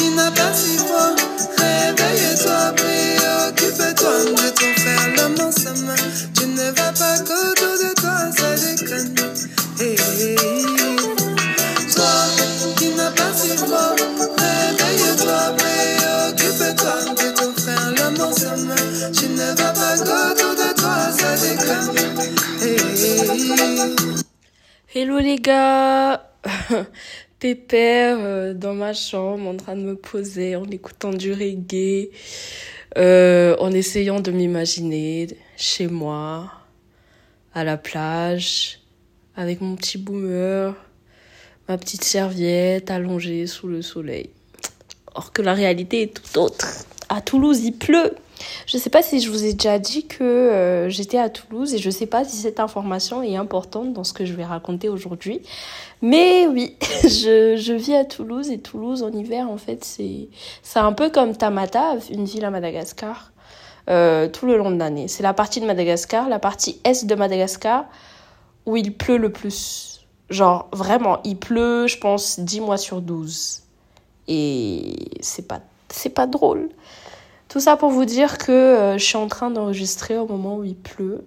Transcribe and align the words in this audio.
qui 0.00 0.10
n'a 0.10 0.30
pas 0.30 0.52
si 0.54 0.78
froid. 0.78 1.14
Réveille-toi, 1.58 2.72
préoccupe-toi 2.76 4.14
de 4.24 4.48
ton 4.56 4.70
frère, 4.80 5.06
l'homme 5.16 5.40
ensemble. 5.46 5.96
Tu 6.34 6.44
ne 6.46 6.66
vas 6.76 6.92
pas 7.00 7.16
qu'autour 7.18 7.74
de 7.82 7.90
toi, 8.00 8.16
ça 8.36 8.50
déconne. 8.64 9.14
Hey, 9.78 9.96
hey. 10.18 10.36
Toi 11.94 12.14
qui 12.76 12.88
n'as 12.94 13.10
pas 13.10 13.32
si 13.34 13.50
froid, 13.58 13.94
réveille-toi, 14.38 15.40
préoccupe-toi 15.58 16.96
de 17.20 17.28
ton 17.36 17.50
frère, 17.60 17.88
l'homme 17.96 18.20
ensemble. 18.28 18.74
Tu 19.12 19.26
ne 19.28 19.48
vas 19.58 19.72
pas 19.72 19.94
qu'autour 19.98 20.54
de 20.62 20.68
toi, 20.80 20.96
ça 21.18 21.30
déconne. 21.36 21.90
Hello 24.94 25.18
les 25.18 25.38
gars 25.38 26.30
Pépère 27.40 28.18
euh, 28.20 28.52
dans 28.52 28.74
ma 28.74 28.92
chambre 28.92 29.48
en 29.48 29.56
train 29.56 29.74
de 29.74 29.80
me 29.80 29.96
poser 29.96 30.56
en 30.56 30.66
écoutant 30.66 31.10
du 31.10 31.32
reggae, 31.32 32.10
euh, 32.98 33.56
en 33.58 33.72
essayant 33.72 34.20
de 34.20 34.30
m'imaginer 34.30 35.26
chez 35.56 35.88
moi, 35.88 36.52
à 37.54 37.64
la 37.64 37.78
plage, 37.78 38.80
avec 39.36 39.62
mon 39.62 39.74
petit 39.74 39.96
boomer, 39.96 40.74
ma 41.66 41.78
petite 41.78 42.04
serviette 42.04 42.90
allongée 42.90 43.46
sous 43.46 43.68
le 43.68 43.80
soleil. 43.80 44.28
Or 45.14 45.32
que 45.32 45.40
la 45.40 45.54
réalité 45.54 46.02
est 46.02 46.14
tout 46.14 46.38
autre. 46.38 46.84
À 47.08 47.22
Toulouse, 47.22 47.60
il 47.64 47.72
pleut. 47.72 48.16
Je 48.66 48.76
ne 48.76 48.82
sais 48.82 48.90
pas 48.90 49.02
si 49.02 49.20
je 49.20 49.30
vous 49.30 49.44
ai 49.44 49.52
déjà 49.52 49.78
dit 49.78 50.06
que 50.06 50.22
euh, 50.24 50.88
j'étais 50.88 51.18
à 51.18 51.28
Toulouse 51.28 51.74
et 51.74 51.78
je 51.78 51.86
ne 51.88 51.92
sais 51.92 52.06
pas 52.06 52.24
si 52.24 52.36
cette 52.36 52.60
information 52.60 53.22
est 53.22 53.36
importante 53.36 53.92
dans 53.92 54.04
ce 54.04 54.12
que 54.12 54.24
je 54.24 54.32
vais 54.34 54.44
raconter 54.44 54.88
aujourd'hui. 54.88 55.42
Mais 56.02 56.46
oui, 56.46 56.76
je, 57.02 57.56
je 57.56 57.72
vis 57.72 57.94
à 57.94 58.04
Toulouse 58.04 58.50
et 58.50 58.58
Toulouse 58.58 59.02
en 59.02 59.12
hiver, 59.12 59.50
en 59.50 59.56
fait, 59.56 59.84
c'est 59.84 60.28
c'est 60.62 60.78
un 60.78 60.92
peu 60.92 61.10
comme 61.10 61.36
Tamata, 61.36 61.96
une 62.10 62.24
ville 62.24 62.44
à 62.44 62.50
Madagascar, 62.50 63.32
euh, 63.88 64.28
tout 64.28 64.46
le 64.46 64.56
long 64.56 64.70
de 64.70 64.76
l'année. 64.76 65.08
C'est 65.08 65.22
la 65.22 65.34
partie 65.34 65.60
de 65.60 65.66
Madagascar, 65.66 66.28
la 66.28 66.38
partie 66.38 66.80
est 66.84 67.04
de 67.04 67.14
Madagascar, 67.14 67.86
où 68.66 68.76
il 68.76 68.96
pleut 68.96 69.16
le 69.16 69.32
plus. 69.32 70.06
Genre, 70.28 70.68
vraiment, 70.72 71.18
il 71.24 71.36
pleut, 71.36 71.86
je 71.88 71.98
pense, 71.98 72.38
10 72.38 72.60
mois 72.60 72.76
sur 72.76 73.00
12. 73.00 73.62
Et 74.28 74.94
c'est 75.20 75.48
pas, 75.48 75.60
c'est 75.88 76.10
pas 76.10 76.26
drôle. 76.26 76.68
Tout 77.50 77.58
ça 77.58 77.76
pour 77.76 77.90
vous 77.90 78.04
dire 78.04 78.38
que 78.38 78.52
euh, 78.52 78.96
je 78.96 79.04
suis 79.04 79.16
en 79.16 79.26
train 79.26 79.50
d'enregistrer 79.50 80.16
au 80.16 80.28
moment 80.28 80.58
où 80.58 80.64
il 80.64 80.76
pleut. 80.76 81.24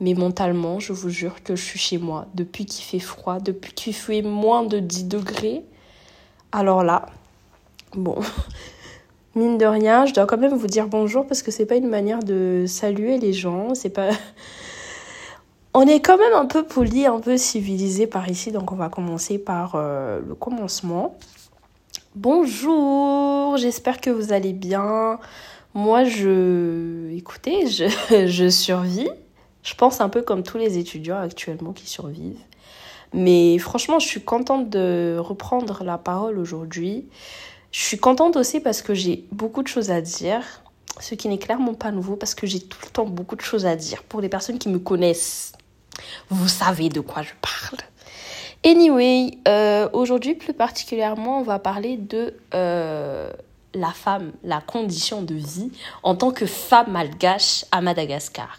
Mais 0.00 0.12
mentalement, 0.12 0.80
je 0.80 0.92
vous 0.92 1.08
jure 1.08 1.44
que 1.44 1.54
je 1.54 1.62
suis 1.62 1.78
chez 1.78 1.98
moi 1.98 2.26
depuis 2.34 2.66
qu'il 2.66 2.84
fait 2.84 2.98
froid, 2.98 3.38
depuis 3.38 3.72
qu'il 3.72 3.94
fait 3.94 4.22
moins 4.22 4.64
de 4.64 4.80
10 4.80 5.04
degrés. 5.04 5.62
Alors 6.50 6.82
là, 6.82 7.06
bon, 7.94 8.16
mine 9.36 9.56
de 9.56 9.66
rien, 9.66 10.04
je 10.04 10.12
dois 10.12 10.26
quand 10.26 10.36
même 10.36 10.52
vous 10.52 10.66
dire 10.66 10.88
bonjour 10.88 11.24
parce 11.24 11.44
que 11.44 11.52
c'est 11.52 11.64
pas 11.64 11.76
une 11.76 11.88
manière 11.88 12.24
de 12.24 12.64
saluer 12.66 13.18
les 13.18 13.32
gens, 13.32 13.76
c'est 13.76 13.90
pas 13.90 14.10
on 15.74 15.82
est 15.82 16.00
quand 16.00 16.18
même 16.18 16.34
un 16.34 16.46
peu 16.46 16.64
poli, 16.64 17.06
un 17.06 17.20
peu 17.20 17.36
civilisé 17.38 18.08
par 18.08 18.28
ici, 18.28 18.50
donc 18.50 18.72
on 18.72 18.76
va 18.76 18.88
commencer 18.88 19.38
par 19.38 19.76
euh, 19.76 20.18
le 20.26 20.34
commencement. 20.34 21.16
Bonjour, 22.16 23.58
j'espère 23.58 24.00
que 24.00 24.08
vous 24.08 24.32
allez 24.32 24.54
bien. 24.54 25.20
Moi, 25.74 26.04
je... 26.04 27.10
Écoutez, 27.14 27.66
je, 27.66 27.84
je 28.26 28.48
survis. 28.48 29.10
Je 29.62 29.74
pense 29.74 30.00
un 30.00 30.08
peu 30.08 30.22
comme 30.22 30.42
tous 30.42 30.56
les 30.56 30.78
étudiants 30.78 31.18
actuellement 31.18 31.74
qui 31.74 31.86
survivent. 31.86 32.40
Mais 33.12 33.58
franchement, 33.58 33.98
je 33.98 34.06
suis 34.06 34.24
contente 34.24 34.70
de 34.70 35.18
reprendre 35.18 35.84
la 35.84 35.98
parole 35.98 36.38
aujourd'hui. 36.38 37.06
Je 37.70 37.82
suis 37.82 37.98
contente 37.98 38.36
aussi 38.36 38.60
parce 38.60 38.80
que 38.80 38.94
j'ai 38.94 39.26
beaucoup 39.30 39.62
de 39.62 39.68
choses 39.68 39.90
à 39.90 40.00
dire, 40.00 40.62
ce 41.00 41.14
qui 41.14 41.28
n'est 41.28 41.36
clairement 41.36 41.74
pas 41.74 41.90
nouveau 41.90 42.16
parce 42.16 42.34
que 42.34 42.46
j'ai 42.46 42.60
tout 42.60 42.78
le 42.82 42.88
temps 42.88 43.04
beaucoup 43.04 43.36
de 43.36 43.42
choses 43.42 43.66
à 43.66 43.76
dire. 43.76 44.02
Pour 44.04 44.22
les 44.22 44.30
personnes 44.30 44.58
qui 44.58 44.70
me 44.70 44.78
connaissent, 44.78 45.52
vous 46.30 46.48
savez 46.48 46.88
de 46.88 47.00
quoi 47.00 47.20
je 47.20 47.32
parle. 47.42 47.78
Anyway, 48.66 49.38
euh, 49.46 49.88
aujourd'hui 49.92 50.34
plus 50.34 50.52
particulièrement, 50.52 51.38
on 51.38 51.42
va 51.44 51.60
parler 51.60 51.96
de 51.96 52.34
euh, 52.52 53.30
la 53.74 53.92
femme, 53.92 54.32
la 54.42 54.60
condition 54.60 55.22
de 55.22 55.34
vie 55.34 55.70
en 56.02 56.16
tant 56.16 56.32
que 56.32 56.46
femme 56.46 56.90
malgache 56.90 57.64
à 57.70 57.80
Madagascar. 57.80 58.58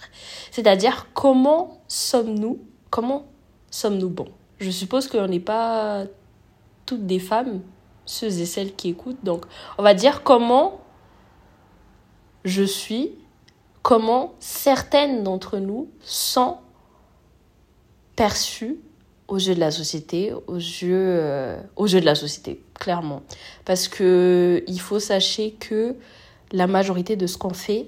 C'est-à-dire 0.50 1.08
comment 1.14 1.82
sommes-nous, 1.90 2.58
comment 2.90 3.26
sommes-nous 3.70 4.08
bons? 4.08 4.30
Je 4.60 4.70
suppose 4.70 5.10
qu'on 5.10 5.28
n'est 5.28 5.42
pas 5.42 6.06
toutes 6.86 7.06
des 7.06 7.20
femmes, 7.20 7.60
ceux 8.06 8.40
et 8.40 8.46
celles 8.46 8.76
qui 8.76 8.88
écoutent. 8.88 9.26
Donc, 9.26 9.46
on 9.78 9.84
va 9.84 9.94
dire 9.94 10.24
comment 10.24 10.80
je 12.46 12.64
suis, 12.64 13.12
comment 13.82 14.36
certaines 14.40 15.24
d'entre 15.24 15.58
nous 15.58 15.90
sont 16.00 16.60
perçues 18.16 18.78
aux 19.28 19.38
yeux 19.38 19.56
de 19.56 19.60
la 19.60 19.72
société, 19.72 20.34
aux 20.48 20.56
yeux, 20.56 20.92
euh, 20.94 21.60
aux 21.76 21.88
yeux 21.88 22.00
de 22.00 22.06
la 22.06 22.16
société, 22.16 22.62
clairement. 22.74 23.24
Parce 23.66 23.88
que 23.88 24.64
il 24.68 24.80
faut 24.80 25.00
sachez 25.00 25.52
que 25.52 25.96
la 26.52 26.68
majorité 26.68 27.16
de 27.16 27.28
ce 27.28 27.38
qu'on 27.38 27.54
fait 27.54 27.88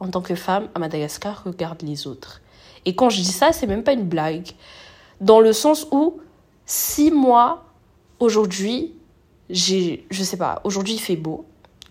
en 0.00 0.08
tant 0.08 0.20
que 0.20 0.34
femme 0.34 0.68
à 0.74 0.78
Madagascar 0.80 1.44
regarde 1.44 1.82
les 1.82 2.06
autres. 2.06 2.40
Et 2.84 2.96
quand 2.96 3.10
je 3.10 3.18
dis 3.18 3.24
ça, 3.32 3.52
c'est 3.52 3.68
même 3.68 3.84
pas 3.84 3.92
une 3.92 4.08
blague. 4.08 4.50
Dans 5.20 5.38
le 5.38 5.52
sens 5.52 5.86
où, 5.92 6.20
si 6.66 7.12
moi, 7.12 7.64
aujourd'hui, 8.18 8.92
j'ai, 9.50 10.04
je 10.10 10.22
sais 10.24 10.36
pas, 10.36 10.60
aujourd'hui 10.64 10.94
il 10.94 11.00
fait 11.00 11.14
beau, 11.16 11.44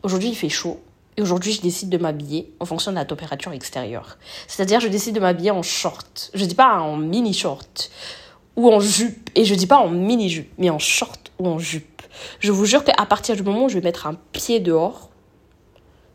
aujourd'hui 0.03 0.29
il 0.29 0.35
fait 0.35 0.50
chaud, 0.50 0.81
et 1.16 1.22
aujourd'hui 1.22 1.53
je 1.53 1.62
décide 1.62 1.90
de 1.90 1.97
m'habiller 1.97 2.53
en 2.59 2.66
fonction 2.66 2.91
de 2.91 2.97
la 2.97 3.06
température 3.06 3.53
extérieure. 3.53 4.18
C'est-à-dire, 4.47 4.81
je 4.81 4.90
décide 4.90 5.16
de 5.16 5.22
m'habiller 5.22 5.52
en 5.52 5.62
short. 5.62 6.31
Je 6.34 6.44
dis 6.44 6.56
pas 6.56 6.79
en 6.79 6.97
mini 6.97 7.34
short 7.34 7.90
ou 8.56 8.72
en 8.72 8.79
jupe. 8.79 9.29
Et 9.35 9.45
je 9.45 9.56
dis 9.56 9.67
pas 9.67 9.79
en 9.79 9.89
mini-jupe, 9.89 10.51
mais 10.57 10.69
en 10.69 10.79
short 10.79 11.31
ou 11.39 11.47
en 11.47 11.59
jupe. 11.59 12.01
Je 12.39 12.51
vous 12.51 12.66
jure 12.66 12.84
qu'à 12.84 13.06
partir 13.06 13.35
du 13.35 13.44
moment 13.44 13.66
où 13.66 13.69
je 13.69 13.75
vais 13.75 13.84
mettre 13.84 14.07
un 14.07 14.16
pied 14.31 14.59
dehors, 14.59 15.09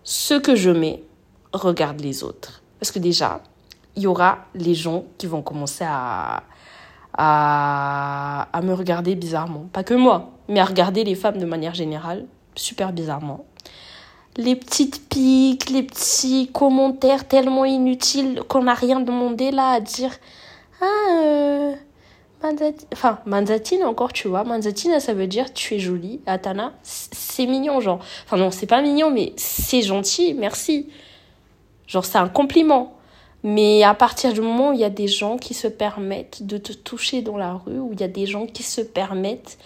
ce 0.05 0.35
que 0.35 0.55
je 0.55 0.71
mets 0.71 1.03
regarde 1.53 2.01
les 2.01 2.23
autres. 2.23 2.63
Parce 2.79 2.91
que 2.93 2.99
déjà, 2.99 3.41
il 3.97 4.03
y 4.03 4.07
aura 4.07 4.39
les 4.55 4.75
gens 4.75 5.05
qui 5.19 5.27
vont 5.27 5.43
commencer 5.43 5.85
à, 5.87 6.43
à, 7.17 8.49
à 8.53 8.61
me 8.63 8.75
regarder 8.75 9.15
bizarrement. 9.15 9.67
Pas 9.73 9.83
que 9.85 9.95
moi, 9.95 10.31
mais 10.49 10.61
à 10.61 10.65
regarder 10.65 11.03
les 11.05 11.15
femmes 11.15 11.39
de 11.39 11.47
manière 11.47 11.75
générale, 11.75 12.27
super 12.55 12.93
bizarrement. 12.93 13.45
Les 14.37 14.55
petites 14.55 15.09
piques, 15.09 15.71
les 15.71 15.83
petits 15.83 16.51
commentaires 16.53 17.27
tellement 17.27 17.65
inutiles 17.65 18.43
qu'on 18.49 18.65
n'a 18.65 18.75
rien 18.75 19.01
demandé 19.01 19.51
là 19.51 19.71
à 19.71 19.81
dire. 19.81 20.13
Ah, 20.83 20.85
euh, 21.11 21.75
Manzati... 22.47 22.87
Enfin, 22.93 23.19
Manzatine 23.27 23.85
encore, 23.85 24.13
tu 24.13 24.29
vois. 24.29 24.45
Manzatine, 24.45 25.01
ça 25.01 25.15
veut 25.15 25.27
dire 25.27 25.53
tu 25.53 25.75
es 25.75 25.79
jolie. 25.79 26.21
Atana, 26.27 26.73
c'est 26.83 27.47
mignon, 27.47 27.81
genre. 27.81 28.01
Enfin, 28.25 28.37
non, 28.37 28.51
c'est 28.51 28.67
pas 28.67 28.81
mignon, 28.83 29.11
mais 29.11 29.33
c'est 29.37 29.83
gentil, 29.83 30.35
merci. 30.35 30.89
Genre, 31.87 32.05
c'est 32.05 32.19
un 32.19 32.29
compliment. 32.29 32.95
Mais 33.43 33.83
à 33.83 33.95
partir 33.95 34.33
du 34.33 34.41
moment 34.41 34.71
où 34.71 34.73
il 34.73 34.81
y 34.81 34.85
a 34.85 34.91
des 34.91 35.09
gens 35.09 35.37
qui 35.37 35.55
se 35.55 35.69
permettent 35.69 36.45
de 36.45 36.59
te 36.59 36.73
toucher 36.73 37.23
dans 37.23 37.37
la 37.37 37.55
rue, 37.55 37.79
où 37.79 37.91
il 37.93 38.01
y 38.01 38.05
a 38.05 38.09
des 38.09 38.27
gens 38.27 38.47
qui 38.47 38.63
se 38.63 38.81
permettent 38.81 39.59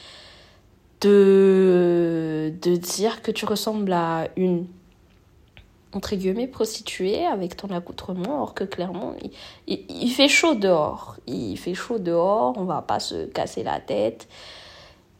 de, 1.01 2.53
de 2.61 2.77
dire 2.77 3.23
que 3.23 3.31
tu 3.31 3.47
ressembles 3.47 3.93
à 3.93 4.29
une 4.37 4.67
entre 5.93 6.15
guillemets 6.15 6.47
prostituée 6.47 7.27
avec 7.27 7.57
ton 7.57 7.69
accoutrement 7.69 8.37
alors 8.37 8.55
que 8.55 8.65
clairement 8.65 9.15
il, 9.67 9.85
il, 9.89 10.11
fait 10.11 10.29
chaud 10.29 10.55
dehors. 10.55 11.17
Il 11.27 11.57
fait 11.57 11.75
chaud 11.75 11.99
dehors 11.99 12.55
on 12.57 12.65
va 12.65 12.83
pas 12.83 13.01
se 13.01 13.27
casser 13.27 13.63
la 13.63 13.81
tête. 13.81 14.29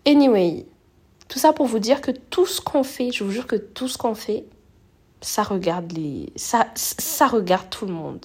Anyway 0.07 0.67
tout 1.29 1.39
ça 1.39 1.53
pour 1.53 1.67
vous 1.67 1.79
dire 1.79 2.01
que 2.01 2.11
tout 2.11 2.47
ce 2.47 2.61
qu'on 2.61 2.83
fait 2.83 3.11
je 3.13 3.25
vous 3.25 3.31
jure 3.31 3.47
que 3.47 3.57
tout 3.57 3.89
ce 3.89 3.99
qu'on 3.99 4.15
fait 4.15 4.45
ça 5.21 5.43
regarde 5.43 5.93
les 5.93 6.33
ça 6.37 6.69
ça 6.75 7.27
regarde 7.27 7.69
tout 7.71 7.87
le 7.87 7.93
monde 7.93 8.25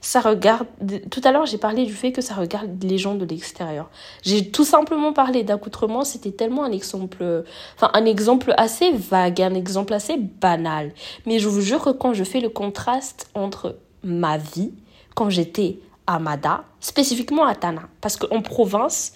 ça 0.00 0.20
regarde 0.20 0.66
tout 1.10 1.20
à 1.24 1.32
l'heure 1.32 1.46
j'ai 1.46 1.58
parlé 1.58 1.84
du 1.84 1.94
fait 1.94 2.12
que 2.12 2.20
ça 2.20 2.34
regarde 2.34 2.82
les 2.82 2.98
gens 2.98 3.14
de 3.14 3.24
l'extérieur. 3.24 3.90
J'ai 4.22 4.50
tout 4.50 4.64
simplement 4.64 5.12
parlé 5.12 5.44
d'accoutrement 5.44 6.04
c'était 6.04 6.32
tellement 6.32 6.64
un 6.64 6.72
exemple 6.72 7.44
enfin 7.76 7.90
un 7.94 8.04
exemple 8.04 8.54
assez 8.56 8.92
vague 8.92 9.42
un 9.42 9.54
exemple 9.54 9.94
assez 9.94 10.16
banal. 10.16 10.92
Mais 11.26 11.38
je 11.38 11.48
vous 11.48 11.60
jure 11.60 11.82
que 11.82 11.90
quand 11.90 12.14
je 12.14 12.24
fais 12.24 12.40
le 12.40 12.48
contraste 12.48 13.30
entre 13.34 13.76
ma 14.02 14.38
vie 14.38 14.72
quand 15.14 15.30
j'étais 15.30 15.78
à 16.06 16.18
Mada 16.18 16.64
spécifiquement 16.80 17.44
à 17.44 17.54
Tana 17.54 17.82
parce 18.00 18.16
qu'en 18.16 18.42
province 18.42 19.12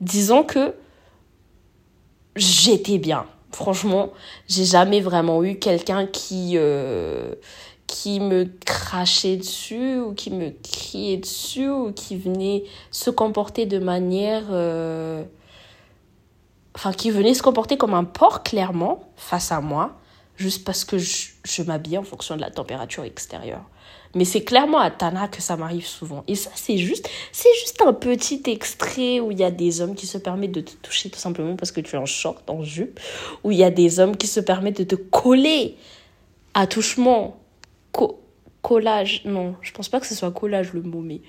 disons 0.00 0.42
que 0.42 0.74
j'étais 2.36 2.98
bien. 2.98 3.26
Franchement, 3.52 4.12
j'ai 4.48 4.64
jamais 4.64 5.00
vraiment 5.00 5.44
eu 5.44 5.56
quelqu'un 5.56 6.06
qui 6.06 6.54
euh, 6.56 7.34
qui 7.94 8.18
me 8.18 8.44
crachait 8.66 9.36
dessus 9.36 10.00
ou 10.00 10.14
qui 10.14 10.32
me 10.32 10.50
criait 10.50 11.16
dessus 11.16 11.68
ou 11.68 11.92
qui 11.92 12.16
venait 12.16 12.64
se 12.90 13.08
comporter 13.08 13.66
de 13.66 13.78
manière 13.78 14.42
euh, 14.50 15.22
enfin, 16.74 16.92
qui 16.92 17.12
venait 17.12 17.34
se 17.34 17.42
comporter 17.42 17.76
comme 17.76 17.94
un 17.94 18.02
porc 18.02 18.42
clairement 18.42 19.08
face 19.14 19.52
à 19.52 19.60
moi, 19.60 19.92
juste 20.34 20.64
parce 20.64 20.84
que 20.84 20.98
je, 20.98 21.28
je 21.44 21.62
m'habillais 21.62 21.98
en 21.98 22.02
fonction 22.02 22.34
de 22.34 22.40
la 22.40 22.50
température 22.50 23.04
extérieure. 23.04 23.62
Mais 24.16 24.24
c'est 24.24 24.42
clairement 24.42 24.80
à 24.80 24.90
Tana 24.90 25.28
que 25.28 25.40
ça 25.40 25.56
m'arrive 25.56 25.86
souvent. 25.86 26.24
Et 26.26 26.34
ça, 26.34 26.50
c'est 26.56 26.78
juste, 26.78 27.08
c'est 27.30 27.54
juste 27.60 27.80
un 27.80 27.92
petit 27.92 28.42
extrait 28.46 29.20
où 29.20 29.30
il 29.30 29.38
y 29.38 29.44
a 29.44 29.52
des 29.52 29.80
hommes 29.80 29.94
qui 29.94 30.08
se 30.08 30.18
permettent 30.18 30.50
de 30.50 30.62
te 30.62 30.72
toucher 30.82 31.10
tout 31.10 31.20
simplement 31.20 31.54
parce 31.54 31.70
que 31.70 31.80
tu 31.80 31.94
es 31.94 31.98
en 31.98 32.06
short, 32.06 32.50
en 32.50 32.64
jupe. 32.64 32.98
Où 33.44 33.52
il 33.52 33.58
y 33.58 33.64
a 33.64 33.70
des 33.70 34.00
hommes 34.00 34.16
qui 34.16 34.26
se 34.26 34.40
permettent 34.40 34.78
de 34.78 34.84
te 34.84 34.96
coller 34.96 35.76
à 36.54 36.66
touchement. 36.66 37.36
Collage. 38.64 39.22
Non, 39.26 39.54
je 39.60 39.70
pense 39.72 39.88
pas 39.88 40.00
que 40.00 40.06
ce 40.06 40.14
soit 40.14 40.32
collage 40.32 40.72
le 40.72 40.82
mot, 40.82 41.02
mais 41.02 41.20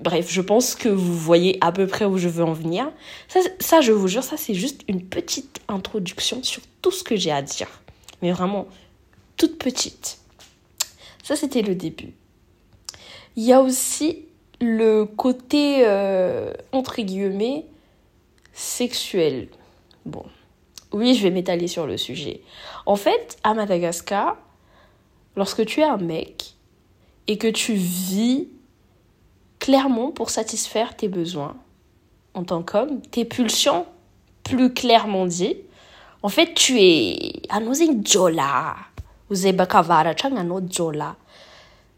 bref, 0.00 0.30
je 0.30 0.42
pense 0.42 0.74
que 0.74 0.90
vous 0.90 1.14
voyez 1.18 1.58
à 1.62 1.72
peu 1.72 1.86
près 1.86 2.04
où 2.04 2.18
je 2.18 2.28
veux 2.28 2.44
en 2.44 2.52
venir. 2.52 2.92
Ça, 3.26 3.40
ça 3.58 3.80
je 3.80 3.90
vous 3.90 4.06
jure, 4.06 4.22
ça 4.22 4.36
c'est 4.36 4.54
juste 4.54 4.82
une 4.86 5.02
petite 5.02 5.60
introduction 5.66 6.42
sur 6.42 6.62
tout 6.82 6.92
ce 6.92 7.02
que 7.02 7.16
j'ai 7.16 7.32
à 7.32 7.40
dire. 7.40 7.68
Mais 8.20 8.30
vraiment, 8.30 8.68
toute 9.36 9.58
petite. 9.58 10.18
Ça, 11.22 11.36
c'était 11.36 11.62
le 11.62 11.74
début. 11.74 12.12
Il 13.36 13.44
y 13.44 13.52
a 13.52 13.62
aussi 13.62 14.26
le 14.60 15.04
côté, 15.04 15.86
euh, 15.86 16.52
entre 16.72 17.00
guillemets, 17.00 17.64
sexuel. 18.52 19.48
Bon, 20.04 20.24
oui, 20.92 21.14
je 21.14 21.22
vais 21.22 21.30
m'étaler 21.30 21.66
sur 21.66 21.86
le 21.86 21.96
sujet. 21.96 22.42
En 22.84 22.96
fait, 22.96 23.38
à 23.42 23.54
Madagascar, 23.54 24.36
lorsque 25.34 25.64
tu 25.64 25.80
es 25.80 25.84
un 25.84 25.96
mec 25.96 26.53
et 27.26 27.38
que 27.38 27.48
tu 27.48 27.74
vis 27.74 28.48
clairement 29.58 30.10
pour 30.10 30.30
satisfaire 30.30 30.96
tes 30.96 31.08
besoins 31.08 31.56
en 32.34 32.44
tant 32.44 32.62
qu'homme, 32.62 33.00
tes 33.00 33.24
pulsions, 33.24 33.86
plus 34.42 34.74
clairement 34.74 35.26
dit, 35.26 35.56
en 36.22 36.28
fait, 36.28 36.54
tu 36.54 36.80
es 36.80 37.42
jola? 38.04 38.76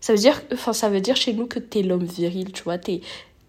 Ça 0.00 0.12
veut 0.12 0.18
dire, 0.18 0.42
enfin, 0.52 0.72
ça 0.72 0.88
veut 0.88 1.00
dire 1.00 1.16
chez 1.16 1.32
nous 1.32 1.46
que 1.46 1.58
t'es 1.58 1.82
l'homme 1.82 2.04
viril, 2.04 2.52
tu 2.52 2.62
vois. 2.62 2.78
T'es, 2.78 3.00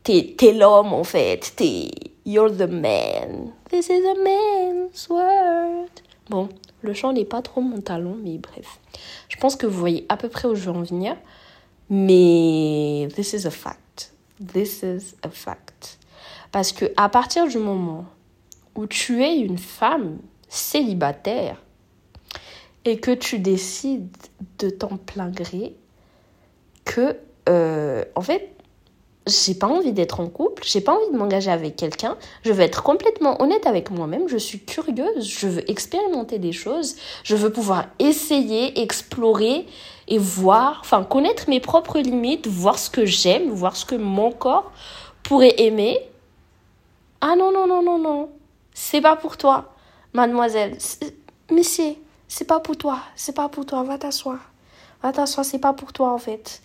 t'es, 0.03 0.35
t'es 0.37 0.53
l'homme, 0.53 0.93
en 0.93 1.03
fait. 1.03 1.53
T'es, 1.55 1.89
you're 2.25 2.51
the 2.51 2.69
man. 2.69 3.51
This 3.69 3.89
is 3.89 4.03
a 4.05 4.15
man's 4.23 5.07
world. 5.09 5.89
Bon, 6.29 6.49
le 6.81 6.93
chant 6.93 7.13
n'est 7.13 7.25
pas 7.25 7.41
trop 7.41 7.61
mon 7.61 7.81
talon, 7.81 8.17
mais 8.23 8.37
bref. 8.37 8.79
Je 9.29 9.37
pense 9.37 9.55
que 9.55 9.65
vous 9.65 9.79
voyez 9.79 10.05
à 10.09 10.17
peu 10.17 10.29
près 10.29 10.47
où 10.47 10.55
je 10.55 10.69
veux 10.69 10.77
en 10.77 10.83
venir. 10.83 11.15
Mais 11.89 13.07
this 13.15 13.33
is 13.33 13.45
a 13.45 13.51
fact. 13.51 14.11
This 14.39 14.83
is 14.83 15.15
a 15.23 15.29
fact. 15.29 15.99
Parce 16.51 16.71
que 16.71 16.85
à 16.97 17.09
partir 17.09 17.47
du 17.47 17.57
moment 17.57 18.05
où 18.75 18.85
tu 18.87 19.23
es 19.23 19.39
une 19.39 19.57
femme 19.57 20.19
célibataire 20.49 21.61
et 22.85 22.99
que 22.99 23.11
tu 23.11 23.39
décides 23.39 24.15
de 24.59 24.69
ton 24.69 24.97
plein 24.97 25.29
gré 25.29 25.75
que, 26.85 27.17
euh, 27.49 28.05
en 28.15 28.21
fait, 28.21 28.56
j'ai 29.27 29.53
pas 29.53 29.67
envie 29.67 29.93
d'être 29.93 30.19
en 30.19 30.27
couple, 30.27 30.63
j'ai 30.65 30.81
pas 30.81 30.93
envie 30.93 31.11
de 31.11 31.17
m'engager 31.17 31.51
avec 31.51 31.75
quelqu'un, 31.75 32.17
je 32.43 32.51
veux 32.51 32.61
être 32.61 32.83
complètement 32.83 33.41
honnête 33.41 33.65
avec 33.65 33.91
moi-même, 33.91 34.27
je 34.27 34.37
suis 34.37 34.59
curieuse, 34.59 35.27
je 35.27 35.47
veux 35.47 35.69
expérimenter 35.69 36.39
des 36.39 36.51
choses, 36.51 36.95
je 37.23 37.35
veux 37.35 37.51
pouvoir 37.51 37.85
essayer, 37.99 38.81
explorer 38.81 39.65
et 40.07 40.17
voir, 40.17 40.79
enfin 40.81 41.03
connaître 41.03 41.49
mes 41.49 41.59
propres 41.59 41.99
limites, 41.99 42.47
voir 42.47 42.79
ce 42.79 42.89
que 42.89 43.05
j'aime, 43.05 43.49
voir 43.49 43.75
ce 43.75 43.85
que 43.85 43.95
mon 43.95 44.31
corps 44.31 44.71
pourrait 45.23 45.55
aimer. 45.57 45.99
Ah 47.21 47.35
non, 47.37 47.51
non, 47.51 47.67
non, 47.67 47.83
non, 47.83 47.97
non, 47.97 48.29
c'est 48.73 49.01
pas 49.01 49.15
pour 49.15 49.37
toi, 49.37 49.73
mademoiselle, 50.13 50.77
monsieur, 51.51 51.95
c'est 52.27 52.45
pas 52.45 52.59
pour 52.59 52.77
toi, 52.77 52.99
c'est 53.15 53.35
pas 53.35 53.49
pour 53.49 53.65
toi, 53.65 53.83
va 53.83 53.97
t'asseoir. 53.97 54.39
Va 55.03 55.11
t'asseoir, 55.11 55.45
c'est 55.45 55.59
pas 55.59 55.73
pour 55.73 55.93
toi 55.93 56.11
en 56.11 56.17
fait. 56.17 56.61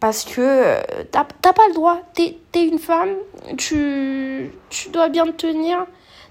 Parce 0.00 0.24
que 0.24 0.40
euh, 0.40 0.80
t'as 1.10 1.24
pas 1.24 1.68
le 1.68 1.74
droit. 1.74 2.00
T'es 2.14 2.38
es 2.54 2.64
une 2.64 2.78
femme, 2.78 3.14
tu, 3.56 4.50
tu 4.70 4.88
dois 4.88 5.08
bien 5.08 5.26
te 5.26 5.32
tenir. 5.32 5.86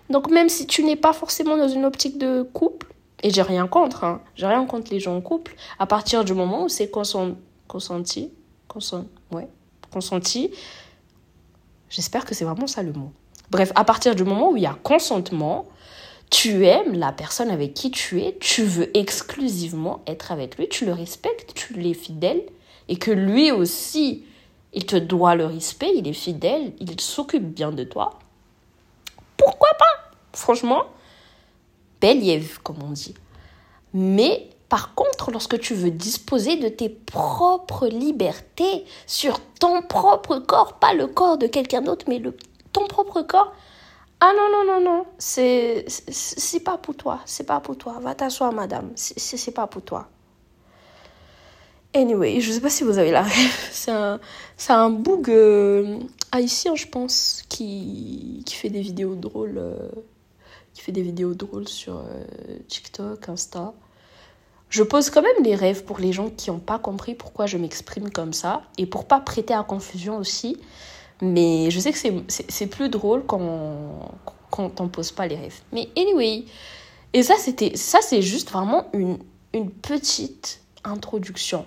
Donc 0.09 0.29
même 0.29 0.49
si 0.49 0.65
tu 0.65 0.83
n'es 0.83 0.95
pas 0.95 1.13
forcément 1.13 1.55
dans 1.55 1.67
une 1.67 1.85
optique 1.85 2.17
de 2.17 2.41
couple, 2.41 2.87
et 3.21 3.29
j'ai 3.29 3.41
rien 3.41 3.67
contre, 3.67 4.03
hein, 4.03 4.21
j'ai 4.35 4.47
rien 4.47 4.65
contre 4.65 4.91
les 4.91 4.99
gens 4.99 5.15
en 5.15 5.21
couple, 5.21 5.55
à 5.77 5.85
partir 5.85 6.23
du 6.23 6.33
moment 6.33 6.63
où 6.63 6.69
c'est 6.69 6.89
consenti, 6.89 7.35
consenti, 7.67 9.07
ouais, 9.31 9.47
consenti, 9.91 10.51
j'espère 11.89 12.25
que 12.25 12.33
c'est 12.33 12.45
vraiment 12.45 12.67
ça 12.67 12.81
le 12.81 12.93
mot. 12.93 13.11
Bref, 13.51 13.71
à 13.75 13.83
partir 13.83 14.15
du 14.15 14.23
moment 14.23 14.51
où 14.51 14.57
il 14.57 14.63
y 14.63 14.67
a 14.67 14.77
consentement, 14.83 15.67
tu 16.29 16.65
aimes 16.65 16.93
la 16.93 17.11
personne 17.11 17.49
avec 17.49 17.73
qui 17.73 17.91
tu 17.91 18.21
es, 18.21 18.37
tu 18.39 18.63
veux 18.63 18.95
exclusivement 18.97 20.01
être 20.07 20.31
avec 20.31 20.57
lui, 20.57 20.69
tu 20.69 20.85
le 20.85 20.93
respectes, 20.93 21.53
tu 21.53 21.73
l'es 21.73 21.95
fidèle, 21.95 22.41
et 22.89 22.97
que 22.97 23.11
lui 23.11 23.51
aussi, 23.51 24.25
il 24.73 24.85
te 24.85 24.97
doit 24.97 25.35
le 25.35 25.45
respect, 25.45 25.93
il 25.95 26.07
est 26.07 26.13
fidèle, 26.13 26.73
il 26.79 26.99
s'occupe 26.99 27.45
bien 27.45 27.71
de 27.71 27.85
toi. 27.85 28.19
Pourquoi 29.37 29.69
pas? 29.77 30.11
Franchement, 30.33 30.83
Believ, 32.01 32.59
comme 32.63 32.81
on 32.83 32.91
dit. 32.91 33.13
Mais 33.93 34.49
par 34.69 34.95
contre, 34.95 35.31
lorsque 35.31 35.59
tu 35.59 35.75
veux 35.75 35.91
disposer 35.91 36.57
de 36.57 36.67
tes 36.67 36.89
propres 36.89 37.87
libertés 37.87 38.85
sur 39.05 39.39
ton 39.59 39.81
propre 39.83 40.39
corps, 40.39 40.73
pas 40.73 40.93
le 40.93 41.07
corps 41.07 41.37
de 41.37 41.47
quelqu'un 41.47 41.81
d'autre, 41.81 42.05
mais 42.07 42.21
ton 42.73 42.87
propre 42.87 43.21
corps, 43.21 43.53
ah 44.19 44.31
non, 44.35 44.49
non, 44.51 44.73
non, 44.73 44.81
non, 44.81 45.05
c'est, 45.17 45.85
pas 46.65 46.77
pour 46.77 46.95
toi, 46.95 47.21
c'est 47.25 47.45
pas 47.45 47.59
pour 47.61 47.77
toi. 47.77 47.99
Va 48.01 48.15
t'asseoir, 48.15 48.51
madame, 48.51 48.91
c'est 48.95 49.53
pas 49.53 49.67
pour 49.67 49.83
toi. 49.83 50.09
Anyway, 51.93 52.39
je 52.39 52.51
sais 52.51 52.61
pas 52.61 52.69
si 52.69 52.83
vous 52.83 52.97
avez 52.99 53.11
la 53.11 53.23
rêve. 53.23 53.51
C'est 53.71 53.91
un, 53.91 54.19
un 54.69 54.89
boug 54.89 55.29
euh, 55.29 55.99
haïtien, 56.31 56.75
je 56.75 56.85
pense, 56.85 57.43
qui, 57.49 58.43
qui 58.45 58.55
fait 58.55 58.69
des 58.69 58.81
vidéos 58.81 59.15
drôles. 59.15 59.57
Euh, 59.57 59.89
qui 60.73 60.81
fait 60.81 60.91
des 60.91 61.01
vidéos 61.01 61.33
drôles 61.33 61.67
sur 61.67 61.97
euh, 61.97 62.23
TikTok, 62.67 63.27
Insta. 63.27 63.73
Je 64.69 64.83
pose 64.83 65.09
quand 65.09 65.23
même 65.23 65.43
les 65.43 65.55
rêves 65.55 65.83
pour 65.83 65.97
les 65.99 66.13
gens 66.13 66.29
qui 66.29 66.51
n'ont 66.51 66.59
pas 66.59 66.77
compris 66.77 67.15
pourquoi 67.15 67.47
je 67.47 67.57
m'exprime 67.57 68.11
comme 68.11 68.33
ça 68.33 68.61
et 68.77 68.85
pour 68.85 69.05
pas 69.05 69.19
prêter 69.19 69.53
à 69.55 69.63
confusion 69.63 70.17
aussi. 70.17 70.57
Mais 71.21 71.71
je 71.71 71.79
sais 71.79 71.91
que 71.91 71.97
c'est 72.29 72.67
plus 72.67 72.87
drôle 72.87 73.25
quand, 73.25 74.13
quand 74.51 74.79
on 74.79 74.87
pose 74.87 75.11
pas 75.11 75.27
les 75.27 75.35
rêves. 75.35 75.59
Mais 75.73 75.89
anyway, 75.97 76.45
et 77.13 77.23
ça, 77.23 77.33
c'était 77.37 77.75
ça 77.75 77.99
c'est 78.01 78.21
juste 78.21 78.51
vraiment 78.51 78.85
une, 78.93 79.17
une 79.53 79.71
petite 79.71 80.61
introduction. 80.83 81.65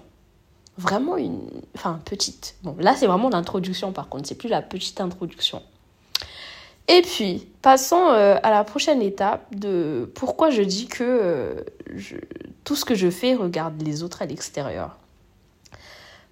Vraiment 0.78 1.16
une... 1.16 1.40
Enfin, 1.74 2.00
petite. 2.04 2.56
Bon, 2.62 2.76
là, 2.78 2.94
c'est 2.96 3.06
vraiment 3.06 3.28
l'introduction, 3.28 3.92
par 3.92 4.08
contre. 4.08 4.26
C'est 4.26 4.34
plus 4.36 4.48
la 4.48 4.62
petite 4.62 5.00
introduction. 5.00 5.62
Et 6.88 7.02
puis, 7.02 7.46
passons 7.62 8.08
euh, 8.08 8.36
à 8.42 8.50
la 8.50 8.64
prochaine 8.64 9.02
étape 9.02 9.54
de 9.54 10.10
pourquoi 10.14 10.50
je 10.50 10.62
dis 10.62 10.86
que 10.86 11.04
euh, 11.04 11.54
tout 12.64 12.76
ce 12.76 12.84
que 12.84 12.94
je 12.94 13.08
fais 13.08 13.34
regarde 13.34 13.80
les 13.82 14.02
autres 14.02 14.22
à 14.22 14.26
l'extérieur. 14.26 14.98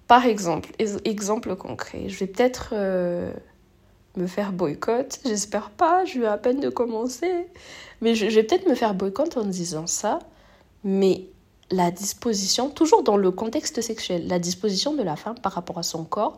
Par 0.07 0.25
exemple, 0.25 0.71
exemple 1.05 1.55
concret, 1.55 2.09
je 2.09 2.19
vais 2.19 2.27
peut-être 2.27 2.73
euh, 2.73 3.31
me 4.17 4.27
faire 4.27 4.51
boycott, 4.51 5.19
j'espère 5.25 5.69
pas, 5.69 6.03
je 6.03 6.19
vais 6.19 6.27
à 6.27 6.37
peine 6.37 6.59
de 6.59 6.67
commencer, 6.67 7.47
mais 8.01 8.13
je, 8.13 8.25
vais 8.25 8.43
peut-être 8.43 8.67
me 8.67 8.75
faire 8.75 8.93
boycott 8.93 9.37
en 9.37 9.45
disant 9.45 9.87
ça, 9.87 10.19
mais 10.83 11.27
la 11.71 11.91
disposition, 11.91 12.69
toujours 12.69 13.03
dans 13.03 13.17
le 13.17 13.31
contexte 13.31 13.81
sexuel, 13.81 14.27
la 14.27 14.39
disposition 14.39 14.93
de 14.93 15.03
la 15.03 15.15
femme 15.15 15.39
par 15.39 15.53
rapport 15.53 15.77
à 15.77 15.83
son 15.83 16.03
corps 16.03 16.35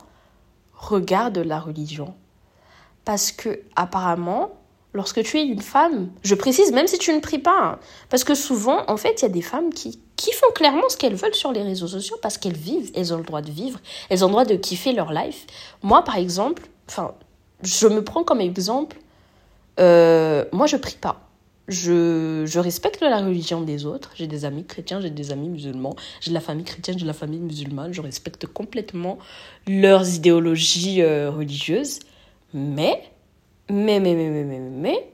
regarde 0.74 1.38
la 1.38 1.60
religion. 1.60 2.14
Parce 3.06 3.32
que 3.32 3.62
apparemment, 3.76 4.52
lorsque 4.94 5.24
tu 5.24 5.40
es 5.40 5.46
une 5.46 5.62
femme, 5.62 6.10
je 6.24 6.36
précise 6.36 6.72
même 6.72 6.88
si 6.88 6.98
tu 6.98 7.14
ne 7.14 7.20
pries 7.20 7.40
pas, 7.40 7.62
hein, 7.64 7.80
parce 8.10 8.24
que 8.24 8.36
souvent, 8.36 8.84
en 8.88 8.98
fait, 8.98 9.22
il 9.22 9.24
y 9.24 9.26
a 9.26 9.30
des 9.30 9.42
femmes 9.42 9.74
qui 9.74 10.00
qui 10.16 10.32
font 10.32 10.52
clairement 10.56 10.88
ce 10.88 10.96
qu'elles 10.96 11.16
veulent 11.16 11.36
sur 11.36 11.52
les 11.52 11.64
réseaux 11.64 11.88
sociaux 11.88 12.18
parce 12.22 12.38
qu'elles 12.38 12.56
vivent, 12.56 12.92
elles 12.96 13.14
ont 13.14 13.18
le 13.18 13.24
droit 13.24 13.42
de 13.42 13.52
vivre, 13.52 13.80
elles 14.10 14.24
ont 14.24 14.28
le 14.28 14.32
droit 14.32 14.46
de 14.46 14.56
kiffer 14.56 14.94
leur 14.94 15.12
life. 15.12 15.46
Moi, 15.82 16.02
par 16.04 16.16
exemple, 16.16 16.64
enfin, 16.88 17.14
je 17.62 17.88
me 17.88 18.02
prends 18.04 18.24
comme 18.24 18.40
exemple, 18.40 18.98
euh, 19.82 20.46
moi, 20.54 20.66
je 20.66 20.78
prie 20.78 20.96
pas. 20.96 21.20
Je, 21.70 22.44
je 22.46 22.60
respecte 22.60 23.02
la 23.02 23.20
religion 23.20 23.62
des 23.62 23.86
autres. 23.86 24.12
J'ai 24.16 24.28
des 24.28 24.44
amis 24.44 24.66
chrétiens, 24.66 25.00
j'ai 25.00 25.10
des 25.10 25.32
amis 25.32 25.48
musulmans, 25.48 25.96
j'ai 26.20 26.32
de 26.32 26.34
la 26.34 26.42
famille 26.42 26.66
chrétienne, 26.66 26.98
j'ai 26.98 27.04
de 27.04 27.08
la 27.08 27.14
famille 27.14 27.40
musulmane. 27.40 27.94
Je 27.94 28.02
respecte 28.02 28.48
complètement 28.48 29.18
leurs 29.68 30.14
idéologies 30.14 31.02
euh, 31.02 31.32
religieuses. 31.32 32.00
Mais, 32.54 33.04
mais, 33.70 34.00
mais, 34.00 34.14
mais, 34.14 34.30
mais, 34.30 34.44
mais, 34.44 34.60
mais, 34.60 35.10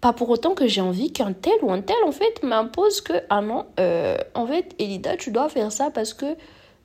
pas 0.00 0.12
pour 0.12 0.30
autant 0.30 0.54
que 0.54 0.66
j'ai 0.66 0.80
envie 0.80 1.12
qu'un 1.12 1.32
tel 1.32 1.54
ou 1.62 1.70
un 1.70 1.80
tel, 1.80 1.96
en 2.04 2.12
fait, 2.12 2.42
m'impose 2.42 3.00
que, 3.00 3.14
ah 3.30 3.40
non, 3.40 3.66
euh, 3.78 4.16
en 4.34 4.46
fait, 4.46 4.74
Elida, 4.78 5.16
tu 5.16 5.30
dois 5.30 5.48
faire 5.48 5.70
ça 5.70 5.90
parce 5.90 6.12
que 6.12 6.36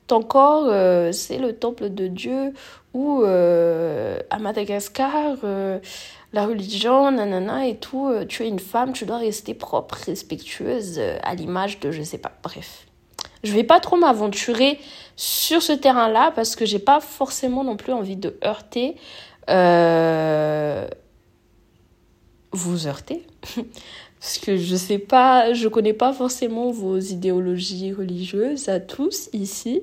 ton 0.06 0.22
corps, 0.22 0.66
c'est 1.12 1.38
le 1.38 1.54
temple 1.54 1.90
de 1.90 2.06
Dieu, 2.06 2.52
ou 2.94 3.22
euh, 3.22 4.18
à 4.30 4.38
Madagascar, 4.38 5.36
la 6.32 6.46
religion, 6.46 7.10
nanana 7.10 7.66
et 7.66 7.76
tout, 7.76 8.08
euh, 8.08 8.24
tu 8.24 8.42
es 8.42 8.48
une 8.48 8.58
femme, 8.58 8.92
tu 8.92 9.04
dois 9.04 9.18
rester 9.18 9.54
propre, 9.54 9.96
respectueuse, 10.06 10.98
euh, 10.98 11.18
à 11.22 11.34
l'image 11.34 11.80
de 11.80 11.90
je 11.90 12.02
sais 12.02 12.18
pas. 12.18 12.32
Bref. 12.42 12.86
Je 13.44 13.52
vais 13.52 13.64
pas 13.64 13.80
trop 13.80 13.96
m'aventurer 13.96 14.78
sur 15.16 15.62
ce 15.62 15.72
terrain-là 15.72 16.32
parce 16.34 16.56
que 16.56 16.64
j'ai 16.64 16.78
pas 16.78 17.00
forcément 17.00 17.64
non 17.64 17.76
plus 17.76 17.92
envie 17.92 18.16
de 18.16 18.38
heurter. 18.44 18.96
Euh, 19.50 20.86
vous 22.52 22.86
heurter? 22.86 23.26
parce 24.20 24.38
que 24.38 24.56
je 24.56 24.76
sais 24.76 24.98
pas, 24.98 25.52
je 25.52 25.66
connais 25.68 25.92
pas 25.92 26.12
forcément 26.12 26.70
vos 26.70 26.98
idéologies 26.98 27.92
religieuses 27.92 28.68
à 28.68 28.78
tous 28.78 29.28
ici. 29.32 29.82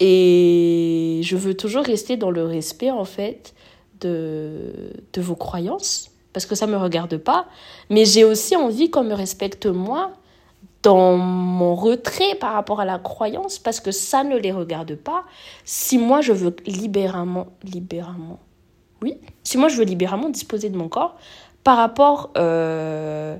Et 0.00 1.20
je 1.22 1.36
veux 1.36 1.54
toujours 1.54 1.84
rester 1.84 2.16
dans 2.16 2.30
le 2.30 2.44
respect, 2.44 2.90
en 2.90 3.04
fait, 3.04 3.52
de, 4.00 4.92
vos 5.16 5.34
croyances, 5.34 6.10
parce 6.32 6.46
que 6.46 6.54
ça 6.54 6.66
ne 6.66 6.72
me 6.72 6.78
regarde 6.78 7.16
pas. 7.16 7.46
Mais 7.90 8.04
j'ai 8.04 8.24
aussi 8.24 8.56
envie 8.56 8.90
qu'on 8.90 9.04
me 9.04 9.14
respecte 9.14 9.66
moi 9.66 10.12
dans 10.82 11.16
mon 11.16 11.74
retrait 11.74 12.36
par 12.40 12.52
rapport 12.52 12.80
à 12.80 12.84
la 12.84 12.98
croyance, 12.98 13.58
parce 13.58 13.80
que 13.80 13.90
ça 13.90 14.24
ne 14.24 14.36
les 14.36 14.52
regarde 14.52 14.94
pas. 14.94 15.24
Si 15.64 15.98
moi, 15.98 16.20
je 16.20 16.32
veux 16.32 16.54
libéralement, 16.66 17.48
libéralement, 17.64 18.38
oui, 19.02 19.18
si 19.42 19.58
moi, 19.58 19.68
je 19.68 19.76
veux 19.76 19.84
libéralement 19.84 20.28
disposer 20.28 20.70
de 20.70 20.76
mon 20.76 20.88
corps 20.88 21.16
par 21.64 21.76
rapport... 21.76 22.30
Euh, 22.36 23.36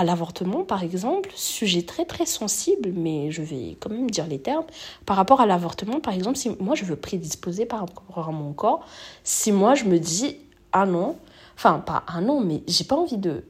à 0.00 0.04
l'avortement, 0.04 0.64
par 0.64 0.82
exemple, 0.82 1.30
sujet 1.34 1.82
très 1.82 2.06
très 2.06 2.24
sensible, 2.24 2.90
mais 2.94 3.30
je 3.30 3.42
vais 3.42 3.76
quand 3.78 3.90
même 3.90 4.10
dire 4.10 4.26
les 4.26 4.38
termes. 4.38 4.64
Par 5.04 5.14
rapport 5.14 5.42
à 5.42 5.46
l'avortement, 5.46 6.00
par 6.00 6.14
exemple, 6.14 6.38
si 6.38 6.56
moi 6.58 6.74
je 6.74 6.86
veux 6.86 6.96
prédisposer 6.96 7.66
par 7.66 7.80
rapport 7.80 8.26
à 8.26 8.32
mon 8.32 8.54
corps, 8.54 8.82
si 9.24 9.52
moi 9.52 9.74
je 9.74 9.84
me 9.84 9.98
dis 9.98 10.38
ah 10.72 10.86
non, 10.86 11.16
enfin 11.54 11.80
pas 11.80 12.02
ah 12.06 12.22
non, 12.22 12.40
mais 12.40 12.62
j'ai 12.66 12.84
pas 12.84 12.96
envie 12.96 13.18
de, 13.18 13.44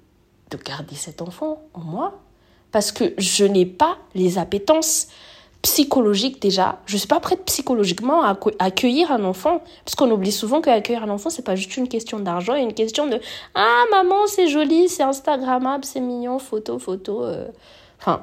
de 0.51 0.57
garder 0.57 0.97
cet 0.97 1.23
enfant 1.23 1.63
en 1.73 1.83
moi, 1.83 2.19
parce 2.73 2.91
que 2.91 3.15
je 3.17 3.45
n'ai 3.45 3.67
pas 3.67 3.99
les 4.17 4.37
appétences 4.37 5.07
psychologique 5.63 6.41
déjà. 6.41 6.79
Je 6.87 6.97
suis 6.97 7.09
pas 7.09 7.21
prête 7.21 7.45
psychologiquement 7.45 8.23
à 8.23 8.37
accueillir 8.59 9.13
un 9.13 9.25
enfant. 9.25 9.63
Parce 9.85 9.95
qu'on 9.95 10.11
oublie 10.11 10.33
souvent 10.33 10.61
qu'accueillir 10.61 11.05
un 11.05 11.11
enfant, 11.11 11.31
c'est 11.31 11.45
pas 11.45 11.57
juste 11.57 11.77
une 11.77 11.89
question 11.89 12.19
d'argent, 12.19 12.55
une 12.55 12.73
question 12.73 13.07
de 13.07 13.21
Ah, 13.55 13.85
maman, 13.91 14.27
c'est 14.27 14.49
joli, 14.49 14.89
c'est 14.89 15.03
Instagrammable, 15.03 15.85
c'est 15.85 16.01
mignon, 16.01 16.39
photo, 16.39 16.79
photo. 16.79 17.25
Euh. 17.25 17.49
Enfin, 17.99 18.23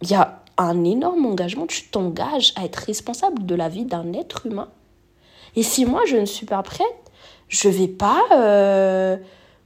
il 0.00 0.10
y 0.10 0.14
a 0.14 0.42
un 0.58 0.84
énorme 0.84 1.26
engagement. 1.26 1.66
Tu 1.66 1.88
t'engages 1.88 2.52
à 2.56 2.64
être 2.64 2.76
responsable 2.76 3.44
de 3.44 3.54
la 3.54 3.68
vie 3.68 3.84
d'un 3.84 4.12
être 4.12 4.46
humain. 4.46 4.68
Et 5.56 5.62
si 5.62 5.84
moi, 5.84 6.02
je 6.06 6.16
ne 6.16 6.24
suis 6.24 6.46
pas 6.46 6.62
prête, 6.62 6.86
je 7.48 7.68
vais 7.68 7.88
pas 7.88 8.22
euh, 8.32 9.16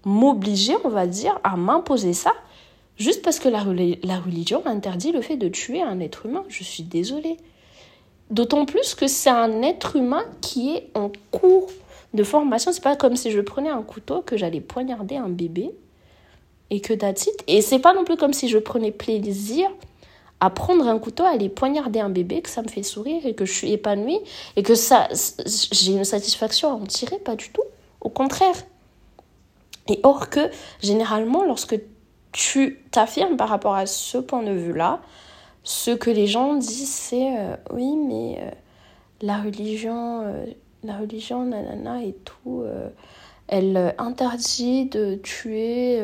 m'obliger, 0.05 0.75
on 0.85 0.89
va 0.89 1.07
dire, 1.07 1.39
à 1.45 1.57
m'imposer 1.57 2.13
ça 2.13 2.33
Juste 2.99 3.23
parce 3.23 3.38
que 3.38 3.49
la, 3.49 3.61
religion 3.61 4.62
interdit 4.65 5.12
le 5.12 5.21
fait 5.21 5.37
de 5.37 5.49
tuer 5.49 5.83
un 5.83 6.00
être 6.00 6.26
humain. 6.26 6.45
Je 6.49 6.65
suis 6.65 6.83
désolée. 6.83 7.37
D'autant 8.31 8.65
plus 8.65 8.95
que 8.95 9.07
c'est 9.07 9.31
un 9.31 9.62
être 9.62 9.97
humain 9.97 10.25
qui 10.41 10.75
est 10.75 10.91
en 10.95 11.11
cours 11.31 11.69
de 12.15 12.25
formation. 12.25 12.73
C'est 12.73 12.83
pas 12.83 12.97
comme 12.97 13.17
si 13.17 13.31
je 13.31 13.41
prenais 13.41 13.69
un 13.69 13.83
couteau 13.83 14.23
que 14.23 14.37
j'allais 14.37 14.61
poignarder 14.61 15.17
un 15.17 15.29
bébé 15.29 15.71
et 16.71 16.81
que 16.81 16.95
that's 16.95 17.29
Et 17.47 17.61
c'est 17.61 17.79
pas 17.79 17.95
non 17.95 18.05
plus 18.05 18.17
comme 18.17 18.33
si 18.33 18.49
je 18.49 18.59
prenais 18.59 18.91
plaisir 18.91 19.69
à 20.41 20.50
prendre 20.50 20.87
un 20.87 20.99
couteau, 20.99 21.25
à 21.25 21.31
aller 21.31 21.49
poignarder 21.49 22.00
un 22.00 22.11
bébé, 22.11 22.43
que 22.43 22.50
ça 22.50 22.62
me 22.62 22.69
fait 22.69 22.83
sourire 22.83 23.25
et 23.25 23.35
que 23.35 23.45
je 23.45 23.53
suis 23.53 23.73
épanouie 23.73 24.21
et 24.57 24.62
que 24.62 24.75
ça, 24.75 25.09
j'ai 25.73 25.93
une 25.93 26.05
satisfaction 26.05 26.71
à 26.71 26.75
en 26.75 26.85
tirer, 26.85 27.19
pas 27.19 27.37
du 27.37 27.50
tout. 27.50 27.62
Au 28.00 28.09
contraire. 28.09 28.57
Et 29.88 30.00
or 30.03 30.31
que, 30.31 30.50
généralement, 30.83 31.45
lorsque 31.45 31.79
tu 32.37 32.78
t'affirmes 32.90 33.38
par 33.38 33.49
rapport 33.49 33.75
à 33.75 33.87
ce 33.87 34.19
point 34.19 34.43
de 34.43 34.52
vue-là. 34.52 35.00
Ce 35.64 35.90
que 35.90 36.11
les 36.11 36.26
gens 36.26 36.55
disent, 36.55 36.93
c'est 36.93 37.35
euh, 37.35 37.57
oui, 37.73 37.97
mais 37.97 38.38
euh, 38.38 38.50
la 39.23 39.38
religion, 39.38 40.21
euh, 40.23 40.45
la 40.85 40.99
religion, 40.99 41.47
nanana 41.47 42.02
et 42.02 42.14
tout, 42.25 42.62
elle 43.49 43.95
interdit 43.99 44.85
de 44.85 45.14
tuer 45.14 46.00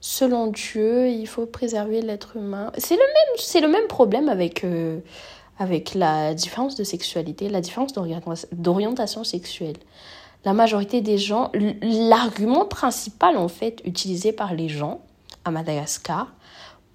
selon 0.00 0.48
Dieu, 0.48 1.08
il 1.08 1.26
faut 1.26 1.46
préserver 1.46 2.02
l'être 2.02 2.36
humain. 2.36 2.72
C'est 2.76 2.96
le 2.96 3.00
même, 3.00 3.36
c'est 3.38 3.60
le 3.60 3.68
même 3.68 3.86
problème 3.86 4.28
avec, 4.28 4.66
avec 5.58 5.94
la 5.94 6.34
différence 6.34 6.74
de 6.74 6.84
sexualité, 6.84 7.48
la 7.48 7.62
différence 7.62 7.94
d'orientation 8.52 9.24
sexuelle. 9.24 9.76
La 10.44 10.52
majorité 10.52 11.00
des 11.00 11.16
gens, 11.16 11.50
l'argument 11.80 12.66
principal 12.66 13.38
en 13.38 13.48
fait 13.48 13.80
utilisé 13.86 14.32
par 14.32 14.52
les 14.52 14.68
gens, 14.68 15.00
à 15.44 15.50
Madagascar 15.50 16.32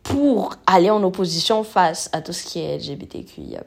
pour 0.04 0.56
aller 0.66 0.90
en 0.90 1.04
opposition 1.04 1.64
face 1.64 2.10
à 2.14 2.22
tout 2.22 2.34
ce 2.34 2.46
qui 2.46 2.60
est 2.60 2.78
LGBTQIA+, 2.78 3.64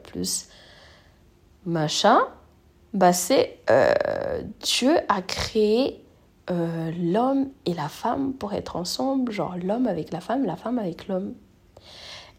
machin, 1.65 2.19
bah 2.93 3.13
c'est 3.13 3.59
euh, 3.69 4.41
Dieu 4.59 4.97
a 5.07 5.21
créé 5.21 6.03
euh, 6.49 6.91
l'homme 6.99 7.49
et 7.65 7.73
la 7.73 7.87
femme 7.87 8.33
pour 8.33 8.53
être 8.53 8.75
ensemble, 8.75 9.31
genre 9.31 9.55
l'homme 9.63 9.87
avec 9.87 10.11
la 10.11 10.19
femme, 10.19 10.45
la 10.45 10.55
femme 10.55 10.79
avec 10.79 11.07
l'homme. 11.07 11.33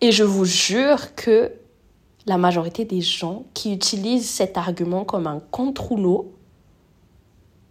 Et 0.01 0.11
je 0.11 0.25
vous 0.25 0.45
jure 0.45 1.15
que 1.15 1.53
la 2.27 2.39
majorité 2.39 2.85
des 2.85 3.01
gens 3.01 3.45
qui 3.55 3.73
utilisent 3.73 4.29
cet 4.29 4.57
argument 4.57 5.05
comme 5.05 5.27
un 5.27 5.41
contre-rouleau, 5.51 6.33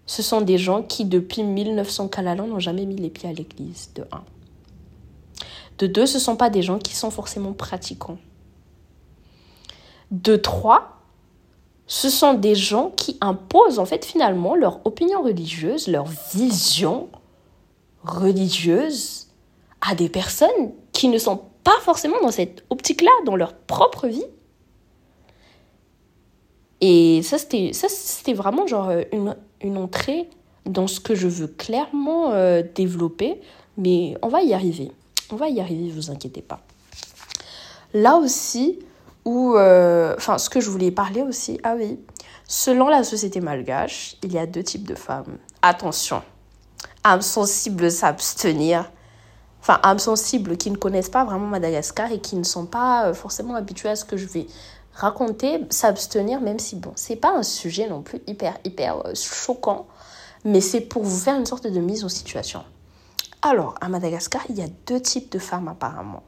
ce 0.06 0.22
sont 0.22 0.42
des 0.42 0.58
gens 0.58 0.82
qui, 0.82 1.06
depuis 1.06 1.44
1900 1.44 2.08
Kalalan, 2.08 2.48
n'ont 2.48 2.60
jamais 2.60 2.86
mis 2.86 2.96
les 2.96 3.10
pieds 3.10 3.30
à 3.30 3.34
l'église, 3.34 3.92
de 3.96 4.04
1. 4.12 4.24
De 5.81 5.88
deux, 5.88 6.05
ce 6.05 6.17
ne 6.17 6.21
sont 6.21 6.35
pas 6.35 6.51
des 6.51 6.61
gens 6.61 6.77
qui 6.77 6.95
sont 6.95 7.09
forcément 7.09 7.53
pratiquants. 7.53 8.19
De 10.11 10.35
trois, 10.35 11.00
ce 11.88 12.07
sont 12.07 12.35
des 12.35 12.53
gens 12.53 12.91
qui 12.95 13.17
imposent 13.19 13.79
en 13.79 13.85
fait 13.85 14.05
finalement 14.05 14.53
leur 14.53 14.85
opinion 14.85 15.23
religieuse, 15.23 15.88
leur 15.88 16.05
vision 16.35 17.09
religieuse 18.03 19.29
à 19.81 19.95
des 19.95 20.07
personnes 20.07 20.71
qui 20.91 21.07
ne 21.07 21.17
sont 21.17 21.41
pas 21.63 21.79
forcément 21.81 22.21
dans 22.21 22.29
cette 22.29 22.63
optique-là, 22.69 23.09
dans 23.25 23.35
leur 23.35 23.55
propre 23.55 24.05
vie. 24.05 24.25
Et 26.79 27.23
ça, 27.23 27.39
c'était 27.39 28.33
vraiment 28.33 28.67
genre 28.67 28.91
une, 29.11 29.35
une, 29.61 29.77
entrée 29.77 30.29
dans 30.67 30.85
ce 30.85 31.00
que 31.00 31.15
je 31.15 31.27
veux 31.27 31.47
clairement 31.47 32.33
euh, 32.33 32.61
développer, 32.75 33.41
mais 33.77 34.15
on 34.21 34.27
va 34.27 34.43
y 34.43 34.53
arriver. 34.53 34.91
On 35.31 35.35
va 35.38 35.47
y 35.47 35.61
arriver, 35.61 35.91
vous 35.91 36.11
inquiétez 36.11 36.41
pas. 36.41 36.59
Là 37.93 38.17
aussi, 38.17 38.79
où, 39.25 39.55
euh, 39.55 40.13
enfin, 40.17 40.38
ce 40.38 40.50
que 40.50 40.59
je 40.59 40.69
voulais 40.69 40.91
parler 40.91 41.21
aussi, 41.21 41.59
ah 41.63 41.75
oui, 41.77 42.00
selon 42.47 42.88
la 42.88 43.03
société 43.03 43.39
malgache, 43.39 44.17
il 44.23 44.33
y 44.33 44.38
a 44.38 44.45
deux 44.45 44.63
types 44.63 44.88
de 44.88 44.95
femmes. 44.95 45.38
Attention, 45.61 46.21
âmes 47.03 47.21
sensibles 47.21 47.91
s'abstenir. 47.91 48.91
Enfin, 49.61 49.79
âmes 49.83 50.00
sensibles 50.00 50.57
qui 50.57 50.71
ne 50.71 50.77
connaissent 50.77 51.09
pas 51.09 51.23
vraiment 51.23 51.47
Madagascar 51.47 52.11
et 52.11 52.19
qui 52.19 52.35
ne 52.35 52.43
sont 52.43 52.65
pas 52.65 53.07
euh, 53.07 53.13
forcément 53.13 53.55
habituées 53.55 53.89
à 53.89 53.95
ce 53.95 54.05
que 54.05 54.17
je 54.17 54.25
vais 54.25 54.47
raconter, 54.93 55.61
s'abstenir, 55.69 56.41
même 56.41 56.59
si, 56.59 56.75
bon, 56.75 56.91
c'est 56.95 57.15
pas 57.15 57.31
un 57.31 57.43
sujet 57.43 57.88
non 57.88 58.01
plus 58.01 58.21
hyper, 58.27 58.57
hyper 58.65 59.05
euh, 59.05 59.13
choquant, 59.15 59.88
mais 60.43 60.61
c'est 60.61 60.81
pour 60.81 61.03
vous 61.03 61.19
faire 61.19 61.38
une 61.38 61.45
sorte 61.45 61.67
de 61.67 61.79
mise 61.79 62.03
en 62.03 62.09
situation. 62.09 62.63
Alors, 63.41 63.75
à 63.81 63.89
Madagascar, 63.89 64.43
il 64.50 64.57
y 64.57 64.62
a 64.62 64.67
deux 64.86 65.01
types 65.01 65.31
de 65.31 65.39
femmes 65.39 65.67
apparemment. 65.67 66.24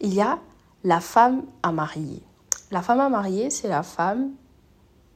Il 0.00 0.14
y 0.14 0.20
a 0.20 0.38
la 0.84 1.00
femme 1.00 1.42
à 1.62 1.72
marier. 1.72 2.22
La 2.70 2.82
femme 2.82 3.00
à 3.00 3.08
marier, 3.08 3.50
c'est 3.50 3.68
la 3.68 3.82
femme 3.82 4.30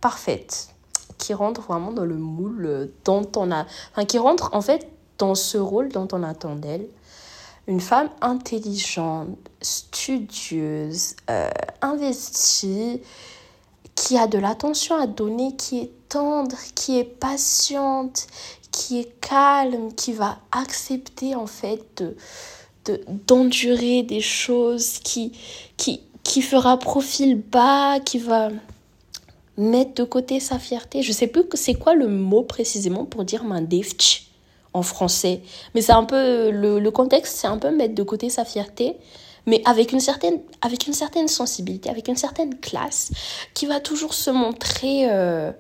parfaite, 0.01 0.71
qui 1.19 1.33
rentre 1.33 1.61
vraiment 1.61 1.93
dans 1.93 2.05
le 2.05 2.17
moule 2.17 2.91
dont 3.05 3.31
on 3.37 3.53
a... 3.53 3.67
Enfin, 3.93 4.05
qui 4.05 4.19
rentre 4.19 4.51
en 4.53 4.63
fait 4.63 4.89
dans 5.19 5.37
ce 5.37 5.59
rôle 5.59 5.91
dont 5.91 6.09
on 6.13 6.25
attend 6.25 6.57
d'elle. 6.57 6.89
Une 7.69 7.81
femme 7.81 8.11
intelligente, 8.21 9.39
studieuse, 9.61 11.15
euh, 11.31 11.49
investie, 11.81 13.01
qui 13.95 14.19
a 14.19 14.27
de 14.27 14.39
l'attention 14.39 14.97
à 14.97 15.07
donner, 15.07 15.55
qui 15.55 15.79
est 15.79 15.93
tendre, 16.09 16.57
qui 16.75 16.99
est 16.99 17.05
patiente, 17.05 18.27
qui 18.73 18.99
est 18.99 19.21
calme, 19.21 19.95
qui 19.95 20.13
va 20.13 20.39
accepter 20.51 21.35
en 21.35 21.47
fait 21.47 22.03
de, 22.87 23.01
d'endurer 23.27 24.03
des 24.03 24.21
choses, 24.21 24.99
qui, 24.99 25.33
qui, 25.77 26.01
qui 26.25 26.43
fera 26.43 26.79
profil 26.79 27.37
bas, 27.37 28.01
qui 28.01 28.19
va 28.19 28.49
mettre 29.57 29.95
de 29.95 30.05
côté 30.05 30.41
sa 30.41 30.59
fierté. 30.59 31.03
Je 31.03 31.13
sais 31.13 31.27
plus 31.27 31.45
c'est 31.55 31.75
quoi 31.75 31.95
le 31.95 32.09
mot 32.09 32.43
précisément 32.43 33.05
pour 33.05 33.25
dire 33.25 33.45
mandevch 33.45 34.29
en 34.75 34.83
français, 34.83 35.43
mais 35.75 35.83
c'est 35.83 35.93
un 35.93 36.05
peu 36.05 36.51
le, 36.51 36.81
le 36.81 36.91
contexte, 36.91 37.37
c'est 37.37 37.47
un 37.47 37.59
peu 37.59 37.71
mettre 37.71 37.95
de 37.95 38.03
côté 38.03 38.31
sa 38.31 38.47
fierté, 38.47 38.97
mais 39.45 39.61
avec 39.67 39.93
une 39.93 40.01
certaine 40.01 40.41
avec 40.63 40.87
une 40.87 40.95
certaine 40.95 41.29
sensibilité, 41.29 41.91
avec 41.91 42.09
une 42.09 42.17
certaine 42.17 42.59
classe, 42.59 43.13
qui 43.53 43.67
va 43.67 43.81
toujours 43.81 44.15
se 44.15 44.31
montrer 44.31 45.11
euh, 45.11 45.53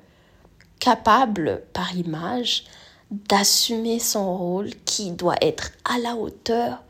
capable 0.80 1.62
par 1.74 1.94
image 1.94 2.64
d'assumer 3.12 3.98
son 3.98 4.36
rôle, 4.36 4.70
qui 4.86 5.10
doit 5.10 5.36
être 5.42 5.70
à 5.84 5.98
la 5.98 6.16
hauteur 6.16 6.82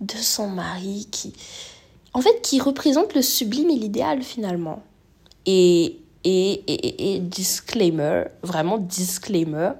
de 0.00 0.14
son 0.14 0.48
mari, 0.48 1.08
qui, 1.10 1.32
en 2.12 2.20
fait, 2.20 2.42
qui 2.42 2.60
représente 2.60 3.14
le 3.14 3.22
sublime 3.22 3.70
et 3.70 3.76
l'idéal 3.76 4.22
finalement. 4.22 4.82
Et, 5.46 5.98
et, 6.24 6.52
et, 6.52 7.14
et, 7.14 7.18
disclaimer, 7.18 8.24
vraiment 8.42 8.76
disclaimer, 8.76 9.72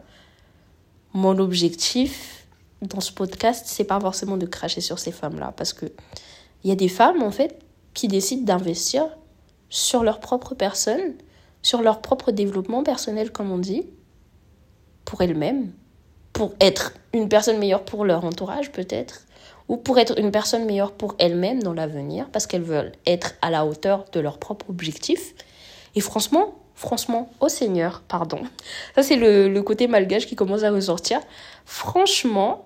mon 1.12 1.38
objectif 1.38 2.46
dans 2.80 3.00
ce 3.00 3.12
podcast, 3.12 3.66
c'est 3.68 3.84
pas 3.84 4.00
forcément 4.00 4.38
de 4.38 4.46
cracher 4.46 4.80
sur 4.80 4.98
ces 4.98 5.12
femmes-là, 5.12 5.52
parce 5.56 5.74
que 5.74 5.86
il 6.64 6.68
y 6.68 6.72
a 6.72 6.76
des 6.76 6.88
femmes, 6.88 7.22
en 7.22 7.30
fait, 7.30 7.58
qui 7.92 8.08
décident 8.08 8.44
d'investir 8.44 9.06
sur 9.68 10.02
leur 10.02 10.20
propre 10.20 10.54
personne, 10.54 11.14
sur 11.62 11.82
leur 11.82 12.00
propre 12.00 12.32
développement 12.32 12.82
personnel, 12.82 13.32
comme 13.32 13.50
on 13.50 13.58
dit, 13.58 13.84
pour 15.04 15.20
elles-mêmes, 15.20 15.72
pour 16.40 16.54
être 16.58 16.94
une 17.12 17.28
personne 17.28 17.58
meilleure 17.58 17.84
pour 17.84 18.02
leur 18.02 18.24
entourage, 18.24 18.72
peut-être, 18.72 19.26
ou 19.68 19.76
pour 19.76 19.98
être 19.98 20.18
une 20.18 20.30
personne 20.30 20.64
meilleure 20.64 20.92
pour 20.92 21.14
elles-mêmes 21.18 21.62
dans 21.62 21.74
l'avenir, 21.74 22.30
parce 22.32 22.46
qu'elles 22.46 22.62
veulent 22.62 22.92
être 23.06 23.34
à 23.42 23.50
la 23.50 23.66
hauteur 23.66 24.06
de 24.10 24.20
leur 24.20 24.38
propre 24.38 24.70
objectif. 24.70 25.34
Et 25.94 26.00
franchement, 26.00 26.54
franchement, 26.74 27.30
au 27.40 27.50
Seigneur, 27.50 28.00
pardon. 28.08 28.40
Ça, 28.94 29.02
c'est 29.02 29.16
le, 29.16 29.50
le, 29.50 29.62
côté 29.62 29.86
malgache 29.86 30.24
qui 30.26 30.34
commence 30.34 30.62
à 30.62 30.70
ressortir. 30.70 31.20
Franchement, 31.66 32.64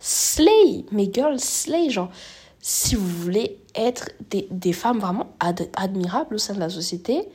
slay, 0.00 0.84
mes 0.90 1.08
girls, 1.12 1.38
slay, 1.38 1.90
genre, 1.90 2.10
si 2.58 2.96
vous 2.96 3.06
voulez 3.06 3.60
être 3.76 4.10
des, 4.28 4.48
des 4.50 4.72
femmes 4.72 4.98
vraiment 4.98 5.28
ad, 5.38 5.68
admirables 5.76 6.34
au 6.34 6.38
sein 6.38 6.54
de 6.54 6.58
la 6.58 6.68
société, 6.68 7.28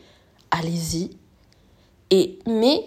allez-y. 0.52 1.12
Et, 2.12 2.38
mais 2.46 2.84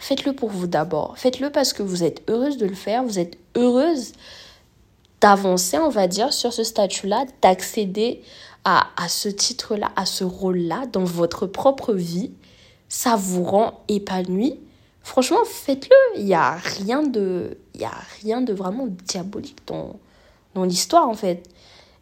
faites-le 0.00 0.32
pour 0.32 0.48
vous 0.48 0.66
d'abord. 0.66 1.16
Faites-le 1.16 1.50
parce 1.50 1.72
que 1.72 1.84
vous 1.84 2.02
êtes 2.02 2.28
heureuse 2.28 2.56
de 2.56 2.66
le 2.66 2.74
faire, 2.74 3.04
vous 3.04 3.20
êtes 3.20 3.38
heureuse 3.54 4.12
d'avancer, 5.20 5.78
on 5.78 5.90
va 5.90 6.08
dire, 6.08 6.32
sur 6.32 6.52
ce 6.52 6.64
statut-là, 6.64 7.26
d'accéder 7.42 8.22
à, 8.64 8.88
à 8.96 9.08
ce 9.08 9.28
titre-là, 9.28 9.92
à 9.94 10.06
ce 10.06 10.24
rôle-là 10.24 10.86
dans 10.86 11.04
votre 11.04 11.46
propre 11.46 11.92
vie. 11.92 12.32
Ça 12.88 13.14
vous 13.14 13.44
rend 13.44 13.84
épanoui. 13.88 14.58
Franchement, 15.02 15.44
faites-le. 15.44 16.20
Il 16.20 16.24
n'y 16.24 16.34
a 16.34 16.52
rien 16.52 17.02
de, 17.02 17.58
a 17.82 17.92
rien 18.22 18.40
de 18.40 18.52
vraiment 18.52 18.88
diabolique 19.06 19.58
dans, 19.66 19.96
dans 20.54 20.64
l'histoire, 20.64 21.08
en 21.08 21.14
fait. 21.14 21.48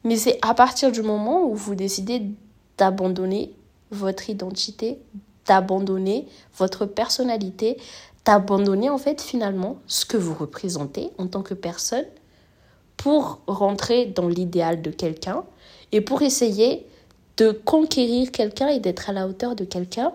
Mais 0.05 0.17
c'est 0.17 0.39
à 0.43 0.55
partir 0.55 0.93
du 0.93 1.03
moment 1.03 1.45
où 1.45 1.55
vous 1.55 1.75
décidez 1.75 2.23
d'abandonner 2.79 3.53
votre 3.91 4.31
identité, 4.31 4.99
d'abandonner 5.49 6.29
votre 6.57 6.87
personnalité, 6.87 7.79
d'abandonner 8.25 8.91
en 8.91 8.99
fait 8.99 9.21
finalement 9.21 9.79
ce 9.87 10.05
que 10.05 10.17
vous 10.17 10.35
représentez 10.35 11.11
en 11.19 11.27
tant 11.27 11.43
que 11.43 11.55
personne 11.55 12.05
pour 12.97 13.41
rentrer 13.47 14.07
dans 14.07 14.29
l'idéal 14.29 14.83
de 14.83 14.91
quelqu'un 14.91 15.45
et 15.93 16.01
pour 16.01 16.23
essayer 16.23 16.87
de 17.39 17.53
conquérir 17.53 18.31
quelqu'un 18.31 18.69
et 18.69 18.81
d'être 18.81 19.09
à 19.09 19.13
la 19.13 19.27
hauteur 19.27 19.55
de 19.55 19.65
quelqu'un, 19.65 20.13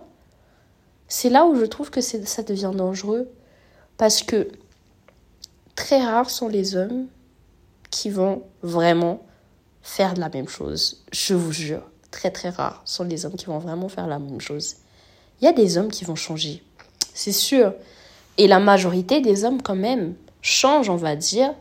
c'est 1.08 1.30
là 1.30 1.46
où 1.46 1.56
je 1.56 1.66
trouve 1.66 1.90
que 1.90 2.02
ça 2.02 2.44
devient 2.44 2.72
dangereux 2.76 3.28
parce 3.98 4.22
que 4.22 4.50
très 5.76 6.04
rares 6.04 6.30
sont 6.30 6.48
les 6.48 6.76
hommes 6.76 7.08
qui 7.90 8.10
vont 8.10 8.44
vraiment 8.62 9.22
faire 9.82 10.16
la 10.16 10.30
même 10.30 10.48
chose. 10.48 11.04
Je 11.12 11.34
vous 11.34 11.52
jure, 11.52 11.84
très 12.12 12.32
très 12.32 12.50
rares 12.50 12.82
sont 12.86 13.04
les 13.04 13.26
hommes 13.26 13.36
qui 13.36 13.46
vont 13.46 13.60
vraiment 13.60 13.90
faire 13.90 14.08
la 14.08 14.20
même 14.20 14.42
chose. 14.42 14.76
Il 15.42 15.46
y 15.46 15.48
a 15.48 15.54
des 15.54 15.78
hommes 15.78 15.90
qui 15.90 16.06
vont 16.06 16.16
changer, 16.16 16.64
c'est 17.14 17.32
sûr. 17.32 17.74
Et 18.38 18.48
la 18.48 18.60
majorité 18.60 19.22
des 19.22 19.46
hommes 19.46 19.62
quand 19.62 19.76
même 19.76 20.16
changent, 20.42 20.90
on 20.90 20.96
va 20.96 21.16
dire, 21.16 21.54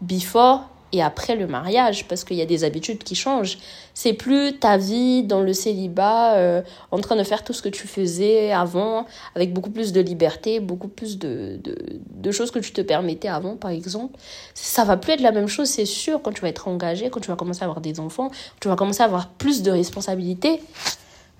before 0.00 0.68
et 0.92 1.02
après 1.02 1.34
le 1.36 1.46
mariage, 1.46 2.06
parce 2.06 2.24
qu'il 2.24 2.36
y 2.36 2.42
a 2.42 2.46
des 2.46 2.64
habitudes 2.64 3.02
qui 3.02 3.14
changent. 3.14 3.58
C'est 3.92 4.12
plus 4.12 4.58
ta 4.58 4.76
vie 4.76 5.24
dans 5.24 5.40
le 5.40 5.52
célibat, 5.52 6.36
euh, 6.36 6.62
en 6.90 6.98
train 7.00 7.16
de 7.16 7.24
faire 7.24 7.44
tout 7.44 7.52
ce 7.52 7.60
que 7.60 7.68
tu 7.68 7.86
faisais 7.86 8.52
avant, 8.52 9.04
avec 9.34 9.52
beaucoup 9.52 9.70
plus 9.70 9.92
de 9.92 10.00
liberté, 10.00 10.60
beaucoup 10.60 10.88
plus 10.88 11.18
de, 11.18 11.58
de, 11.62 11.76
de 12.08 12.30
choses 12.30 12.50
que 12.50 12.60
tu 12.60 12.72
te 12.72 12.80
permettais 12.80 13.28
avant, 13.28 13.56
par 13.56 13.72
exemple. 13.72 14.18
Ça 14.54 14.84
va 14.84 14.96
plus 14.96 15.12
être 15.12 15.20
la 15.20 15.32
même 15.32 15.48
chose, 15.48 15.68
c'est 15.68 15.86
sûr, 15.86 16.22
quand 16.22 16.32
tu 16.32 16.40
vas 16.40 16.48
être 16.48 16.68
engagé, 16.68 17.10
quand 17.10 17.20
tu 17.20 17.28
vas 17.28 17.36
commencer 17.36 17.62
à 17.62 17.64
avoir 17.64 17.80
des 17.80 17.98
enfants, 17.98 18.30
tu 18.60 18.68
vas 18.68 18.76
commencer 18.76 19.02
à 19.02 19.06
avoir 19.06 19.28
plus 19.28 19.62
de 19.62 19.72
responsabilités. 19.72 20.62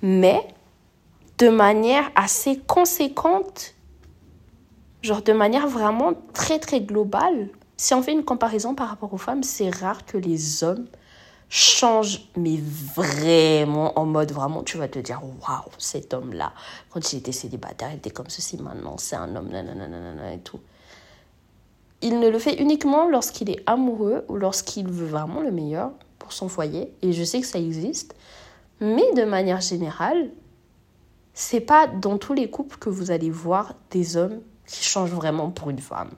Mais 0.02 0.42
de 1.38 1.48
manière 1.48 2.10
assez 2.14 2.58
conséquente, 2.58 3.74
genre 5.02 5.22
de 5.22 5.32
manière 5.32 5.68
vraiment 5.68 6.14
très 6.32 6.58
très 6.58 6.80
globale, 6.80 7.50
si 7.76 7.92
on 7.92 8.02
fait 8.02 8.12
une 8.12 8.24
comparaison 8.24 8.74
par 8.74 8.88
rapport 8.88 9.12
aux 9.12 9.18
femmes, 9.18 9.42
c'est 9.42 9.68
rare 9.68 10.06
que 10.06 10.16
les 10.16 10.64
hommes 10.64 10.86
changent, 11.48 12.28
mais 12.36 12.58
vraiment 12.94 13.98
en 13.98 14.06
mode 14.06 14.32
vraiment, 14.32 14.62
tu 14.62 14.78
vas 14.78 14.88
te 14.88 14.98
dire, 14.98 15.20
waouh, 15.22 15.70
cet 15.78 16.14
homme-là, 16.14 16.52
quand 16.90 17.12
il 17.12 17.18
était 17.18 17.32
célibataire, 17.32 17.90
il 17.92 17.98
était 17.98 18.10
comme 18.10 18.30
ceci, 18.30 18.56
maintenant 18.56 18.96
c'est 18.98 19.16
un 19.16 19.36
homme, 19.36 19.48
nanana, 19.48 20.32
et 20.32 20.38
tout. 20.38 20.60
Il 22.02 22.18
ne 22.18 22.28
le 22.28 22.38
fait 22.38 22.60
uniquement 22.60 23.08
lorsqu'il 23.08 23.50
est 23.50 23.62
amoureux 23.66 24.24
ou 24.28 24.36
lorsqu'il 24.36 24.88
veut 24.88 25.06
vraiment 25.06 25.40
le 25.40 25.50
meilleur 25.50 25.92
pour 26.18 26.32
son 26.32 26.48
foyer, 26.48 26.92
et 27.02 27.12
je 27.12 27.22
sais 27.22 27.40
que 27.40 27.46
ça 27.46 27.58
existe, 27.58 28.16
mais 28.80 29.12
de 29.14 29.24
manière 29.24 29.60
générale, 29.60 30.30
c'est 31.38 31.60
pas 31.60 31.86
dans 31.86 32.16
tous 32.16 32.32
les 32.32 32.48
couples 32.48 32.78
que 32.78 32.88
vous 32.88 33.10
allez 33.10 33.28
voir 33.28 33.74
des 33.90 34.16
hommes 34.16 34.40
qui 34.66 34.82
changent 34.82 35.12
vraiment 35.12 35.50
pour 35.50 35.68
une 35.68 35.80
femme. 35.80 36.10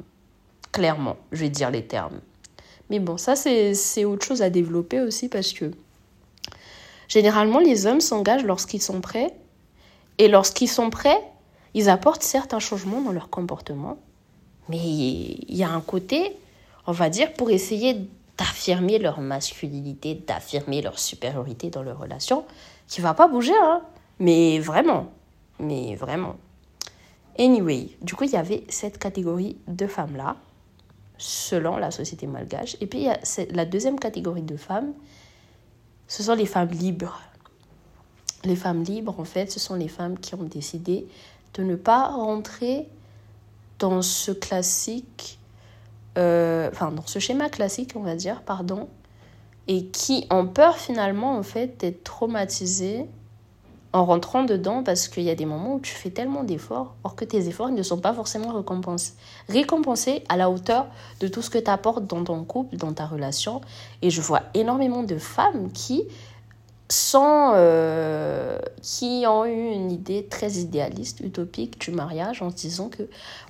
Clairement, 0.71 1.17
je 1.33 1.41
vais 1.41 1.49
dire 1.49 1.73
les 1.73 1.85
termes. 1.85 2.21
Mais 2.89 3.01
bon, 3.01 3.19
ça 3.19 3.35
c'est 3.35 4.05
autre 4.05 4.25
chose 4.25 4.43
à 4.43 4.49
développer 4.49 5.01
aussi 5.01 5.29
parce 5.29 5.53
que 5.53 5.73
généralement 7.09 7.59
les 7.59 7.87
hommes 7.87 8.01
s'engagent 8.01 8.45
lorsqu'ils 8.45 8.81
sont 8.81 9.01
prêts. 9.01 9.35
Et 10.19 10.29
lorsqu'ils 10.29 10.69
sont 10.69 10.89
prêts, 10.89 11.21
ils 11.75 11.89
apportent 11.91 12.23
certains 12.23 12.61
changements 12.61 13.01
dans 13.01 13.13
leur 13.13 13.29
comportement. 13.29 13.99
Mais 14.69 14.79
il 14.79 15.57
y 15.57 15.65
a 15.65 15.71
un 15.71 15.81
côté, 15.81 16.37
on 16.87 16.93
va 16.93 17.11
dire, 17.11 17.33
pour 17.33 17.51
essayer 17.51 18.09
d'affirmer 18.37 19.01
leur 19.01 19.21
masculinité, 19.21 20.15
d'affirmer 20.15 20.81
leur 20.81 20.99
supériorité 21.01 21.71
dans 21.71 21.83
leur 21.83 21.99
relation, 21.99 22.45
qui 22.87 23.01
va 23.01 23.15
pas 23.15 23.27
bouger, 23.27 23.57
hein. 23.61 23.83
Mais 24.21 24.59
vraiment, 24.59 25.13
mais 25.59 25.95
vraiment. 25.95 26.37
Anyway, 27.39 27.91
du 28.03 28.15
coup, 28.15 28.25
il 28.25 28.31
y 28.31 28.37
avait 28.37 28.65
cette 28.69 28.99
catégorie 28.99 29.59
de 29.69 29.87
femmes-là 29.87 30.37
selon 31.19 31.77
la 31.77 31.91
société 31.91 32.27
malgache. 32.27 32.77
Et 32.81 32.87
puis, 32.87 33.01
il 33.01 33.05
y 33.05 33.11
a 33.11 33.19
la 33.53 33.65
deuxième 33.65 33.99
catégorie 33.99 34.43
de 34.43 34.57
femmes, 34.57 34.93
ce 36.07 36.23
sont 36.23 36.35
les 36.35 36.47
femmes 36.47 36.71
libres. 36.71 37.21
Les 38.45 38.57
femmes 38.57 38.83
libres, 38.83 39.19
en 39.19 39.25
fait, 39.25 39.51
ce 39.51 39.61
sont 39.61 39.75
les 39.75 39.89
femmes 39.89 40.19
qui 40.19 40.35
ont 40.35 40.45
décidé 40.45 41.07
de 41.55 41.63
ne 41.63 41.77
pas 41.77 42.09
rentrer 42.09 42.89
dans 43.79 44.03
ce 44.03 44.33
classique, 44.33 45.39
euh, 46.17 46.69
enfin, 46.73 46.91
dans 46.93 47.07
ce 47.07 47.19
schéma 47.19 47.49
classique, 47.49 47.93
on 47.95 48.03
va 48.03 48.17
dire, 48.17 48.43
pardon, 48.43 48.89
et 49.67 49.87
qui 49.87 50.27
ont 50.31 50.47
peur 50.47 50.77
finalement, 50.77 51.37
en 51.37 51.43
fait, 51.43 51.79
d'être 51.81 52.05
traumatisées 52.05 53.07
en 53.93 54.05
rentrant 54.05 54.45
dedans 54.45 54.83
parce 54.83 55.09
qu'il 55.09 55.23
y 55.23 55.31
a 55.31 55.35
des 55.35 55.47
moments 55.47 55.77
où 55.77 55.81
tu 55.81 55.93
fais 55.93 56.11
tellement 56.11 56.45
d'efforts, 56.45 56.95
or 57.05 57.15
que 57.15 57.25
tes 57.25 57.49
efforts 57.49 57.71
ne 57.71 57.83
sont 57.83 57.99
pas 57.99 58.13
forcément 58.13 58.53
récompensés. 58.53 59.15
Récompensés 59.49 60.25
à 60.29 60.37
la 60.37 60.51
hauteur 60.51 60.87
de 61.21 61.29
tout 61.29 61.43
ce 61.43 61.51
que 61.51 61.59
tu 61.59 61.71
apportes 61.71 62.07
dans 62.07 62.23
ton 62.25 62.45
couple, 62.45 62.77
dans 62.77 62.93
ta 62.93 63.07
relation. 63.07 63.61
Et 64.03 64.11
je 64.11 64.21
vois 64.21 64.43
énormément 64.55 65.03
de 65.03 65.17
femmes 65.17 65.73
qui 65.73 66.05
sont, 66.91 67.53
euh, 67.55 68.59
qui 68.83 69.25
ont 69.27 69.45
eu 69.45 69.73
une 69.73 69.91
idée 69.91 70.27
très 70.27 70.53
idéaliste, 70.53 71.21
utopique 71.21 71.79
du 71.81 71.91
mariage 71.91 72.41
en 72.41 72.51
se 72.51 72.57
disant 72.57 72.89
que 72.89 73.03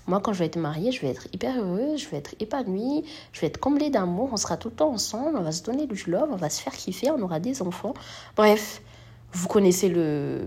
moi 0.06 0.20
quand 0.20 0.32
je 0.32 0.40
vais 0.40 0.46
être 0.46 0.56
mariée, 0.56 0.90
je 0.90 1.00
vais 1.02 1.08
être 1.08 1.28
hyper 1.32 1.56
heureuse, 1.56 2.02
je 2.02 2.08
vais 2.08 2.16
être 2.16 2.34
épanouie, 2.40 3.04
je 3.32 3.40
vais 3.40 3.46
être 3.46 3.58
comblée 3.58 3.90
d'amour, 3.90 4.30
on 4.32 4.36
sera 4.36 4.56
tout 4.56 4.70
le 4.70 4.74
temps 4.74 4.90
ensemble, 4.90 5.36
on 5.36 5.42
va 5.42 5.52
se 5.52 5.62
donner 5.62 5.86
du 5.86 6.02
love, 6.10 6.28
on 6.32 6.36
va 6.36 6.50
se 6.50 6.60
faire 6.60 6.72
kiffer, 6.72 7.10
on 7.12 7.22
aura 7.22 7.38
des 7.38 7.62
enfants. 7.62 7.94
Bref, 8.36 8.82
vous 9.32 9.48
connaissez 9.48 9.88
le, 9.88 10.38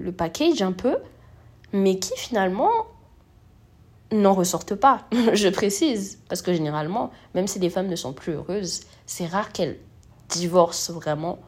le 0.00 0.12
package 0.12 0.62
un 0.62 0.72
peu, 0.72 0.96
mais 1.72 1.98
qui 1.98 2.16
finalement 2.16 2.70
n'en 4.12 4.34
ressortent 4.34 4.74
pas. 4.74 5.06
Je 5.34 5.48
précise, 5.48 6.20
parce 6.28 6.42
que 6.42 6.52
généralement, 6.52 7.10
même 7.34 7.46
si 7.46 7.58
les 7.58 7.70
femmes 7.70 7.88
ne 7.88 7.96
sont 7.96 8.12
plus 8.12 8.32
heureuses, 8.32 8.80
c'est 9.06 9.26
rare 9.26 9.52
qu'elles 9.52 9.78
divorcent 10.28 10.92
vraiment 10.92 11.38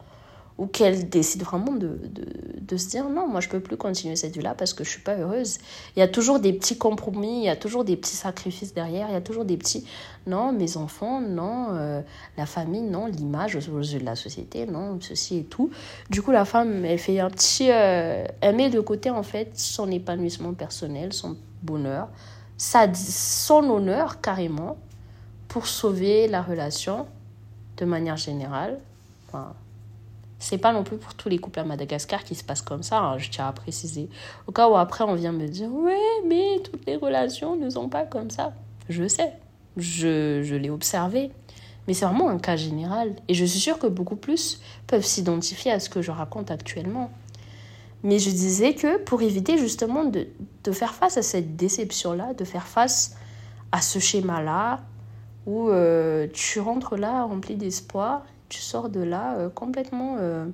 ou 0.57 0.67
qu'elle 0.67 1.09
décide 1.09 1.43
vraiment 1.43 1.71
de, 1.71 1.87
de, 1.87 2.25
de, 2.61 2.77
se 2.77 2.89
dire 2.89 3.09
non, 3.09 3.27
moi 3.27 3.39
je 3.39 3.49
peux 3.49 3.59
plus 3.59 3.77
continuer 3.77 4.15
cette 4.15 4.35
vie-là 4.35 4.53
parce 4.53 4.73
que 4.73 4.83
je 4.83 4.89
suis 4.89 5.01
pas 5.01 5.15
heureuse. 5.15 5.57
Il 5.95 5.99
y 5.99 6.03
a 6.03 6.07
toujours 6.07 6.39
des 6.39 6.53
petits 6.53 6.77
compromis, 6.77 7.39
il 7.39 7.43
y 7.45 7.49
a 7.49 7.55
toujours 7.55 7.83
des 7.83 7.95
petits 7.95 8.15
sacrifices 8.15 8.73
derrière, 8.73 9.07
il 9.09 9.13
y 9.13 9.17
a 9.17 9.21
toujours 9.21 9.45
des 9.45 9.57
petits 9.57 9.85
non, 10.27 10.53
mes 10.53 10.77
enfants, 10.77 11.19
non, 11.21 11.69
euh, 11.71 12.01
la 12.37 12.45
famille, 12.45 12.81
non, 12.81 13.07
l'image 13.07 13.55
aux 13.55 13.79
yeux 13.79 13.99
de 13.99 14.05
la 14.05 14.15
société, 14.15 14.65
non, 14.65 14.97
ceci 15.01 15.39
et 15.39 15.43
tout. 15.43 15.69
Du 16.09 16.21
coup, 16.21 16.31
la 16.31 16.45
femme, 16.45 16.85
elle 16.85 16.99
fait 16.99 17.19
un 17.19 17.29
petit. 17.29 17.69
Euh, 17.71 18.25
elle 18.41 18.55
met 18.55 18.69
de 18.69 18.79
côté 18.79 19.09
en 19.09 19.23
fait 19.23 19.57
son 19.57 19.91
épanouissement 19.91 20.53
personnel, 20.53 21.13
son 21.13 21.35
bonheur, 21.63 22.09
dit 22.57 23.11
son 23.11 23.69
honneur 23.69 24.21
carrément 24.21 24.77
pour 25.47 25.67
sauver 25.67 26.27
la 26.27 26.41
relation 26.41 27.05
de 27.77 27.85
manière 27.85 28.17
générale. 28.17 28.79
Enfin, 29.27 29.53
c'est 30.43 30.57
pas 30.57 30.73
non 30.73 30.83
plus 30.83 30.97
pour 30.97 31.13
tous 31.13 31.29
les 31.29 31.39
couples 31.39 31.59
à 31.59 31.63
Madagascar 31.63 32.23
qui 32.23 32.35
se 32.35 32.43
passe 32.43 32.61
comme 32.61 32.83
ça, 32.83 32.99
hein, 32.99 33.17
je 33.17 33.29
tiens 33.29 33.47
à 33.47 33.53
préciser. 33.53 34.09
Au 34.45 34.51
cas 34.51 34.67
où 34.67 34.75
après 34.75 35.05
on 35.05 35.15
vient 35.15 35.31
me 35.31 35.47
dire 35.47 35.73
Ouais, 35.73 35.97
mais 36.27 36.59
toutes 36.63 36.85
les 36.85 36.97
relations 36.97 37.55
ne 37.55 37.69
sont 37.69 37.87
pas 37.87 38.03
comme 38.03 38.29
ça. 38.29 38.53
Je 38.89 39.07
sais, 39.07 39.33
je, 39.77 40.43
je 40.43 40.55
l'ai 40.55 40.69
observé. 40.69 41.31
Mais 41.87 41.93
c'est 41.93 42.05
vraiment 42.05 42.29
un 42.29 42.39
cas 42.39 42.55
général. 42.55 43.15
Et 43.27 43.33
je 43.33 43.45
suis 43.45 43.59
sûre 43.59 43.79
que 43.79 43.87
beaucoup 43.87 44.15
plus 44.15 44.61
peuvent 44.87 45.05
s'identifier 45.05 45.71
à 45.71 45.79
ce 45.79 45.89
que 45.89 46.01
je 46.01 46.11
raconte 46.11 46.51
actuellement. 46.51 47.09
Mais 48.03 48.19
je 48.19 48.29
disais 48.29 48.73
que 48.73 48.97
pour 48.97 49.21
éviter 49.21 49.57
justement 49.57 50.03
de, 50.03 50.27
de 50.63 50.71
faire 50.71 50.93
face 50.93 51.17
à 51.17 51.21
cette 51.21 51.55
déception-là, 51.55 52.33
de 52.33 52.43
faire 52.43 52.67
face 52.67 53.15
à 53.71 53.81
ce 53.81 53.99
schéma-là, 53.99 54.81
où 55.45 55.69
euh, 55.69 56.27
tu 56.33 56.59
rentres 56.59 56.95
là 56.95 57.23
rempli 57.23 57.55
d'espoir, 57.55 58.23
tu 58.49 58.59
sors 58.59 58.89
de 58.89 59.01
là 59.01 59.35
euh, 59.37 59.49
complètement, 59.49 60.17
euh, 60.19 60.45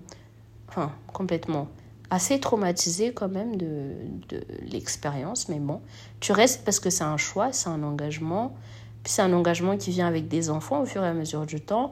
enfin 0.67 0.91
complètement, 1.13 1.67
assez 2.09 2.39
traumatisé 2.39 3.13
quand 3.13 3.29
même 3.29 3.55
de, 3.55 3.93
de 4.29 4.41
l'expérience, 4.71 5.49
mais 5.49 5.59
bon, 5.59 5.81
tu 6.19 6.31
restes 6.31 6.63
parce 6.65 6.79
que 6.79 6.89
c'est 6.89 7.03
un 7.03 7.17
choix, 7.17 7.51
c'est 7.51 7.69
un 7.69 7.83
engagement, 7.83 8.55
puis 9.03 9.13
c'est 9.13 9.21
un 9.21 9.33
engagement 9.33 9.77
qui 9.77 9.91
vient 9.91 10.07
avec 10.07 10.27
des 10.27 10.49
enfants 10.49 10.81
au 10.81 10.85
fur 10.85 11.03
et 11.03 11.07
à 11.07 11.13
mesure 11.13 11.45
du 11.45 11.61
temps. 11.61 11.91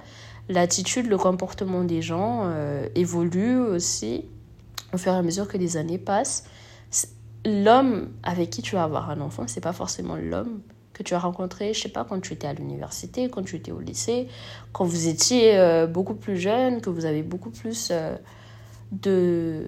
L'attitude, 0.49 1.07
le 1.07 1.17
comportement 1.17 1.83
des 1.83 2.01
gens 2.01 2.49
évolue 2.95 3.57
aussi 3.57 4.23
au 4.93 4.97
fur 4.97 5.11
et 5.13 5.17
à 5.17 5.21
mesure 5.21 5.47
que 5.47 5.57
les 5.57 5.75
années 5.77 5.97
passent. 5.97 6.45
L'homme 7.45 8.09
avec 8.23 8.49
qui 8.49 8.61
tu 8.61 8.75
vas 8.75 8.83
avoir 8.83 9.09
un 9.09 9.21
enfant, 9.21 9.43
c'est 9.47 9.61
pas 9.61 9.73
forcément 9.73 10.15
l'homme 10.15 10.61
que 10.97 11.03
tu 11.03 11.13
as 11.13 11.19
rencontré, 11.19 11.73
je 11.73 11.81
sais 11.81 11.89
pas, 11.89 12.03
quand 12.03 12.19
tu 12.19 12.33
étais 12.33 12.47
à 12.47 12.53
l'université, 12.53 13.29
quand 13.29 13.43
tu 13.43 13.55
étais 13.55 13.71
au 13.71 13.79
lycée, 13.79 14.27
quand 14.73 14.85
vous 14.85 15.07
étiez 15.07 15.57
euh, 15.57 15.85
beaucoup 15.85 16.15
plus 16.15 16.37
jeune, 16.37 16.81
que 16.81 16.89
vous 16.89 17.05
avez 17.05 17.21
beaucoup 17.23 17.51
plus 17.51 17.89
euh, 17.91 18.15
de, 18.91 19.67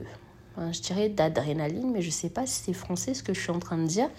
je 0.72 0.82
dirais, 0.82 1.10
d'adrénaline, 1.10 1.92
mais 1.92 2.02
je 2.02 2.10
sais 2.10 2.30
pas 2.30 2.46
si 2.46 2.64
c'est 2.64 2.74
français 2.74 3.14
ce 3.14 3.22
que 3.22 3.34
je 3.34 3.40
suis 3.40 3.52
en 3.52 3.60
train 3.60 3.78
de 3.78 3.86
dire. 3.86 4.10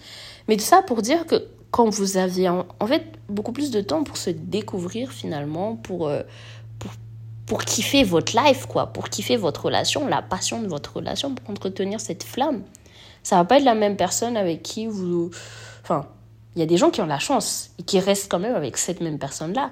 Mais 0.47 0.55
tout 0.55 0.63
ça 0.63 0.81
pour 0.81 1.01
dire 1.01 1.25
que 1.25 1.47
quand 1.69 1.89
vous 1.89 2.17
aviez 2.17 2.49
en, 2.49 2.65
fait 2.85 3.05
beaucoup 3.29 3.53
plus 3.53 3.71
de 3.71 3.81
temps 3.81 4.03
pour 4.03 4.17
se 4.17 4.29
découvrir 4.29 5.11
finalement, 5.11 5.75
pour, 5.75 6.07
euh, 6.07 6.21
pour, 6.79 6.91
pour 7.45 7.63
kiffer 7.63 8.03
votre 8.03 8.35
life, 8.37 8.65
quoi, 8.65 8.87
pour 8.87 9.09
kiffer 9.09 9.37
votre 9.37 9.65
relation, 9.65 10.07
la 10.07 10.21
passion 10.21 10.61
de 10.61 10.67
votre 10.67 10.97
relation, 10.97 11.33
pour 11.33 11.49
entretenir 11.49 11.99
cette 11.99 12.23
flamme. 12.23 12.63
Ça 13.23 13.37
va 13.37 13.45
pas 13.45 13.57
être 13.57 13.65
la 13.65 13.75
même 13.75 13.97
personne 13.97 14.37
avec 14.37 14.63
qui 14.63 14.87
vous... 14.87 15.29
Enfin, 15.83 16.07
il 16.55 16.59
y 16.59 16.61
a 16.61 16.65
des 16.65 16.77
gens 16.77 16.89
qui 16.89 17.01
ont 17.01 17.05
la 17.05 17.19
chance 17.19 17.71
et 17.79 17.83
qui 17.83 17.99
restent 17.99 18.29
quand 18.29 18.39
même 18.39 18.55
avec 18.55 18.77
cette 18.77 19.01
même 19.01 19.19
personne-là. 19.19 19.71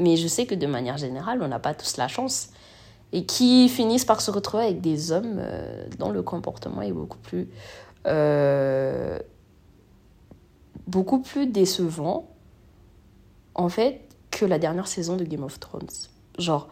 Mais 0.00 0.16
je 0.16 0.26
sais 0.26 0.46
que 0.46 0.54
de 0.54 0.66
manière 0.66 0.96
générale, 0.96 1.40
on 1.42 1.48
n'a 1.48 1.58
pas 1.58 1.74
tous 1.74 1.96
la 1.96 2.08
chance. 2.08 2.50
Et 3.12 3.26
qui 3.26 3.68
finissent 3.68 4.04
par 4.04 4.20
se 4.20 4.30
retrouver 4.30 4.64
avec 4.64 4.80
des 4.80 5.12
hommes 5.12 5.36
euh, 5.38 5.86
dont 5.98 6.10
le 6.10 6.22
comportement 6.22 6.82
est 6.82 6.90
beaucoup 6.90 7.18
plus, 7.18 7.48
euh, 8.06 9.18
beaucoup 10.88 11.20
plus 11.20 11.46
décevant, 11.46 12.28
en 13.54 13.68
fait, 13.68 14.00
que 14.32 14.44
la 14.44 14.58
dernière 14.58 14.88
saison 14.88 15.16
de 15.16 15.24
Game 15.24 15.44
of 15.44 15.60
Thrones. 15.60 15.86
Genre, 16.38 16.68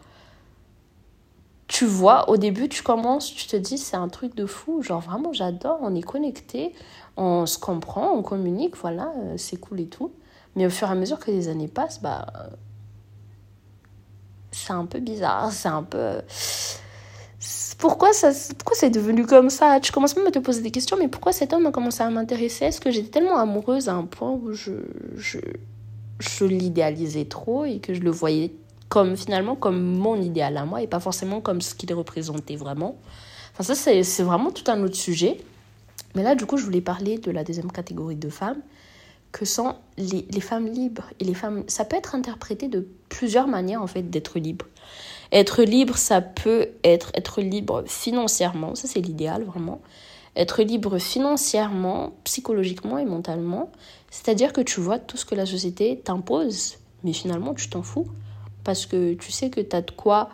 tu 1.73 1.85
vois, 1.85 2.29
au 2.29 2.37
début, 2.37 2.69
tu 2.69 2.83
commences, 2.83 3.33
tu 3.33 3.47
te 3.47 3.55
dis, 3.55 3.79
c'est 3.79 3.97
un 3.97 4.07
truc 4.07 4.35
de 4.35 4.45
fou. 4.45 4.83
Genre, 4.83 5.01
vraiment, 5.01 5.33
j'adore, 5.33 5.79
on 5.81 5.95
est 5.95 6.03
connecté, 6.03 6.71
on 7.17 7.47
se 7.47 7.57
comprend, 7.57 8.11
on 8.11 8.21
communique, 8.21 8.77
voilà, 8.77 9.11
euh, 9.17 9.33
c'est 9.37 9.57
cool 9.57 9.79
et 9.79 9.87
tout. 9.87 10.11
Mais 10.55 10.67
au 10.67 10.69
fur 10.69 10.87
et 10.87 10.91
à 10.91 10.95
mesure 10.95 11.17
que 11.17 11.31
les 11.31 11.47
années 11.47 11.67
passent, 11.67 11.99
bah, 11.99 12.27
c'est 14.51 14.73
un 14.73 14.85
peu 14.85 14.99
bizarre, 14.99 15.51
c'est 15.51 15.67
un 15.67 15.81
peu. 15.81 16.21
Pourquoi, 17.79 18.13
ça, 18.13 18.29
pourquoi 18.55 18.77
c'est 18.77 18.91
devenu 18.91 19.25
comme 19.25 19.49
ça? 19.49 19.79
Tu 19.79 19.91
commences 19.91 20.15
même 20.15 20.27
à 20.27 20.31
te 20.31 20.37
poser 20.37 20.61
des 20.61 20.69
questions, 20.69 20.95
mais 20.99 21.07
pourquoi 21.07 21.33
cet 21.33 21.53
homme 21.53 21.65
a 21.65 21.71
commencé 21.71 22.03
à 22.03 22.09
m'intéresser? 22.11 22.65
Est-ce 22.65 22.81
que 22.81 22.91
j'étais 22.91 23.09
tellement 23.09 23.37
amoureuse 23.37 23.89
à 23.89 23.95
un 23.95 24.05
point 24.05 24.29
où 24.29 24.53
je, 24.53 24.73
je, 25.15 25.39
je 26.19 26.45
l'idéalisais 26.45 27.25
trop 27.25 27.65
et 27.65 27.79
que 27.79 27.95
je 27.95 28.01
le 28.01 28.11
voyais 28.11 28.53
comme 28.93 29.17
finalement 29.17 29.55
comme 29.55 29.81
mon 29.81 30.21
idéal 30.21 30.55
à 30.55 30.65
moi 30.65 30.83
et 30.83 30.87
pas 30.87 30.99
forcément 30.99 31.41
comme 31.41 31.61
ce 31.61 31.73
qu'il 31.73 31.91
représentait 31.93 32.55
vraiment 32.55 32.95
Enfin, 33.53 33.75
ça, 33.75 33.75
c'est 33.75 34.23
vraiment 34.23 34.51
tout 34.51 34.69
un 34.71 34.81
autre 34.83 34.95
sujet. 34.95 35.37
Mais 36.15 36.23
là, 36.23 36.33
du 36.33 36.45
coup, 36.45 36.57
je 36.57 36.65
voulais 36.65 36.81
parler 36.81 37.17
de 37.19 37.29
la 37.29 37.43
deuxième 37.43 37.71
catégorie 37.71 38.15
de 38.15 38.29
femmes, 38.29 38.61
que 39.31 39.45
sont 39.45 39.75
les, 39.97 40.25
les 40.29 40.41
femmes 40.41 40.67
libres. 40.67 41.05
Et 41.19 41.23
les 41.23 41.35
femmes, 41.35 41.63
ça 41.67 41.85
peut 41.85 41.95
être 41.95 42.15
interprété 42.15 42.67
de 42.67 42.87
plusieurs 43.09 43.47
manières, 43.47 43.81
en 43.81 43.87
fait, 43.87 44.09
d'être 44.09 44.39
libre. 44.39 44.65
Être 45.31 45.63
libre, 45.63 45.97
ça 45.97 46.21
peut 46.21 46.69
être 46.83 47.11
être 47.15 47.41
libre 47.41 47.83
financièrement, 47.87 48.75
ça 48.75 48.87
c'est 48.87 49.01
l'idéal 49.01 49.43
vraiment. 49.43 49.81
Être 50.35 50.61
libre 50.61 50.99
financièrement, 50.99 52.13
psychologiquement 52.23 52.99
et 52.99 53.05
mentalement, 53.05 53.71
c'est-à-dire 54.11 54.53
que 54.53 54.61
tu 54.61 54.79
vois 54.79 54.99
tout 54.99 55.17
ce 55.17 55.25
que 55.25 55.33
la 55.33 55.47
société 55.47 55.99
t'impose, 56.03 56.75
mais 57.03 57.13
finalement 57.13 57.55
tu 57.55 57.67
t'en 57.67 57.81
fous, 57.81 58.07
parce 58.63 58.85
que 58.85 59.13
tu 59.13 59.31
sais 59.31 59.49
que 59.49 59.61
tu 59.61 59.75
as 59.75 59.81
de 59.81 59.91
quoi 59.91 60.29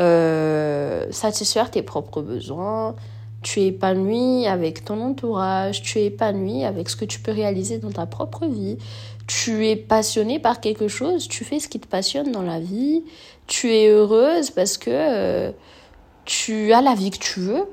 euh, 0.00 1.06
satisfaire 1.10 1.70
tes 1.70 1.82
propres 1.82 2.22
besoins, 2.22 2.94
tu 3.42 3.60
es 3.60 3.66
épanoui 3.68 4.46
avec 4.46 4.84
ton 4.84 5.00
entourage, 5.00 5.82
tu 5.82 5.98
es 5.98 6.06
épanoui 6.06 6.64
avec 6.64 6.88
ce 6.88 6.96
que 6.96 7.04
tu 7.04 7.20
peux 7.20 7.32
réaliser 7.32 7.78
dans 7.78 7.90
ta 7.90 8.06
propre 8.06 8.46
vie, 8.46 8.78
tu 9.26 9.66
es 9.68 9.76
passionné 9.76 10.38
par 10.38 10.60
quelque 10.60 10.88
chose, 10.88 11.28
tu 11.28 11.44
fais 11.44 11.60
ce 11.60 11.68
qui 11.68 11.78
te 11.78 11.86
passionne 11.86 12.32
dans 12.32 12.42
la 12.42 12.60
vie, 12.60 13.04
tu 13.46 13.72
es 13.72 13.88
heureuse 13.88 14.50
parce 14.50 14.78
que 14.78 14.90
euh, 14.90 15.52
tu 16.24 16.72
as 16.72 16.82
la 16.82 16.94
vie 16.94 17.10
que 17.10 17.18
tu 17.18 17.40
veux. 17.40 17.64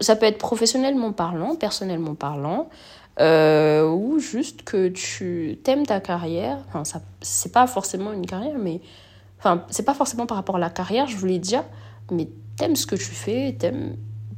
Ça 0.00 0.16
peut 0.16 0.26
être 0.26 0.38
professionnellement 0.38 1.12
parlant, 1.12 1.56
personnellement 1.56 2.14
parlant, 2.14 2.68
euh, 3.20 3.88
ou 3.88 4.18
juste 4.18 4.62
que 4.62 4.88
tu 4.88 5.58
t'aimes 5.62 5.86
ta 5.86 6.00
carrière. 6.00 6.58
Enfin, 6.68 6.84
ça, 6.84 7.00
c'est 7.20 7.52
pas 7.52 7.66
forcément 7.66 8.12
une 8.12 8.26
carrière, 8.26 8.56
mais 8.58 8.80
enfin, 9.38 9.64
c'est 9.70 9.84
pas 9.84 9.94
forcément 9.94 10.26
par 10.26 10.36
rapport 10.36 10.56
à 10.56 10.60
la 10.60 10.70
carrière, 10.70 11.06
je 11.06 11.16
voulais 11.16 11.38
dire, 11.38 11.64
mais 12.10 12.28
t'aimes 12.56 12.76
ce 12.76 12.86
que 12.86 12.96
tu 12.96 13.04
fais, 13.04 13.54
t'aimes 13.58 13.96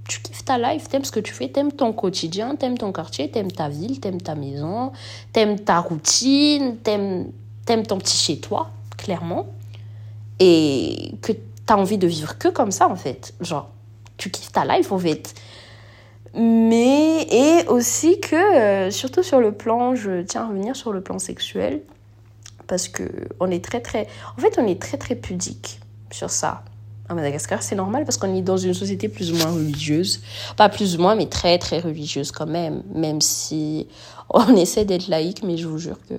tu 0.08 0.20
kiffes 0.20 0.44
ta 0.44 0.56
life, 0.58 0.88
t'aimes 0.88 1.04
ce 1.04 1.10
que 1.10 1.18
tu 1.18 1.34
fais, 1.34 1.48
t'aimes 1.48 1.72
ton 1.72 1.92
quotidien, 1.92 2.54
t'aimes 2.54 2.78
ton 2.78 2.92
quartier, 2.92 3.28
t'aimes 3.28 3.50
ta 3.50 3.68
ville, 3.68 3.98
t'aimes 3.98 4.20
ta 4.20 4.36
maison, 4.36 4.92
t'aimes 5.32 5.58
ta 5.58 5.80
routine, 5.80 6.76
t'aimes 6.76 7.26
aimes 7.68 7.86
ton 7.86 7.98
petit 7.98 8.16
chez-toi, 8.16 8.70
clairement. 8.96 9.46
Et 10.38 11.12
que 11.22 11.32
t'as 11.64 11.76
envie 11.76 11.98
de 11.98 12.06
vivre 12.06 12.38
que 12.38 12.48
comme 12.48 12.70
ça, 12.70 12.88
en 12.88 12.96
fait. 12.96 13.34
Genre, 13.40 13.68
tu 14.16 14.30
kiffes 14.30 14.52
ta 14.52 14.64
life, 14.64 14.92
en 14.92 14.98
fait. 14.98 15.34
Mais, 16.36 17.22
et 17.30 17.66
aussi 17.68 18.20
que, 18.20 18.36
euh, 18.36 18.90
surtout 18.90 19.22
sur 19.22 19.40
le 19.40 19.52
plan, 19.52 19.94
je 19.94 20.22
tiens 20.22 20.42
à 20.42 20.46
revenir 20.48 20.76
sur 20.76 20.92
le 20.92 21.00
plan 21.00 21.18
sexuel, 21.18 21.82
parce 22.66 22.88
que 22.88 23.04
on 23.40 23.50
est 23.50 23.64
très, 23.64 23.80
très, 23.80 24.06
en 24.36 24.40
fait, 24.40 24.58
on 24.58 24.66
est 24.66 24.80
très, 24.80 24.98
très 24.98 25.14
pudique 25.14 25.80
sur 26.10 26.30
ça 26.30 26.62
à 27.08 27.14
Madagascar, 27.14 27.62
c'est 27.62 27.76
normal 27.76 28.04
parce 28.04 28.16
qu'on 28.16 28.34
est 28.34 28.42
dans 28.42 28.56
une 28.56 28.74
société 28.74 29.08
plus 29.08 29.30
ou 29.32 29.36
moins 29.36 29.52
religieuse. 29.52 30.20
Pas 30.56 30.68
plus 30.68 30.96
ou 30.96 31.00
moins, 31.00 31.14
mais 31.14 31.26
très 31.26 31.58
très 31.58 31.78
religieuse 31.78 32.32
quand 32.32 32.46
même. 32.46 32.82
Même 32.94 33.20
si 33.20 33.86
on 34.30 34.56
essaie 34.56 34.84
d'être 34.84 35.08
laïque, 35.08 35.42
mais 35.44 35.56
je 35.56 35.68
vous 35.68 35.78
jure 35.78 35.98
que 36.08 36.14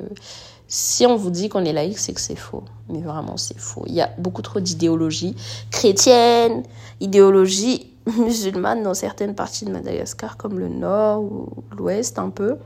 si 0.68 1.06
on 1.06 1.16
vous 1.16 1.30
dit 1.30 1.50
qu'on 1.50 1.66
est 1.66 1.74
laïque, 1.74 1.98
c'est 1.98 2.14
que 2.14 2.22
c'est 2.22 2.36
faux. 2.36 2.64
Mais 2.90 3.02
vraiment, 3.02 3.38
c'est 3.38 3.58
faux. 3.58 3.84
Il 3.88 3.94
y 3.94 4.02
a 4.02 4.10
beaucoup 4.18 4.42
trop 4.42 4.60
d'idéologie 4.60 5.36
chrétienne, 5.72 6.64
idéologie 7.00 7.92
musulmane 8.18 8.84
dans 8.84 8.94
certaines 8.94 9.36
parties 9.36 9.66
de 9.66 9.72
Madagascar, 9.72 10.38
comme 10.38 10.60
le 10.60 10.70
nord 10.70 11.22
ou 11.24 11.50
l'ouest 11.78 12.20
un 12.20 12.30
peu, 12.30 12.58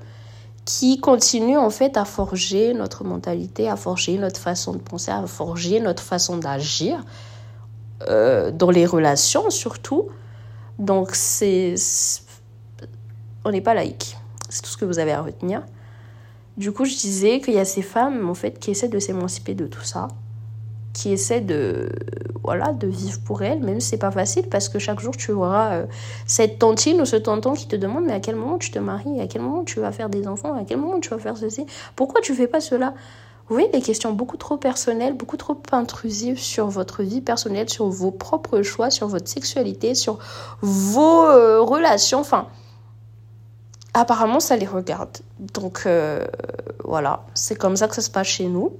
qui 0.66 1.00
continuent 1.00 1.58
en 1.58 1.70
fait 1.70 1.98
à 1.98 2.06
forger 2.06 2.74
notre 2.74 3.04
mentalité, 3.04 3.68
à 3.68 3.76
forger 3.76 4.18
notre 4.18 4.40
façon 4.40 4.74
de 4.74 4.78
penser, 4.78 5.12
à 5.12 5.26
forger 5.26 5.80
notre 5.80 6.04
façon 6.04 6.38
d'agir 6.38 7.04
euh, 8.10 8.52
dans 8.52 8.72
les 8.72 8.86
relations 8.86 9.50
surtout. 9.50 10.10
Donc, 10.80 11.10
c'est. 11.14 11.76
On 13.44 13.52
n'est 13.52 13.62
pas 13.62 13.74
laïque. 13.74 14.18
C'est 14.50 14.62
tout 14.62 14.70
ce 14.70 14.78
que 14.78 14.86
vous 14.86 15.00
avez 15.00 15.12
à 15.12 15.22
retenir. 15.22 15.64
Du 16.58 16.72
coup, 16.72 16.86
je 16.86 16.96
disais 16.96 17.40
qu'il 17.40 17.54
y 17.54 17.60
a 17.60 17.66
ces 17.66 17.82
femmes, 17.82 18.30
en 18.30 18.34
fait, 18.34 18.60
qui 18.60 18.72
essaient 18.72 18.88
de 18.88 19.00
s'émanciper 19.00 19.54
de 19.54 19.68
tout 19.68 19.84
ça, 19.84 20.10
qui 20.94 21.12
essaient 21.12 21.42
de, 21.42 21.90
voilà, 22.44 22.74
de 22.74 22.88
vivre 22.88 23.20
pour 23.26 23.44
elles, 23.44 23.60
même 23.60 23.80
si 23.80 23.90
c'est 23.90 23.98
pas 23.98 24.12
facile, 24.12 24.48
parce 24.50 24.70
que 24.70 24.80
chaque 24.80 25.00
jour, 25.00 25.16
tu 25.16 25.32
auras 25.32 25.74
euh, 25.74 25.86
cette 26.26 26.60
tantine 26.60 27.02
ou 27.02 27.06
ce 27.06 27.16
tonton 27.16 27.54
qui 27.54 27.68
te 27.68 27.76
demande, 27.76 28.06
mais 28.06 28.14
à 28.14 28.20
quel 28.20 28.36
moment 28.36 28.58
tu 28.58 28.72
te 28.72 28.80
maries, 28.80 29.22
à 29.22 29.28
quel 29.28 29.42
moment 29.42 29.64
tu 29.64 29.80
vas 29.80 29.92
faire 29.92 30.10
des 30.10 30.28
enfants, 30.28 30.54
à 30.56 30.64
quel 30.64 30.78
moment 30.78 31.00
tu 31.00 31.10
vas 31.10 31.20
faire 31.20 31.38
ceci, 31.38 31.66
pourquoi 31.96 32.22
tu 32.22 32.34
fais 32.34 32.48
pas 32.48 32.62
cela? 32.62 32.94
Vous 33.48 33.56
voyez, 33.56 33.70
des 33.70 33.82
questions 33.82 34.14
beaucoup 34.14 34.38
trop 34.38 34.56
personnelles, 34.56 35.14
beaucoup 35.14 35.36
trop 35.36 35.58
intrusives 35.74 36.40
sur 36.40 36.68
votre 36.68 37.04
vie 37.04 37.20
personnelle, 37.20 37.70
sur 37.70 37.90
vos 37.90 38.12
propres 38.12 38.62
choix, 38.62 38.90
sur 38.90 39.08
votre 39.08 39.28
sexualité, 39.28 39.94
sur 39.94 40.20
vos 40.62 41.26
euh, 41.26 41.60
relations. 41.60 42.22
Enfin, 42.22 42.48
apparemment, 43.94 44.40
ça 44.40 44.56
les 44.56 44.66
regarde. 44.66 45.18
Donc, 45.40 45.84
euh, 45.86 46.26
voilà, 46.86 47.26
c'est 47.34 47.56
comme 47.56 47.76
ça 47.76 47.90
que 47.90 47.96
ça 47.96 48.02
se 48.02 48.10
passe 48.10 48.28
chez 48.28 48.46
nous. 48.46 48.72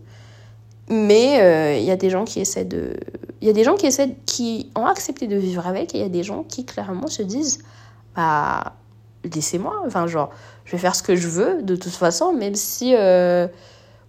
Mais 0.90 1.42
euh, 1.42 1.78
il 1.78 1.84
y 1.86 1.92
a 1.92 1.96
des 1.96 2.10
gens 2.10 2.26
qui 2.26 2.40
essaient 2.42 2.66
de. 2.66 2.96
Il 3.42 3.48
y 3.48 3.50
a 3.50 3.54
des 3.54 3.64
gens 3.64 3.76
qui 3.76 3.86
essaient, 3.86 4.16
qui 4.26 4.70
ont 4.76 4.86
accepté 4.86 5.28
de 5.28 5.38
vivre 5.38 5.66
avec, 5.66 5.96
et 5.96 6.00
il 6.00 6.02
y 6.02 6.06
a 6.06 6.10
des 6.10 6.24
gens 6.24 6.44
qui 6.44 6.66
clairement 6.66 7.08
se 7.08 7.22
disent 7.22 7.60
Bah, 8.16 8.74
laissez-moi. 9.24 9.84
Enfin, 9.86 10.08
genre, 10.08 10.32
je 10.66 10.74
vais 10.74 10.78
faire 10.78 10.96
ce 10.96 11.04
que 11.04 11.16
je 11.16 11.28
veux, 11.28 11.62
de 11.64 11.76
toute 11.76 11.94
façon, 11.94 12.34
même 12.34 12.56
si 12.56 12.94
euh, 12.96 13.48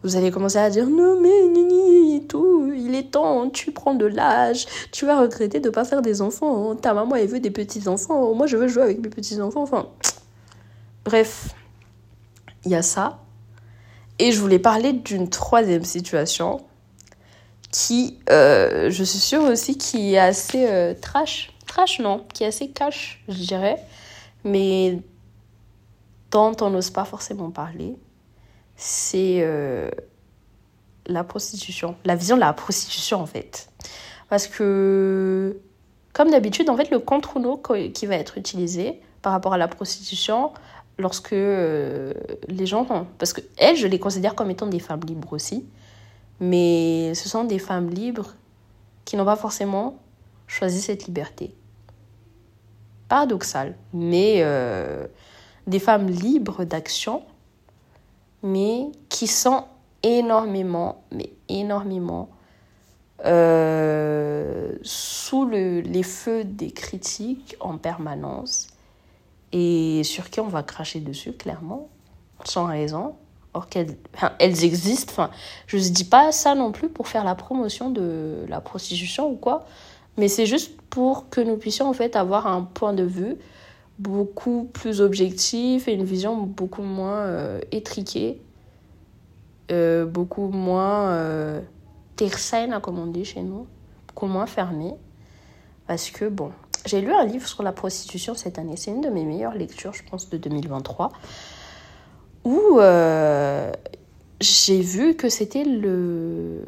vous 0.03 0.17
allez 0.17 0.31
commencer 0.31 0.59
à 0.59 0.71
dire 0.71 0.87
Non, 0.87 1.21
mais 1.21 1.49
nini, 1.49 2.27
tout, 2.27 2.73
il 2.75 2.95
est 2.95 3.13
temps, 3.13 3.49
tu 3.51 3.71
prends 3.71 3.95
de 3.95 4.07
l'âge, 4.07 4.67
tu 4.91 5.07
vas 5.07 5.21
regretter 5.21 5.61
de 5.61 5.69
ne 5.69 5.73
pas 5.73 5.85
faire 5.85 6.03
des 6.03 6.21
enfants. 6.21 6.75
Ta 6.75 6.95
maman, 6.95 7.17
elle 7.17 7.29
veut 7.29 7.41
des 7.41 7.51
petits-enfants, 7.51 8.35
moi, 8.35 8.47
je 8.47 8.57
veux 8.57 8.69
jouer 8.69 8.83
avec 8.83 9.01
mes 9.01 9.09
petits-enfants. 9.09 9.63
Enfin, 9.63 9.87
bref, 11.05 11.55
il 12.65 12.73
y 12.73 12.75
a 12.75 12.83
ça. 12.83 13.22
Et 14.19 14.33
je 14.33 14.41
voulais 14.41 14.59
parler 14.59 14.93
d'une 14.93 15.29
troisième 15.29 15.85
situation 15.85 16.61
qui, 17.73 18.19
euh, 18.31 18.91
je 18.91 19.03
suis 19.03 19.19
sûre 19.19 19.43
aussi, 19.43 19.79
qui 19.79 20.15
est 20.15 20.19
assez 20.19 20.69
euh, 20.69 20.95
trash. 20.95 21.53
Trash, 21.67 21.99
non, 21.99 22.25
qui 22.33 22.45
est 22.45 22.49
assez 22.49 22.69
cash, 22.69 23.25
je 23.29 23.39
dirais. 23.39 23.83
Mais 24.45 25.01
dont 26.31 26.55
on 26.61 26.71
n'ose 26.71 26.91
pas 26.91 27.05
forcément 27.05 27.51
parler. 27.51 27.97
C'est 28.77 29.39
euh, 29.41 29.91
la 31.07 31.25
prostitution. 31.25 31.97
La 32.05 32.15
vision 32.15 32.37
de 32.37 32.41
la 32.41 32.53
prostitution, 32.53 33.21
en 33.21 33.27
fait. 33.27 33.71
Parce 34.29 34.47
que, 34.47 35.59
comme 36.13 36.31
d'habitude, 36.31 36.69
en 36.69 36.77
fait, 36.77 36.91
le 36.91 36.99
contre 36.99 37.41
qui 37.93 38.07
va 38.07 38.17
être 38.17 38.39
utilisé 38.39 39.01
par 39.23 39.33
rapport 39.33 39.55
à 39.55 39.59
la 39.59 39.69
prostitution, 39.69 40.53
lorsque 41.03 41.35
euh, 41.35 42.15
les 42.49 42.65
gens... 42.65 42.87
Parce 43.19 43.35
que 43.35 43.43
elles, 43.59 43.77
je 43.77 43.87
les 43.87 43.99
considère 43.99 44.35
comme 44.35 44.51
étant 44.51 44.67
des 44.67 44.79
femmes 44.79 45.03
libres 45.07 45.35
aussi. 45.35 45.67
Mais 46.41 47.13
ce 47.15 47.29
sont 47.29 47.45
des 47.45 47.59
femmes 47.59 47.91
libres 47.91 48.35
qui 49.05 49.17
n'ont 49.17 49.25
pas 49.25 49.37
forcément 49.37 49.99
choisi 50.47 50.81
cette 50.81 51.07
liberté. 51.07 51.55
Paradoxal, 53.09 53.77
mais 53.93 54.37
euh, 54.39 55.07
des 55.67 55.79
femmes 55.79 56.09
libres 56.09 56.65
d'action, 56.65 57.23
mais 58.43 58.87
qui 59.09 59.27
sont 59.27 59.65
énormément, 60.03 61.05
mais 61.13 61.31
énormément 61.49 62.31
euh, 63.25 64.73
sous 64.83 65.45
le, 65.45 65.81
les 65.81 66.03
feux 66.03 66.45
des 66.45 66.73
critiques 66.73 67.57
en 67.61 67.79
permanence 67.79 68.69
et 69.53 70.03
sur 70.05 70.31
qui 70.31 70.41
on 70.41 70.49
va 70.49 70.63
cracher 70.63 71.01
dessus, 71.01 71.33
clairement, 71.33 71.89
sans 72.45 72.67
raison. 72.67 73.15
Or 73.55 73.69
qu'elles 73.69 73.99
elles 74.39 74.65
existent. 74.65 75.13
Enfin, 75.13 75.31
je 75.67 75.77
ne 75.77 75.83
dis 75.83 76.05
pas 76.05 76.33
ça 76.33 76.55
non 76.55 76.73
plus 76.73 76.89
pour 76.89 77.07
faire 77.07 77.23
la 77.23 77.35
promotion 77.35 77.91
de 77.91 78.47
la 78.49 78.63
prostitution 78.63 79.31
ou 79.31 79.37
quoi, 79.37 79.67
mais 80.17 80.29
c'est 80.29 80.47
juste 80.47 80.81
pour 80.89 81.29
que 81.29 81.41
nous 81.41 81.57
puissions 81.57 81.89
en 81.89 81.93
fait 81.93 82.17
avoir 82.17 82.47
un 82.47 82.63
point 82.63 82.95
de 82.95 83.03
vue 83.03 83.37
beaucoup 83.99 84.69
plus 84.73 85.01
objectif 85.01 85.87
et 85.87 85.95
une 85.95 86.05
vision 86.05 86.37
beaucoup 86.37 86.83
moins 86.83 87.21
euh, 87.21 87.61
étriquée, 87.71 88.41
euh, 89.71 90.07
beaucoup 90.07 90.49
moins 90.49 91.11
euh, 91.11 91.61
tersaine, 92.17 92.79
comme 92.83 92.99
on 92.99 93.07
dit 93.07 93.25
chez 93.25 93.43
nous, 93.43 93.67
beaucoup 94.09 94.27
moins 94.27 94.47
fermée. 94.47 94.95
Parce 95.87 96.11
que, 96.11 96.27
bon, 96.27 96.53
j'ai 96.87 97.01
lu 97.01 97.13
un 97.13 97.25
livre 97.25 97.47
sur 97.47 97.63
la 97.63 97.73
prostitution 97.73 98.35
cette 98.35 98.59
année. 98.59 98.77
C'est 98.77 98.91
une 98.91 99.01
de 99.01 99.09
mes 99.09 99.25
meilleures 99.25 99.55
lectures, 99.55 99.95
je 99.95 100.03
pense, 100.03 100.29
de 100.31 100.37
2023. 100.37 101.13
Où 102.45 102.79
euh, 102.81 103.73
j'ai 104.41 104.81
vu 104.81 105.15
que 105.15 105.29
c'était 105.29 105.65
le. 105.65 106.65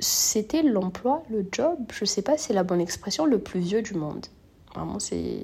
C'était 0.00 0.62
l'emploi, 0.62 1.24
le 1.28 1.44
job, 1.50 1.76
je 1.92 2.04
sais 2.04 2.22
pas 2.22 2.38
si 2.38 2.46
c'est 2.46 2.52
la 2.52 2.62
bonne 2.62 2.80
expression, 2.80 3.26
le 3.26 3.40
plus 3.40 3.58
vieux 3.58 3.82
du 3.82 3.94
monde. 3.94 4.26
Vraiment, 4.72 5.00
c'est 5.00 5.40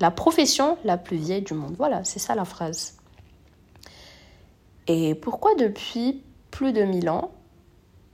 la 0.00 0.10
profession 0.10 0.76
la 0.84 0.98
plus 0.98 1.16
vieille 1.16 1.40
du 1.40 1.54
monde. 1.54 1.74
Voilà, 1.78 2.04
c'est 2.04 2.18
ça 2.18 2.34
la 2.34 2.44
phrase. 2.44 2.98
Et 4.86 5.14
pourquoi 5.14 5.54
depuis 5.54 6.22
plus 6.50 6.74
de 6.74 6.82
1000 6.82 7.08
ans, 7.08 7.30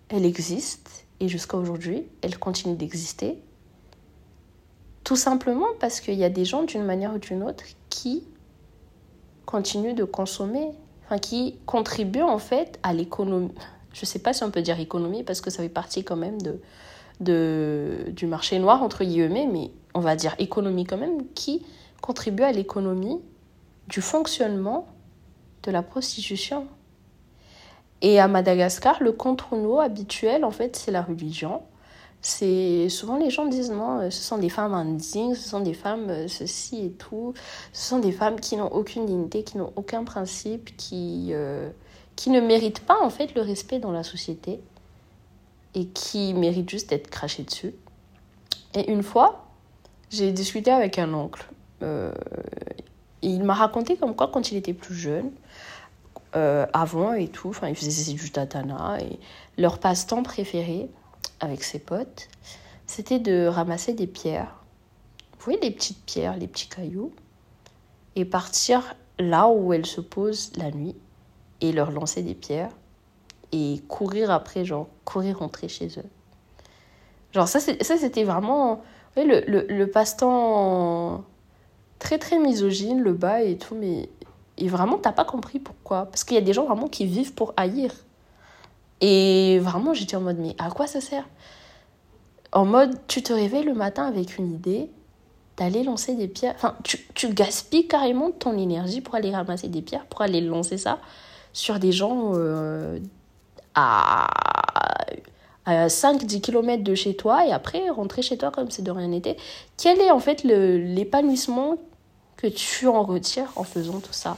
elle 0.09 0.25
existe 0.25 1.05
et 1.19 1.27
jusqu'à 1.27 1.57
aujourd'hui, 1.57 2.07
elle 2.23 2.39
continue 2.39 2.77
d'exister? 2.77 3.43
Tout 5.05 5.17
simplement 5.17 5.67
parce 5.81 6.01
qu'il 6.01 6.15
y 6.15 6.25
a 6.25 6.29
des 6.29 6.45
gens, 6.45 6.63
d'une 6.63 6.85
manière 6.85 7.15
ou 7.15 7.19
d'une 7.19 7.43
autre, 7.43 7.65
qui 7.91 8.25
continuent 9.47 9.95
de 9.95 10.05
consommer, 10.05 10.71
enfin, 11.05 11.19
qui 11.19 11.59
contribuent 11.67 12.23
en 12.23 12.39
fait 12.39 12.79
à 12.83 12.93
l'économie. 12.93 13.53
Je 13.93 14.03
ne 14.03 14.07
sais 14.07 14.21
pas 14.21 14.33
si 14.33 14.43
on 14.45 14.51
peut 14.51 14.63
dire 14.63 14.81
économie 14.81 15.23
parce 15.23 15.41
que 15.41 15.51
ça 15.51 15.63
fait 15.63 15.69
partie 15.69 16.05
quand 16.05 16.17
même 16.17 16.41
de, 16.41 16.61
de, 17.21 18.07
du 18.09 18.27
marché 18.27 18.59
noir, 18.59 18.83
entre 18.83 19.05
guillemets, 19.05 19.49
mais 19.51 19.71
on 19.95 20.01
va 20.01 20.17
dire 20.17 20.35
économie 20.39 20.85
quand 20.85 20.97
même, 20.97 21.27
qui 21.35 21.65
contribue 22.01 22.43
à 22.43 22.53
l'économie 22.53 23.21
du 23.89 24.01
fonctionnement 24.01 24.87
de 25.65 25.71
la 25.71 25.83
prostitution. 25.83 26.67
Et 28.01 28.19
à 28.19 28.27
Madagascar, 28.27 29.03
le 29.03 29.13
contre-nous 29.13 29.79
habituel, 29.81 30.45
en 30.45 30.51
fait, 30.51 30.77
c'est 30.77 30.91
la 30.91 31.03
religion 31.03 31.63
c'est 32.25 32.89
souvent 32.89 33.17
les 33.17 33.31
gens 33.31 33.47
disent 33.47 33.73
non, 33.73 33.99
euh, 33.99 34.11
ce 34.11 34.23
sont 34.23 34.39
des 34.39 34.49
femmes 34.49 34.75
indignes, 34.75 35.35
ce 35.35 35.49
sont 35.49 35.61
des 35.61 35.75
femmes 35.75 36.09
euh, 36.09 36.29
ceci 36.29 36.87
et 36.87 36.91
tout, 36.93 37.35
ce 37.73 37.89
sont 37.89 37.99
des 37.99 38.13
femmes 38.13 38.39
qui 38.39 38.57
n'ont 38.57 38.69
aucune 38.69 39.07
dignité, 39.07 39.43
qui 39.43 39.59
n'ont 39.59 39.73
aucun 39.75 40.05
principe, 40.05 40.77
qui, 40.77 41.31
euh, 41.33 41.69
qui 42.15 42.31
ne 42.31 42.41
méritent 42.41 42.87
pas 42.87 42.97
en 43.03 43.11
fait 43.11 43.35
le 43.35 43.41
respect 43.41 43.81
dans 43.81 43.91
la 43.91 44.05
société 44.05 44.61
et 45.75 45.87
qui 45.87 46.33
méritent 46.35 46.71
juste 46.71 46.91
d'être 46.91 47.11
crachées 47.11 47.43
dessus. 47.43 47.75
Et 48.75 48.91
une 48.91 49.03
fois, 49.03 49.47
j'ai 50.11 50.31
discuté 50.31 50.71
avec 50.71 50.99
un 50.99 51.13
oncle. 51.15 51.49
il 53.23 53.43
m'a 53.43 53.55
raconté 53.55 53.97
comme 53.97 54.15
quoi 54.15 54.29
quand 54.29 54.53
il 54.53 54.59
était 54.59 54.75
plus 54.75 54.95
jeune, 54.95 55.33
avant 56.35 57.15
et 57.15 57.29
tout, 57.29 57.49
enfin 57.49 57.69
il 57.69 57.75
faisait 57.75 58.13
du 58.13 58.31
tatana 58.31 58.99
et 59.01 59.19
leur 59.59 59.79
passe-temps 59.79 60.23
préféré, 60.23 60.89
avec 61.43 61.63
ses 61.63 61.79
potes, 61.79 62.29
c'était 62.87 63.19
de 63.19 63.47
ramasser 63.47 63.93
des 63.93 64.07
pierres. 64.07 64.55
Vous 65.33 65.45
voyez 65.45 65.61
les 65.61 65.71
petites 65.71 66.03
pierres, 66.05 66.37
les 66.39 66.47
petits 66.47 66.69
cailloux, 66.69 67.13
et 68.17 68.25
partir 68.25 68.95
là 69.19 69.49
où 69.49 69.73
elles 69.73 69.87
se 69.87 70.01
posent 70.01 70.53
la 70.57 70.71
nuit 70.71 70.97
et 71.61 71.73
leur 71.73 71.91
lancer 71.91 72.23
des 72.23 72.35
pierres 72.35 72.71
et 73.53 73.83
courir 73.89 74.31
après, 74.31 74.65
genre 74.65 74.89
courir 75.05 75.39
rentrer 75.39 75.69
chez 75.69 75.89
eux. 75.99 76.09
Genre 77.33 77.49
ça, 77.49 77.61
c'était 77.61 78.25
vraiment 78.25 78.83
le, 79.17 79.41
le, 79.47 79.67
le 79.69 79.87
passe-temps 79.91 81.25
très 81.99 82.19
très 82.19 82.39
misogyne, 82.39 83.01
le 83.01 83.13
bas 83.13 83.43
et 83.43 83.59
tout, 83.59 83.75
mais 83.75 84.09
et 84.59 84.69
vraiment 84.69 84.99
t'as 84.99 85.13
pas 85.13 85.25
compris 85.25 85.59
pourquoi. 85.59 86.07
Parce 86.07 86.25
qu'il 86.25 86.35
y 86.35 86.39
a 86.39 86.43
des 86.43 86.53
gens 86.53 86.67
vraiment 86.67 86.89
qui 86.89 87.07
vivent 87.07 87.35
pour 87.35 87.55
haïr. 87.57 87.93
Et 89.03 89.59
vraiment, 89.59 89.93
j'étais 89.93 90.17
en 90.17 90.21
mode, 90.21 90.39
mais 90.39 90.55
à 90.59 90.71
quoi 90.71 90.87
ça 90.87 91.01
sert? 91.01 91.29
En 92.53 92.65
mode, 92.65 92.97
tu 93.09 93.23
te 93.23 93.33
réveilles 93.33 93.65
le 93.65 93.75
matin 93.75 94.07
avec 94.07 94.39
une 94.39 94.53
idée 94.53 94.91
d'aller 95.57 95.83
lancer 95.83 96.15
des 96.15 96.29
pierres. 96.29 96.55
Enfin, 96.55 96.77
tu, 96.85 96.99
tu, 97.15 97.29
gaspilles 97.35 97.89
carrément 97.89 98.31
ton 98.31 98.57
énergie 98.57 99.01
pour 99.01 99.17
aller 99.17 99.35
ramasser 99.35 99.69
des 99.69 99.83
pierres, 99.83 100.07
pour 100.07 100.23
aller 100.23 100.41
lancer 100.41 100.79
ça 100.79 100.99
sur 101.53 101.81
des 101.81 101.91
gens 101.91 102.33
euh, 102.35 103.01
à, 103.75 104.29
à 105.67 105.89
5-10 105.89 106.41
km 106.41 106.85
de 106.85 106.95
chez 106.95 107.17
toi 107.17 107.45
et 107.45 107.53
après 107.53 107.91
rentrer 107.91 108.23
chez 108.23 108.39
toi 108.39 108.53
comme 108.53 108.71
si 108.71 108.83
de 108.83 108.91
rien 108.91 109.09
n'était. 109.09 109.37
Quel 109.77 110.01
est 110.01 110.13
en 110.13 110.21
fait 110.21 110.45
l'épanouissement 110.45 111.77
que 112.37 112.47
tu 112.47 112.87
en 112.87 113.03
retires 113.03 113.53
en 113.57 113.65
faisant 113.65 113.99
tout 113.99 114.13
ça? 114.13 114.37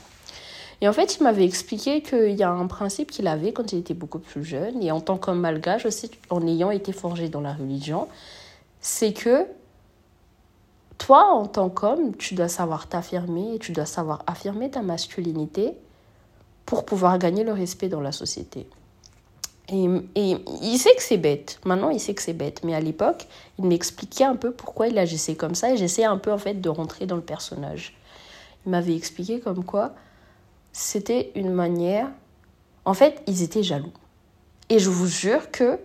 Et 0.84 0.88
en 0.88 0.92
fait, 0.92 1.16
il 1.16 1.22
m'avait 1.22 1.46
expliqué 1.46 2.02
qu'il 2.02 2.32
y 2.32 2.42
a 2.42 2.50
un 2.50 2.66
principe 2.66 3.10
qu'il 3.10 3.26
avait 3.26 3.54
quand 3.54 3.72
il 3.72 3.78
était 3.78 3.94
beaucoup 3.94 4.18
plus 4.18 4.44
jeune, 4.44 4.82
et 4.82 4.92
en 4.92 5.00
tant 5.00 5.16
qu'homme 5.16 5.40
malgache 5.40 5.86
aussi, 5.86 6.10
en 6.28 6.46
ayant 6.46 6.70
été 6.70 6.92
forgé 6.92 7.30
dans 7.30 7.40
la 7.40 7.54
religion, 7.54 8.06
c'est 8.82 9.14
que 9.14 9.46
toi, 10.98 11.24
en 11.32 11.46
tant 11.46 11.70
qu'homme, 11.70 12.14
tu 12.16 12.34
dois 12.34 12.48
savoir 12.48 12.86
t'affirmer, 12.86 13.58
tu 13.60 13.72
dois 13.72 13.86
savoir 13.86 14.24
affirmer 14.26 14.70
ta 14.70 14.82
masculinité 14.82 15.72
pour 16.66 16.84
pouvoir 16.84 17.18
gagner 17.18 17.44
le 17.44 17.54
respect 17.54 17.88
dans 17.88 18.02
la 18.02 18.12
société. 18.12 18.66
Et, 19.70 19.86
et 20.16 20.36
il 20.60 20.76
sait 20.76 20.94
que 20.94 21.02
c'est 21.02 21.16
bête. 21.16 21.60
Maintenant, 21.64 21.88
il 21.88 21.98
sait 21.98 22.12
que 22.12 22.20
c'est 22.20 22.34
bête. 22.34 22.60
Mais 22.62 22.74
à 22.74 22.80
l'époque, 22.80 23.26
il 23.58 23.64
m'expliquait 23.64 24.24
un 24.24 24.36
peu 24.36 24.50
pourquoi 24.50 24.88
il 24.88 24.98
agissait 24.98 25.34
comme 25.34 25.54
ça. 25.54 25.72
Et 25.72 25.78
j'essayais 25.78 26.06
un 26.06 26.18
peu, 26.18 26.30
en 26.30 26.36
fait, 26.36 26.60
de 26.60 26.68
rentrer 26.68 27.06
dans 27.06 27.16
le 27.16 27.22
personnage. 27.22 27.96
Il 28.66 28.72
m'avait 28.72 28.94
expliqué 28.94 29.40
comme 29.40 29.64
quoi 29.64 29.94
c'était 30.74 31.32
une 31.36 31.52
manière... 31.52 32.08
En 32.84 32.92
fait, 32.92 33.22
ils 33.26 33.42
étaient 33.42 33.62
jaloux. 33.62 33.92
Et 34.68 34.78
je 34.78 34.90
vous 34.90 35.06
jure 35.06 35.50
que 35.50 35.78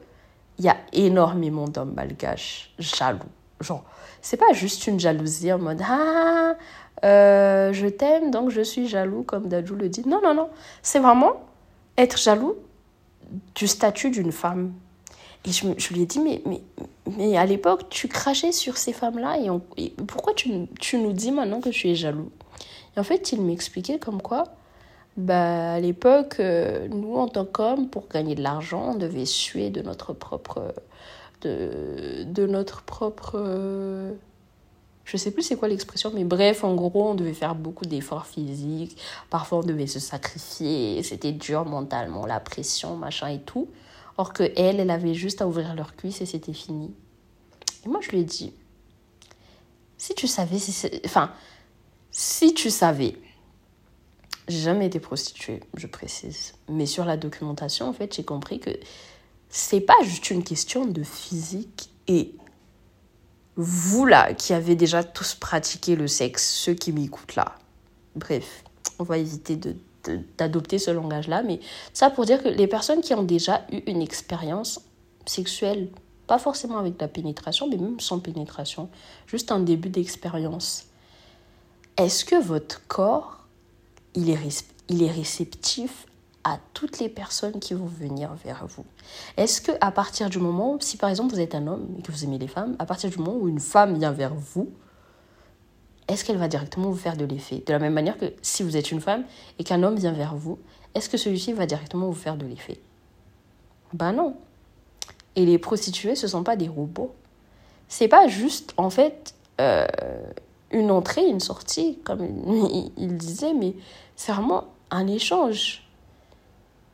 il 0.58 0.65
y 0.65 0.69
a 0.69 0.75
énormément 0.91 1.69
d'hommes 1.69 1.93
malgaches 1.93 2.73
jaloux. 2.78 3.19
Genre, 3.62 3.86
c'est 4.21 4.36
pas 4.36 4.52
juste 4.52 4.88
une 4.88 4.99
jalousie 4.99 5.54
en 5.54 5.60
mode 5.60 5.82
ah 5.88 6.56
euh, 7.06 7.71
je 7.71 7.88
t'aime, 7.88 8.32
donc 8.32 8.49
je 8.49 8.62
suis 8.62 8.88
jaloux, 8.88 9.23
comme 9.23 9.47
Dadju 9.47 9.75
le 9.75 9.88
dit. 9.88 10.04
Non, 10.06 10.19
non, 10.21 10.34
non. 10.34 10.49
C'est 10.82 10.99
vraiment 10.99 11.34
être 11.97 12.17
jaloux 12.17 12.56
du 13.56 13.67
statut 13.67 14.10
d'une 14.10 14.32
femme. 14.32 14.73
Et 15.45 15.52
je, 15.52 15.65
je, 15.78 15.93
lui 15.93 16.02
ai 16.02 16.06
dit, 16.06 16.19
mais, 16.19 16.41
mais, 16.45 16.62
mais 17.17 17.38
à 17.38 17.45
l'époque, 17.45 17.88
tu 17.89 18.10
crachais 18.10 18.52
sur 18.52 18.75
ces 18.75 18.91
femmes-là 18.91 19.38
et, 19.78 19.89
pourquoi 20.06 20.34
tu, 20.34 20.67
tu, 20.80 20.97
nous 20.97 21.13
dis 21.13 21.32
maintenant 21.32 21.62
que 21.62 21.69
tu 21.69 21.89
es 21.89 21.95
jaloux? 21.95 22.32
Et 22.97 22.99
en 22.99 23.04
fait, 23.04 23.32
il 23.32 23.41
m'expliquait 23.41 23.99
comme 23.99 24.21
quoi, 24.21 24.43
bah, 25.17 25.74
à 25.74 25.80
l'époque, 25.80 26.38
euh, 26.39 26.88
nous, 26.88 27.15
en 27.15 27.28
tant 27.28 27.45
qu'hommes, 27.45 27.89
pour 27.89 28.08
gagner 28.08 28.36
de 28.36 28.41
l'argent, 28.41 28.93
on 28.93 28.95
devait 28.95 29.26
suer 29.26 29.69
de 29.69 29.82
notre 29.82 30.13
propre... 30.13 30.74
De, 31.41 32.24
de 32.26 32.48
notre 32.48 32.84
propre... 32.84 33.38
Je 35.06 35.17
sais 35.17 35.32
plus 35.32 35.41
c'est 35.41 35.56
quoi 35.56 35.67
l'expression, 35.67 36.12
mais 36.13 36.24
bref, 36.24 36.63
en 36.63 36.76
gros, 36.76 37.10
on 37.10 37.15
devait 37.15 37.34
faire 37.34 37.56
beaucoup 37.56 37.86
d'efforts 37.86 38.28
physiques. 38.28 38.95
Parfois, 39.32 39.60
on 39.60 39.63
devait 39.63 39.88
se 39.88 40.00
sacrifier. 40.00 41.02
C'était 41.02 41.32
dur 41.32 41.65
mentalement, 41.65 42.28
la 42.28 42.39
pression, 42.39 42.95
machin 42.95 43.30
et 43.30 43.39
tout. 43.39 43.67
Or 44.17 44.34
que 44.34 44.43
elle, 44.56 44.80
elle 44.80 44.91
avait 44.91 45.15
juste 45.15 45.41
à 45.41 45.48
ouvrir 45.48 45.74
leurs 45.74 45.95
cuisses 45.95 46.22
et 46.22 46.28
c'était 46.28 46.54
fini. 46.54 46.93
Et 47.86 47.89
moi, 47.89 48.02
je 48.04 48.10
lui 48.10 48.19
ai 48.19 48.24
dit, 48.24 48.54
si 49.98 50.13
tu 50.13 50.28
savais, 50.28 50.60
si 50.60 50.88
enfin, 51.06 51.32
si 52.12 52.54
tu 52.54 52.69
savais, 52.69 53.15
j'ai 54.49 54.59
jamais 54.59 54.88
été 54.88 54.99
prostituée, 54.99 55.62
je 55.77 55.88
précise. 55.88 56.53
Mais 56.67 56.85
sur 56.85 57.05
la 57.05 57.17
documentation, 57.17 57.88
en 57.88 57.93
fait, 57.93 58.13
j'ai 58.15 58.23
compris 58.23 58.59
que 58.59 58.71
c'est 59.49 59.81
pas 59.81 59.95
juste 60.03 60.29
une 60.31 60.43
question 60.43 60.85
de 60.85 61.03
physique 61.03 61.89
et 62.07 62.35
vous 63.55 64.05
là 64.05 64.33
qui 64.33 64.53
avez 64.53 64.75
déjà 64.75 65.03
tous 65.03 65.35
pratiqué 65.35 65.95
le 65.95 66.07
sexe, 66.07 66.49
ceux 66.49 66.73
qui 66.73 66.91
m'écoutent 66.91 67.35
là. 67.35 67.55
Bref, 68.15 68.63
on 68.99 69.03
va 69.03 69.17
éviter 69.17 69.55
de, 69.55 69.75
d'adopter 70.38 70.79
ce 70.79 70.91
langage-là, 70.91 71.43
mais 71.43 71.59
ça 71.93 72.09
pour 72.09 72.25
dire 72.25 72.41
que 72.41 72.49
les 72.49 72.67
personnes 72.67 73.01
qui 73.01 73.13
ont 73.13 73.23
déjà 73.23 73.65
eu 73.71 73.77
une 73.85 74.01
expérience 74.01 74.81
sexuelle, 75.25 75.89
pas 76.25 76.39
forcément 76.39 76.77
avec 76.77 76.99
la 76.99 77.07
pénétration, 77.07 77.67
mais 77.67 77.77
même 77.77 77.99
sans 77.99 78.19
pénétration, 78.19 78.89
juste 79.27 79.51
un 79.51 79.59
début 79.59 79.89
d'expérience, 79.89 80.85
est-ce 81.97 82.23
que 82.23 82.41
votre 82.41 82.88
corps, 82.88 83.38
il 84.19 84.29
est, 84.29 84.65
il 84.89 85.03
est 85.03 85.12
réceptif 85.12 86.05
à 86.43 86.60
toutes 86.73 86.99
les 86.99 87.10
personnes 87.10 87.60
qui 87.60 87.73
vont 87.73 87.86
venir 87.86 88.34
vers 88.34 88.65
vous. 88.67 88.86
Est-ce 89.38 89.62
que 89.62 89.71
à 89.82 89.91
partir 89.91 90.29
du 90.29 90.39
moment, 90.39 90.77
si 90.79 90.97
par 90.97 91.10
exemple 91.10 91.34
vous 91.34 91.39
êtes 91.39 91.55
un 91.55 91.67
homme 91.67 91.88
et 91.97 92.01
que 92.01 92.12
vous 92.12 92.23
aimez 92.23 92.38
les 92.38 92.47
femmes, 92.47 92.75
à 92.79 92.86
partir 92.86 93.10
du 93.10 93.17
moment 93.17 93.36
où 93.36 93.47
une 93.47 93.60
femme 93.60 93.97
vient 93.97 94.12
vers 94.12 94.34
vous, 94.34 94.69
est-ce 96.08 96.25
qu'elle 96.25 96.38
va 96.38 96.47
directement 96.47 96.89
vous 96.89 96.97
faire 96.97 97.17
de 97.17 97.25
l'effet? 97.25 97.63
De 97.65 97.71
la 97.71 97.79
même 97.79 97.93
manière 97.93 98.17
que 98.17 98.34
si 98.41 98.63
vous 98.63 98.75
êtes 98.75 98.91
une 98.91 99.01
femme 99.01 99.23
et 99.60 99.63
qu'un 99.63 99.84
homme 99.84 99.95
vient 99.95 100.13
vers 100.13 100.36
vous, 100.36 100.58
est-ce 100.95 101.08
que 101.08 101.17
celui-ci 101.17 101.53
va 101.53 101.65
directement 101.65 102.08
vous 102.08 102.13
faire 102.15 102.36
de 102.36 102.45
l'effet? 102.45 102.79
Ben 103.93 104.12
non. 104.12 104.36
Et 105.36 105.45
les 105.45 105.60
prostituées, 105.60 106.15
ce 106.15 106.27
sont 106.27 106.43
pas 106.43 106.55
des 106.55 106.67
robots. 106.67 107.13
C'est 107.88 108.08
pas 108.08 108.27
juste, 108.27 108.73
en 108.77 108.89
fait, 108.89 109.36
euh, 109.62 109.86
une 110.71 110.91
entrée, 110.91 111.27
une 111.27 111.39
sortie, 111.39 111.99
comme 112.03 112.27
il 112.97 113.17
disait, 113.17 113.53
mais 113.53 113.75
c'est 114.15 114.32
vraiment 114.32 114.65
un 114.91 115.08
échange. 115.08 115.88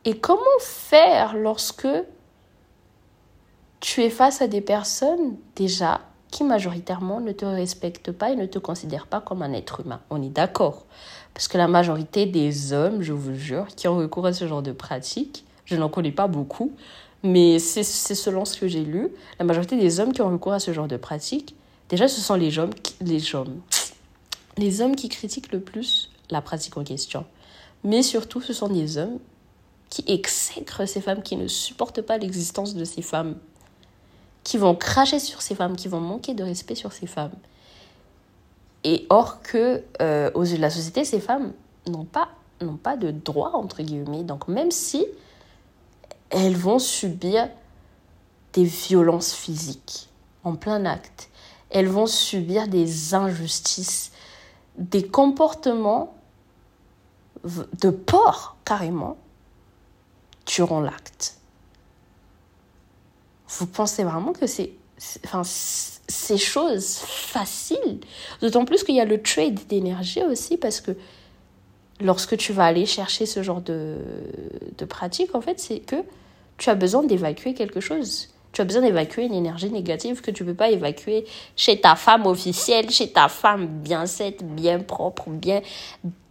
Et 0.04 0.18
comment 0.18 0.40
faire 0.60 1.36
lorsque 1.36 1.88
tu 3.80 4.02
es 4.02 4.10
face 4.10 4.40
à 4.40 4.46
des 4.46 4.60
personnes 4.60 5.36
déjà 5.54 6.00
qui 6.30 6.44
majoritairement 6.44 7.20
ne 7.20 7.32
te 7.32 7.44
respectent 7.44 8.12
pas 8.12 8.30
et 8.30 8.36
ne 8.36 8.46
te 8.46 8.58
considèrent 8.58 9.06
pas 9.06 9.20
comme 9.20 9.42
un 9.42 9.52
être 9.52 9.80
humain? 9.80 10.00
On 10.10 10.22
est 10.22 10.28
d'accord. 10.28 10.86
Parce 11.34 11.48
que 11.48 11.58
la 11.58 11.68
majorité 11.68 12.24
des 12.24 12.72
hommes, 12.72 13.02
je 13.02 13.12
vous 13.12 13.34
jure, 13.34 13.66
qui 13.68 13.88
ont 13.88 13.96
recours 13.96 14.26
à 14.26 14.32
ce 14.32 14.46
genre 14.46 14.62
de 14.62 14.72
pratique, 14.72 15.44
je 15.64 15.76
n'en 15.76 15.88
connais 15.88 16.12
pas 16.12 16.28
beaucoup, 16.28 16.72
mais 17.22 17.58
c'est 17.58 17.82
selon 17.82 18.44
ce 18.44 18.58
que 18.58 18.68
j'ai 18.68 18.84
lu, 18.84 19.10
la 19.38 19.44
majorité 19.44 19.76
des 19.76 20.00
hommes 20.00 20.12
qui 20.12 20.22
ont 20.22 20.30
recours 20.30 20.52
à 20.52 20.60
ce 20.60 20.72
genre 20.72 20.88
de 20.88 20.96
pratique, 20.96 21.56
déjà 21.88 22.08
ce 22.08 22.20
sont 22.20 22.34
les 22.34 22.58
hommes, 22.58 22.72
les 23.00 23.34
hommes, 23.34 23.60
les 24.58 24.80
hommes 24.80 24.96
qui 24.96 25.08
critiquent 25.08 25.52
le 25.52 25.60
plus 25.60 26.10
la 26.30 26.42
pratique 26.42 26.76
en 26.76 26.84
question. 26.84 27.24
Mais 27.84 28.02
surtout, 28.02 28.40
ce 28.40 28.52
sont 28.52 28.68
des 28.68 28.98
hommes 28.98 29.18
qui 29.90 30.04
exècrent 30.08 30.88
ces 30.88 31.00
femmes, 31.00 31.22
qui 31.22 31.36
ne 31.36 31.46
supportent 31.46 32.02
pas 32.02 32.18
l'existence 32.18 32.74
de 32.74 32.84
ces 32.84 33.02
femmes, 33.02 33.36
qui 34.42 34.58
vont 34.58 34.74
cracher 34.74 35.18
sur 35.18 35.42
ces 35.42 35.54
femmes, 35.54 35.76
qui 35.76 35.88
vont 35.88 36.00
manquer 36.00 36.34
de 36.34 36.42
respect 36.42 36.74
sur 36.74 36.92
ces 36.92 37.06
femmes. 37.06 37.34
Et 38.84 39.06
or 39.08 39.40
que, 39.42 39.82
euh, 40.00 40.30
aux 40.34 40.44
yeux 40.44 40.56
de 40.56 40.62
la 40.62 40.70
société, 40.70 41.04
ces 41.04 41.20
femmes 41.20 41.52
n'ont 41.88 42.04
pas, 42.04 42.28
n'ont 42.60 42.76
pas 42.76 42.96
de 42.96 43.10
droit, 43.10 43.52
entre 43.54 43.82
guillemets. 43.82 44.22
Donc 44.22 44.48
même 44.48 44.70
si 44.70 45.04
elles 46.30 46.56
vont 46.56 46.78
subir 46.78 47.48
des 48.52 48.64
violences 48.64 49.32
physiques 49.32 50.08
en 50.44 50.54
plein 50.56 50.84
acte, 50.84 51.30
elles 51.70 51.88
vont 51.88 52.06
subir 52.06 52.68
des 52.68 53.14
injustices, 53.14 54.12
des 54.78 55.06
comportements 55.06 56.14
de 57.44 57.90
porc 57.90 58.56
carrément, 58.64 59.16
durant 60.46 60.80
l'acte. 60.80 61.36
Vous 63.48 63.66
pensez 63.66 64.04
vraiment 64.04 64.32
que 64.32 64.46
c'est 64.46 64.72
enfin 65.24 65.42
ces 65.44 66.38
choses 66.38 66.96
faciles 66.96 68.00
d'autant 68.40 68.64
plus 68.64 68.82
qu'il 68.82 68.94
y 68.94 69.00
a 69.00 69.04
le 69.04 69.20
trade 69.20 69.66
d'énergie 69.66 70.22
aussi 70.22 70.56
parce 70.56 70.80
que 70.80 70.92
lorsque 72.00 72.36
tu 72.38 72.54
vas 72.54 72.64
aller 72.64 72.86
chercher 72.86 73.26
ce 73.26 73.42
genre 73.42 73.60
de, 73.60 73.98
de 74.78 74.84
pratique 74.86 75.34
en 75.34 75.42
fait 75.42 75.60
c'est 75.60 75.80
que 75.80 75.96
tu 76.56 76.70
as 76.70 76.74
besoin 76.74 77.02
d'évacuer 77.02 77.52
quelque 77.52 77.80
chose 77.80 78.30
tu 78.52 78.60
as 78.62 78.64
besoin 78.64 78.82
d'évacuer 78.82 79.24
une 79.24 79.34
énergie 79.34 79.70
négative 79.70 80.20
que 80.20 80.30
tu 80.30 80.42
ne 80.42 80.48
peux 80.48 80.54
pas 80.54 80.70
évacuer 80.70 81.26
chez 81.56 81.80
ta 81.80 81.94
femme 81.94 82.26
officielle, 82.26 82.90
chez 82.90 83.10
ta 83.10 83.28
femme 83.28 83.66
bien 83.66 84.06
saine, 84.06 84.34
bien 84.40 84.80
propre, 84.80 85.28
bien, 85.28 85.60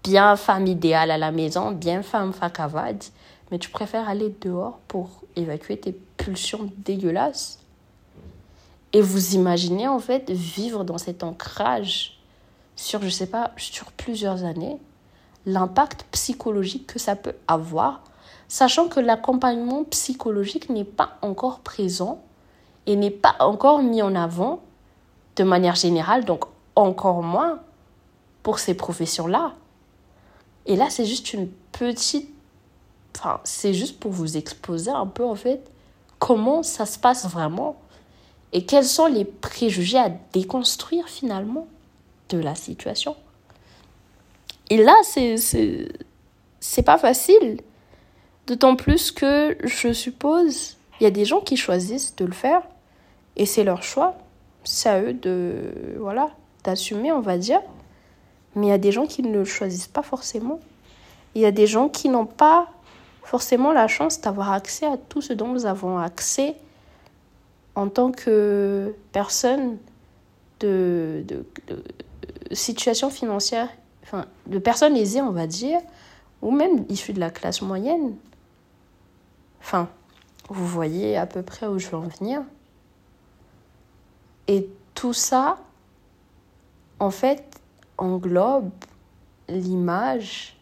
bien 0.04 0.36
femme 0.36 0.67
idéale 0.67 1.12
à 1.12 1.17
la 1.17 1.32
maison, 1.32 1.71
bien 1.71 2.01
femme 2.01 2.34
fakavad 2.34 3.04
mais 3.51 3.60
tu 3.60 3.69
préfères 3.69 4.10
aller 4.10 4.36
dehors 4.41 4.80
pour 4.88 5.21
évacuer 5.36 5.78
tes 5.78 5.95
pulsions 6.17 6.71
dégueulasses? 6.78 7.60
Et 8.93 9.01
vous 9.01 9.36
imaginez 9.36 9.88
en 9.88 9.99
fait 9.99 10.30
vivre 10.32 10.84
dans 10.84 10.97
cet 10.97 11.23
ancrage 11.23 12.19
sur, 12.75 13.01
je 13.01 13.10
sais 13.10 13.28
pas, 13.28 13.51
sur 13.58 13.91
plusieurs 13.91 14.43
années, 14.43 14.78
l'impact 15.45 16.06
psychologique 16.12 16.88
que 16.88 16.99
ça 16.99 17.15
peut 17.15 17.36
avoir, 17.47 18.04
sachant 18.47 18.88
que 18.88 18.99
l'accompagnement 18.99 19.84
psychologique 19.86 20.69
n'est 20.69 20.84
pas 20.84 21.17
encore 21.21 21.60
présent 21.60 22.21
et 22.86 22.95
n'est 22.95 23.12
pas 23.12 23.36
encore 23.39 23.81
mis 23.81 24.01
en 24.01 24.15
avant 24.15 24.62
de 25.36 25.43
manière 25.43 25.75
générale, 25.75 26.25
donc 26.25 26.45
encore 26.75 27.23
moins 27.23 27.60
pour 28.43 28.60
ces 28.60 28.75
professions-là. 28.75 29.53
Et 30.65 30.75
là, 30.75 30.89
c'est 30.89 31.05
juste 31.05 31.34
une 31.34 31.49
petite 31.71 32.36
Enfin, 33.17 33.39
c'est 33.43 33.73
juste 33.73 33.99
pour 33.99 34.12
vous 34.12 34.38
exposer 34.38 34.91
un 34.91 35.08
peu, 35.08 35.23
en 35.23 35.36
fait, 35.36 35.71
comment 36.19 36.63
ça 36.63 36.86
se 36.86 36.99
passe 36.99 37.25
vraiment 37.27 37.77
et 38.51 38.65
quels 38.65 38.86
sont 38.86 39.08
les 39.08 39.25
préjugés 39.25 39.97
à 39.97 40.10
déconstruire 40.34 41.08
finalement 41.08 41.67
de 42.29 42.38
la 42.38 42.55
situation. 42.55 43.15
Et 44.69 44.77
là, 44.77 44.95
c'est, 45.03 45.38
c'est, 45.38 46.84
pas 46.84 46.97
facile. 46.97 47.62
D'autant 48.47 48.75
plus 48.75 49.12
que 49.12 49.58
je 49.63 49.91
suppose, 49.91 50.77
il 50.99 51.03
y 51.03 51.08
a 51.08 51.12
des 51.12 51.25
gens 51.25 51.41
qui 51.41 51.58
choisissent 51.58 52.15
de 52.15 52.25
le 52.25 52.34
faire 52.34 52.62
et 53.36 53.45
c'est 53.45 53.63
leur 53.63 53.84
choix. 53.84 54.15
C'est 54.63 54.89
à 54.89 55.01
eux 55.01 55.13
de, 55.13 55.95
voilà, 55.99 56.29
d'assumer, 56.63 57.12
on 57.12 57.21
va 57.21 57.38
dire. 57.38 57.62
Mais 58.55 58.67
il 58.67 58.69
y 58.69 58.73
a 58.73 58.77
des 58.77 58.91
gens 58.91 59.05
qui 59.05 59.21
ne 59.21 59.31
le 59.31 59.45
choisissent 59.45 59.88
pas 59.88 60.03
forcément. 60.03 60.60
Il 61.34 61.41
y 61.41 61.45
a 61.45 61.51
des 61.51 61.67
gens 61.67 61.89
qui 61.89 62.08
n'ont 62.10 62.26
pas 62.26 62.70
forcément 63.24 63.74
la 63.74 63.88
chance 63.88 64.22
d'avoir 64.22 64.51
accès 64.51 64.86
à 64.86 64.97
tout 64.97 65.22
ce 65.22 65.34
dont 65.34 65.47
nous 65.47 65.65
avons 65.65 65.97
accès 65.97 66.55
en 67.74 67.89
tant 67.89 68.11
que 68.11 68.95
personne 69.11 69.78
de, 70.59 71.26
de, 71.28 71.45
situation 72.51 73.09
financière, 73.09 73.70
enfin, 74.03 74.26
de 74.47 74.59
personnes 74.59 74.95
aisées, 74.95 75.22
on 75.22 75.32
va 75.32 75.47
dire, 75.47 75.80
ou 76.41 76.51
même 76.51 76.86
issues 76.89 77.13
de 77.13 77.20
la 77.20 77.32
classe 77.32 77.61
moyenne. 77.61 78.13
Enfin, 79.66 79.89
vous 80.49 80.68
voyez 80.68 81.18
à 81.18 81.26
peu 81.26 81.41
près 81.41 81.66
où 81.66 81.80
je 81.80 81.88
veux 81.88 81.97
en 81.97 82.07
venir. 82.07 82.43
Et 84.47 84.70
tout 84.93 85.11
ça, 85.11 85.57
en 86.99 87.09
fait, 87.09 87.43
englobe 87.97 88.70
l'image, 89.49 90.55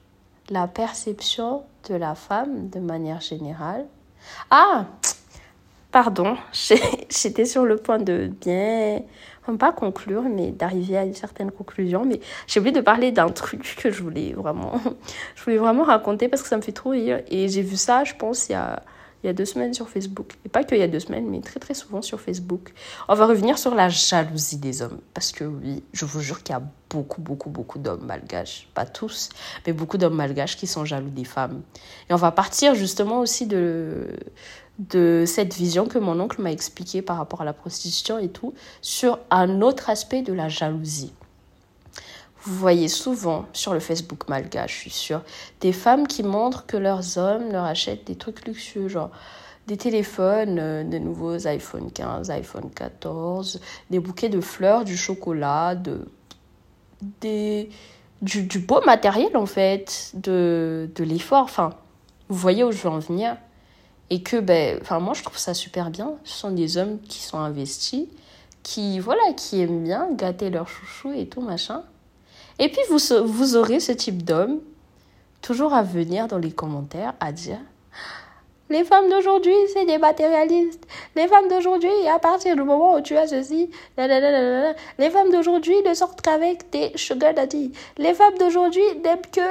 la 0.49 0.70
perception 0.70 1.66
de 1.89 1.95
la 1.95 2.16
femme 2.16 2.70
de 2.70 2.80
manière 2.80 3.20
générale. 3.20 3.86
Ah 4.49 4.86
Pardon, 5.91 6.38
j'étais 7.22 7.45
sur 7.45 7.66
le 7.66 7.78
point 7.78 7.99
de 7.99 8.32
bien, 8.41 9.01
pas 9.57 9.72
conclure, 9.72 10.24
mais 10.24 10.51
d'arriver 10.51 10.97
à 10.97 11.03
une 11.03 11.14
certaine 11.14 11.51
conclusion. 11.51 12.05
Mais 12.05 12.20
j'ai 12.47 12.59
oublié 12.59 12.74
de 12.74 12.82
parler 12.82 13.11
d'un 13.11 13.30
truc 13.30 13.76
que 13.82 13.91
je 13.91 14.01
voulais 14.01 14.34
vraiment, 14.34 14.74
je 15.36 15.43
voulais 15.43 15.57
vraiment 15.57 15.84
raconter 15.84 16.30
parce 16.30 16.41
que 16.41 16.47
ça 16.47 16.57
me 16.57 16.61
fait 16.61 16.72
trop 16.72 16.91
rire. 16.91 17.22
Et 17.30 17.49
j'ai 17.49 17.61
vu 17.61 17.76
ça, 17.76 18.03
je 18.03 18.14
pense, 18.14 18.49
il 18.49 18.53
y 18.53 18.55
a, 18.55 18.82
il 19.24 19.28
y 19.28 19.30
a 19.30 19.34
deux 19.34 19.45
semaines 19.45 19.74
sur 19.74 19.89
Facebook. 19.89 20.34
Et 20.45 20.49
pas 20.49 20.64
qu'il 20.64 20.78
y 20.78 20.82
a 20.82 20.88
deux 20.88 20.99
semaines, 20.99 21.30
mais 21.30 21.41
très 21.41 21.59
très 21.59 21.74
souvent 21.74 22.01
sur 22.01 22.20
Facebook. 22.20 22.74
On 23.07 23.16
va 23.16 23.26
revenir 23.26 23.57
sur 23.57 23.76
la 23.76 23.89
jalousie 23.89 24.57
des 24.57 24.82
hommes. 24.82 24.99
Parce 25.14 25.32
que 25.32 25.43
oui, 25.43 25.84
je 25.93 26.05
vous 26.05 26.20
jure 26.20 26.43
qu'il 26.43 26.53
y 26.53 26.57
a 26.57 26.64
beaucoup, 26.89 27.22
beaucoup, 27.22 27.49
beaucoup 27.49 27.80
d'hommes 27.80 28.05
malgaches. 28.05 28.68
Pas 28.74 28.86
tous, 28.86 29.30
mais 29.66 29.74
beaucoup 29.74 29.97
d'hommes 29.97 30.16
malgaches 30.16 30.57
qui 30.57 30.68
sont 30.68 30.86
jaloux 30.86 31.09
des 31.09 31.24
femmes. 31.24 31.61
Et 32.09 32.14
on 32.14 32.18
va 32.18 32.32
partir 32.32 32.76
justement 32.76 33.20
aussi 33.20 33.47
de, 33.47 34.07
de 34.80 35.24
cette 35.28 35.53
vision 35.53 35.88
que 35.88 35.99
mon 35.99 36.19
oncle 36.19 36.41
m'a 36.41 36.51
expliqué 36.51 37.01
par 37.01 37.17
rapport 37.17 37.41
à 37.41 37.45
la 37.45 37.53
prostitution 37.53 38.17
et 38.17 38.30
tout, 38.30 38.53
sur 38.82 39.19
un 39.30 39.61
autre 39.61 39.89
aspect 39.89 40.21
de 40.21 40.34
la 40.34 40.49
jalousie. 40.49 41.13
Vous 42.45 42.55
voyez 42.55 42.89
souvent 42.89 43.45
sur 43.53 43.74
le 43.74 43.80
Facebook 43.80 44.28
malgache, 44.28 44.74
je 44.74 44.80
suis 44.80 44.89
sûre, 44.89 45.21
des 45.61 45.71
femmes 45.71 46.07
qui 46.07 46.24
montrent 46.24 46.65
que 46.65 46.76
leurs 46.76 47.17
hommes 47.17 47.51
leur 47.51 47.63
achètent 47.63 48.05
des 48.05 48.15
trucs 48.15 48.45
luxueux, 48.45 48.89
genre 48.89 49.11
des 49.67 49.78
téléphones, 49.78 50.59
euh, 50.59 50.84
des 50.84 50.99
nouveaux 50.99 51.47
iPhone 51.47 51.89
15, 51.89 52.32
iPhone 52.32 52.69
14, 52.69 53.61
des 53.89 53.99
bouquets 53.99 54.28
de 54.28 54.41
fleurs, 54.41 54.84
du 54.84 54.97
chocolat, 54.97 55.76
de, 55.76 56.05
des, 57.21 57.69
du, 58.21 58.43
du 58.43 58.59
beau 58.59 58.82
matériel 58.82 59.38
en 59.38 59.45
fait, 59.45 60.11
de, 60.15 60.89
de 60.93 61.03
l'effort. 61.05 61.43
Enfin, 61.43 61.69
vous 62.28 62.38
voyez 62.38 62.65
où 62.65 62.71
je 62.71 62.78
veux 62.78 62.89
en 62.89 62.99
venir. 62.99 63.38
Et 64.10 64.22
que, 64.22 64.39
ben, 64.39 64.80
enfin, 64.82 64.99
moi 64.99 65.14
je 65.14 65.24
trouve 65.24 65.38
ça 65.38 65.54
super 65.54 65.89
bien. 65.89 66.14
Ce 66.24 66.38
sont 66.38 66.51
des 66.51 66.78
hommes 66.78 66.99
qui 67.01 67.20
sont 67.20 67.39
investis, 67.39 68.06
qui, 68.62 68.99
voilà, 68.99 69.34
qui 69.36 69.62
aiment 69.62 69.84
bien 69.84 70.08
gâter 70.12 70.49
leur 70.49 70.68
chouchou 70.68 71.12
et 71.14 71.28
tout, 71.28 71.41
machin. 71.41 71.84
Et 72.60 72.70
puis, 72.70 72.82
vous, 72.89 72.99
vous 73.26 73.56
aurez 73.56 73.80
ce 73.80 73.91
type 73.91 74.24
d'homme 74.24 74.60
toujours 75.41 75.74
à 75.74 75.84
venir 75.84 76.28
dans 76.28 76.38
les 76.38 76.51
commentaires 76.51 77.14
à 77.20 77.32
dire 77.32 77.60
les 78.74 78.84
femmes 78.84 79.07
d'aujourd'hui, 79.07 79.53
c'est 79.71 79.86
des 79.86 79.99
matérialistes. 79.99 80.84
Les 81.15 81.28
femmes 81.28 81.47
d'aujourd'hui, 81.47 81.91
à 82.11 82.17
partir 82.17 82.55
du 82.55 82.63
moment 82.63 82.95
où 82.95 83.01
tu 83.01 83.15
as 83.15 83.28
ceci, 83.28 83.69
les 83.99 85.09
femmes 85.11 85.32
d'aujourd'hui 85.32 85.76
ne 85.86 85.93
sortent 85.93 86.21
qu'avec 86.21 86.71
des 86.71 86.91
sugar 86.95 87.36
daddy. 87.36 87.71
Les 87.99 88.15
femmes 88.15 88.36
d'aujourd'hui 88.39 88.82
n'aiment 89.03 89.21
que 89.32 89.41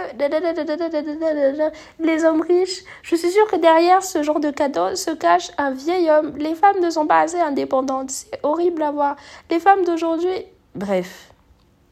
les 2.00 2.24
hommes 2.24 2.42
riches. 2.42 2.82
Je 3.02 3.14
suis 3.14 3.30
sûre 3.30 3.46
que 3.46 3.56
derrière 3.56 4.02
ce 4.02 4.24
genre 4.24 4.40
de 4.40 4.50
cadeau 4.50 4.96
se 4.96 5.12
cache 5.12 5.52
un 5.56 5.70
vieil 5.70 6.10
homme. 6.10 6.36
Les 6.38 6.56
femmes 6.56 6.80
ne 6.82 6.90
sont 6.90 7.06
pas 7.06 7.20
assez 7.20 7.38
indépendantes. 7.38 8.10
C'est 8.10 8.40
horrible 8.42 8.82
à 8.82 8.90
voir. 8.90 9.14
Les 9.50 9.60
femmes 9.60 9.84
d'aujourd'hui, 9.84 10.46
bref 10.74 11.28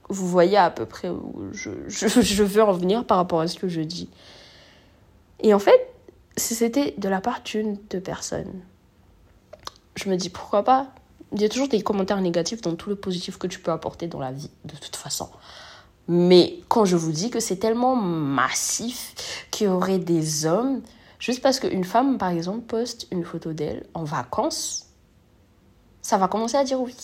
vous 0.09 0.27
voyez 0.27 0.57
à 0.57 0.71
peu 0.71 0.87
près 0.87 1.09
où 1.09 1.33
je, 1.53 1.71
je, 1.87 2.43
veux 2.43 2.63
en 2.65 2.73
venir 2.73 3.05
par 3.05 3.19
rapport 3.19 3.39
à 3.39 3.47
ce 3.47 3.57
que 3.57 3.69
je 3.69 3.81
dis. 3.81 4.11
Et 5.39 5.55
en 5.55 5.61
fait, 5.61 5.89
c'était 6.41 6.95
de 6.99 7.09
la 7.09 7.21
part 7.21 7.43
d'une, 7.45 7.77
deux 7.91 8.01
personnes. 8.01 8.61
Je 9.97 10.09
me 10.09 10.17
dis 10.17 10.31
pourquoi 10.31 10.65
pas? 10.65 10.89
Il 11.33 11.41
y 11.41 11.45
a 11.45 11.49
toujours 11.49 11.69
des 11.69 11.83
commentaires 11.83 12.21
négatifs 12.21 12.61
dans 12.61 12.75
tout 12.75 12.89
le 12.89 12.97
positif 12.97 13.39
que 13.39 13.47
tu 13.47 13.61
peux 13.61 13.71
apporter 13.71 14.09
dans 14.09 14.19
la 14.19 14.33
vie, 14.33 14.51
de 14.65 14.75
toute 14.77 14.97
façon. 14.97 15.29
Mais 16.09 16.61
quand 16.69 16.85
je 16.85 16.97
vous 16.97 17.13
dis 17.13 17.31
que 17.31 17.39
c'est 17.39 17.57
tellement 17.57 17.95
massif 17.95 19.47
qu'il 19.53 19.69
y 19.69 19.71
aurait 19.71 19.99
des 19.99 20.45
hommes, 20.45 20.83
juste 21.21 21.41
parce 21.41 21.61
qu'une 21.61 21.85
femme, 21.85 22.19
par 22.19 22.31
exemple, 22.31 22.63
poste 22.63 23.07
une 23.13 23.25
photo 23.25 23.53
d'elle 23.53 23.87
en 23.95 24.03
vacances, 24.03 24.90
ça 26.11 26.19
va 26.19 26.27
commencer 26.27 26.57
à 26.57 26.65
dire 26.65 26.81
oui. 26.81 26.97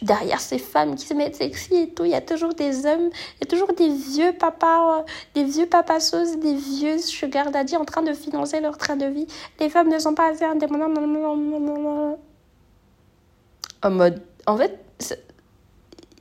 Derrière 0.00 0.40
ces 0.40 0.58
femmes 0.58 0.94
qui 0.94 1.04
se 1.04 1.12
mettent 1.12 1.36
sexy 1.36 1.74
et 1.74 1.90
tout, 1.90 2.06
il 2.06 2.12
y 2.12 2.14
a 2.14 2.22
toujours 2.22 2.54
des 2.54 2.86
hommes, 2.86 3.10
il 3.36 3.40
y 3.42 3.44
a 3.44 3.46
toujours 3.46 3.74
des 3.74 3.90
vieux 3.90 4.32
papas, 4.32 5.00
euh, 5.00 5.02
des 5.34 5.44
vieux 5.44 5.66
papas 5.66 6.00
sauces, 6.00 6.38
des 6.38 6.54
vieux 6.54 6.96
sugar 6.96 7.50
daddy 7.50 7.76
en 7.76 7.84
train 7.84 8.00
de 8.00 8.14
financer 8.14 8.60
leur 8.60 8.78
train 8.78 8.96
de 8.96 9.04
vie. 9.04 9.26
Les 9.60 9.68
femmes 9.68 9.90
ne 9.90 9.98
sont 9.98 10.14
pas 10.14 10.30
assez 10.30 10.44
indépendantes. 10.46 10.96
En 13.82 13.90
mode, 13.90 14.22
en 14.46 14.56
fait, 14.56 14.82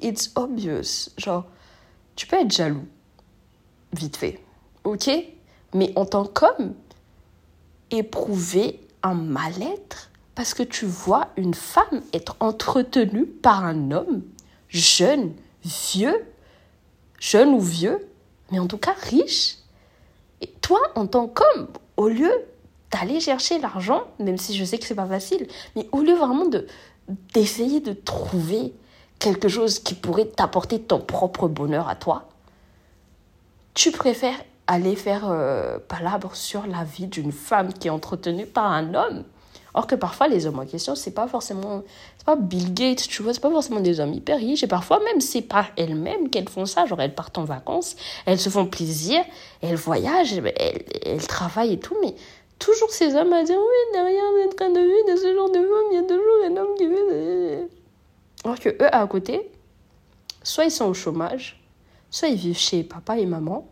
it's 0.02 0.30
obvious. 0.36 1.10
Genre, 1.18 1.46
tu 2.18 2.28
peux 2.28 2.36
être 2.36 2.52
jaloux, 2.52 2.88
vite 3.94 4.18
fait, 4.18 4.42
ok? 4.84 5.10
Mais 5.74 5.94
en 5.96 6.06
tant 6.06 6.26
qu'homme, 6.26 6.74
éprouver 7.90 8.82
un 9.02 9.14
mal-être 9.14 10.10
parce 10.38 10.54
que 10.54 10.62
tu 10.62 10.86
vois 10.86 11.30
une 11.36 11.56
femme 11.56 12.04
être 12.14 12.36
entretenue 12.40 13.26
par 13.26 13.66
un 13.66 13.90
homme 13.90 14.22
jeune, 14.70 15.34
vieux, 15.66 16.16
jeune 17.20 17.50
ou 17.56 17.60
vieux, 17.60 18.08
mais 18.52 18.60
en 18.60 18.68
tout 18.68 18.78
cas 18.78 18.94
riche. 19.02 19.56
Et 20.42 20.48
toi, 20.62 20.80
en 20.94 21.08
tant 21.08 21.28
qu'homme, 21.28 21.70
au 21.98 22.08
lieu 22.08 22.32
d'aller 22.92 23.20
chercher 23.20 23.58
l'argent, 23.58 24.04
même 24.20 24.38
si 24.38 24.56
je 24.56 24.64
sais 24.64 24.78
que 24.78 24.86
c'est 24.86 24.94
pas 24.94 25.08
facile, 25.08 25.48
mais 25.76 25.90
au 25.92 26.02
lieu 26.02 26.14
vraiment 26.14 26.46
de 26.46 26.68
d'essayer 27.34 27.80
de 27.80 27.94
trouver 27.94 28.76
quelque 29.18 29.48
chose 29.48 29.80
qui 29.80 29.96
pourrait 29.96 30.28
t'apporter 30.28 30.80
ton 30.80 31.00
propre 31.00 31.48
bonheur 31.48 31.90
à 31.90 31.96
toi, 31.96 32.30
tu 33.74 33.90
préfères 33.92 34.40
aller 34.68 34.96
faire 34.96 35.32
euh, 35.32 35.80
palabre 35.80 36.36
sur 36.36 36.68
la 36.68 36.84
vie 36.84 37.08
d'une 37.08 37.32
femme 37.32 37.74
qui 37.74 37.88
est 37.88 37.92
entretenue 37.92 38.46
par 38.46 38.72
un 38.72 38.94
homme 38.94 39.24
Or 39.78 39.86
que 39.86 39.94
parfois, 39.94 40.28
les 40.28 40.48
hommes 40.48 40.58
en 40.58 40.66
question, 40.66 40.96
c'est 40.96 41.12
pas 41.12 41.28
forcément. 41.28 41.84
C'est 42.18 42.26
pas 42.26 42.36
Bill 42.36 42.74
Gates, 42.74 43.08
tu 43.08 43.22
vois, 43.22 43.32
c'est 43.36 43.40
pas 43.40 43.52
forcément 43.52 43.80
des 43.80 44.00
hommes 44.00 44.12
hyper 44.12 44.40
riches. 44.40 44.64
Et 44.64 44.68
parfois, 44.68 45.00
même, 45.04 45.22
c'est 45.22 45.44
pas 45.44 45.68
elles-mêmes 45.78 46.32
qu'elles 46.32 46.50
font 46.50 46.66
ça. 46.66 46.88
Genre, 46.88 47.00
elles 47.00 47.14
partent 47.14 47.38
en 47.38 47.44
vacances, 47.44 47.96
elles 48.26 48.40
se 48.40 48.50
font 48.50 48.66
plaisir, 48.66 49.24
elles 49.62 49.76
voyagent, 49.76 50.34
elles, 50.34 50.84
elles 51.06 51.28
travaillent 51.28 51.74
et 51.74 51.80
tout. 51.80 51.96
Mais 52.02 52.16
toujours 52.58 52.90
ces 52.90 53.14
hommes 53.14 53.32
à 53.34 53.44
dire 53.44 53.56
oui, 53.56 53.94
derrière 53.94 54.24
le 54.24 54.56
train 54.56 54.72
de 54.72 54.80
vie 54.80 55.14
de 55.14 55.16
ce 55.16 55.36
genre 55.36 55.52
de 55.52 55.60
femme, 55.60 55.88
il 55.92 55.96
y 55.96 56.00
a 56.00 56.02
toujours 56.02 56.46
un 56.48 56.58
homme 56.58 56.76
qui 56.76 56.88
veut. 56.88 57.70
Alors 58.46 58.60
que 58.60 58.70
eux, 58.70 58.96
à 58.96 59.06
côté, 59.06 59.52
soit 60.42 60.66
ils 60.66 60.72
sont 60.72 60.86
au 60.86 60.96
chômage, 60.96 61.64
soit 62.10 62.30
ils 62.30 62.36
vivent 62.36 62.58
chez 62.58 62.84
papa 62.84 63.20
et 63.20 63.28
maman, 63.28 63.68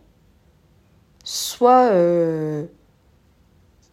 soit. 1.24 1.90
Euh, 1.90 2.66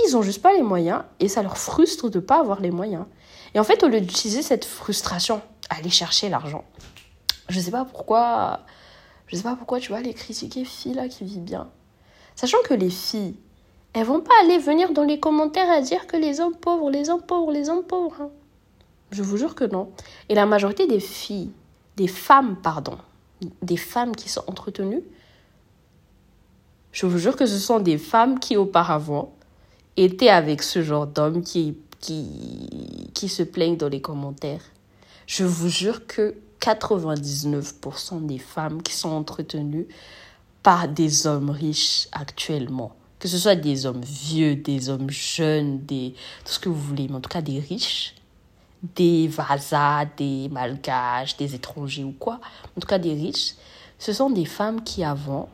ils 0.08 0.18
ont 0.18 0.22
juste 0.22 0.42
pas 0.42 0.54
les 0.54 0.64
moyens 0.64 1.04
et 1.20 1.28
ça 1.28 1.42
leur 1.42 1.58
frustre 1.58 2.10
de 2.10 2.20
pas 2.20 2.40
avoir 2.40 2.62
les 2.62 2.72
moyens. 2.72 3.06
Et 3.54 3.60
en 3.60 3.64
fait, 3.64 3.84
au 3.84 3.88
lieu 3.88 4.02
d'utiliser 4.02 4.42
cette 4.42 4.66
frustration 4.66 5.42
aller 5.70 5.90
chercher 5.90 6.30
l'argent, 6.30 6.64
je 7.50 7.60
sais 7.60 7.72
pas 7.72 7.86
pourquoi, 7.86 8.62
je 9.28 9.36
sais 9.36 9.44
pas 9.44 9.56
pourquoi 9.56 9.80
tu 9.80 9.90
vois 9.90 10.02
les 10.02 10.14
critiquer 10.14 10.66
filles 10.66 10.94
là 10.94 11.08
qui 11.08 11.24
vivent 11.24 11.44
bien. 11.44 11.70
Sachant 12.36 12.58
que 12.66 12.74
les 12.74 12.90
filles, 12.90 13.36
elles 13.94 14.06
vont 14.06 14.22
pas 14.22 14.34
aller 14.42 14.58
venir 14.58 14.92
dans 14.92 15.04
les 15.04 15.20
commentaires 15.20 15.70
à 15.70 15.82
dire 15.82 16.08
que 16.08 16.18
les 16.18 16.40
hommes 16.40 16.56
pauvres, 16.56 16.90
les 16.90 17.10
hommes 17.10 17.22
pauvres, 17.22 17.52
les 17.52 17.70
hommes 17.70 17.84
pauvres. 17.84 18.22
Hein. 18.22 18.30
Je 19.12 19.22
vous 19.22 19.38
jure 19.38 19.54
que 19.54 19.66
non. 19.66 19.92
Et 20.30 20.36
la 20.36 20.48
majorité 20.48 20.88
des 20.88 21.00
filles, 21.00 21.52
des 21.96 22.08
femmes, 22.08 22.56
pardon, 22.56 22.98
des 23.62 23.78
femmes 23.78 24.16
qui 24.16 24.30
sont 24.30 24.44
entretenues, 24.48 25.04
je 26.92 27.06
vous 27.06 27.18
jure 27.18 27.36
que 27.36 27.46
ce 27.46 27.58
sont 27.58 27.80
des 27.80 27.98
femmes 27.98 28.40
qui 28.40 28.58
auparavant 28.58 29.34
était 29.98 30.30
avec 30.30 30.64
ce 30.64 30.82
genre 30.82 31.08
d'homme 31.08 31.44
qui, 31.44 31.78
qui, 32.00 32.28
qui 33.14 33.30
se 33.30 33.44
plaignent 33.44 33.78
dans 33.78 33.90
les 33.90 34.02
commentaires. 34.02 34.64
Je 35.28 35.44
vous 35.44 35.70
jure 35.70 36.06
que 36.08 36.36
99% 36.62 38.26
des 38.26 38.40
femmes 38.40 38.82
qui 38.82 38.94
sont 38.94 39.10
entretenues 39.10 39.88
par 40.64 40.88
des 40.88 41.28
hommes 41.28 41.50
riches 41.50 42.08
actuellement, 42.14 42.96
que 43.20 43.28
ce 43.28 43.38
soit 43.38 43.56
des 43.56 43.86
hommes 43.86 44.02
vieux, 44.02 44.56
des 44.56 44.90
hommes 44.90 45.10
jeunes, 45.10 45.80
des, 45.86 46.14
tout 46.46 46.54
ce 46.54 46.60
que 46.60 46.70
vous 46.70 46.80
voulez, 46.80 47.08
mais 47.10 47.16
en 47.16 47.22
tout 47.22 47.30
cas 47.30 47.42
des 47.42 47.60
riches, 47.60 48.16
des 48.96 49.28
vasas, 49.28 50.06
des 50.18 50.50
malgaches, 50.50 51.36
des 51.36 51.54
étrangers 51.56 52.04
ou 52.06 52.14
quoi, 52.18 52.40
en 52.78 52.82
tout 52.82 52.88
cas 52.88 53.00
des 53.00 53.14
riches, 53.14 53.56
ce 54.00 54.14
sont 54.14 54.30
des 54.30 54.46
femmes 54.46 54.84
qui 54.84 55.04
avant 55.04 55.50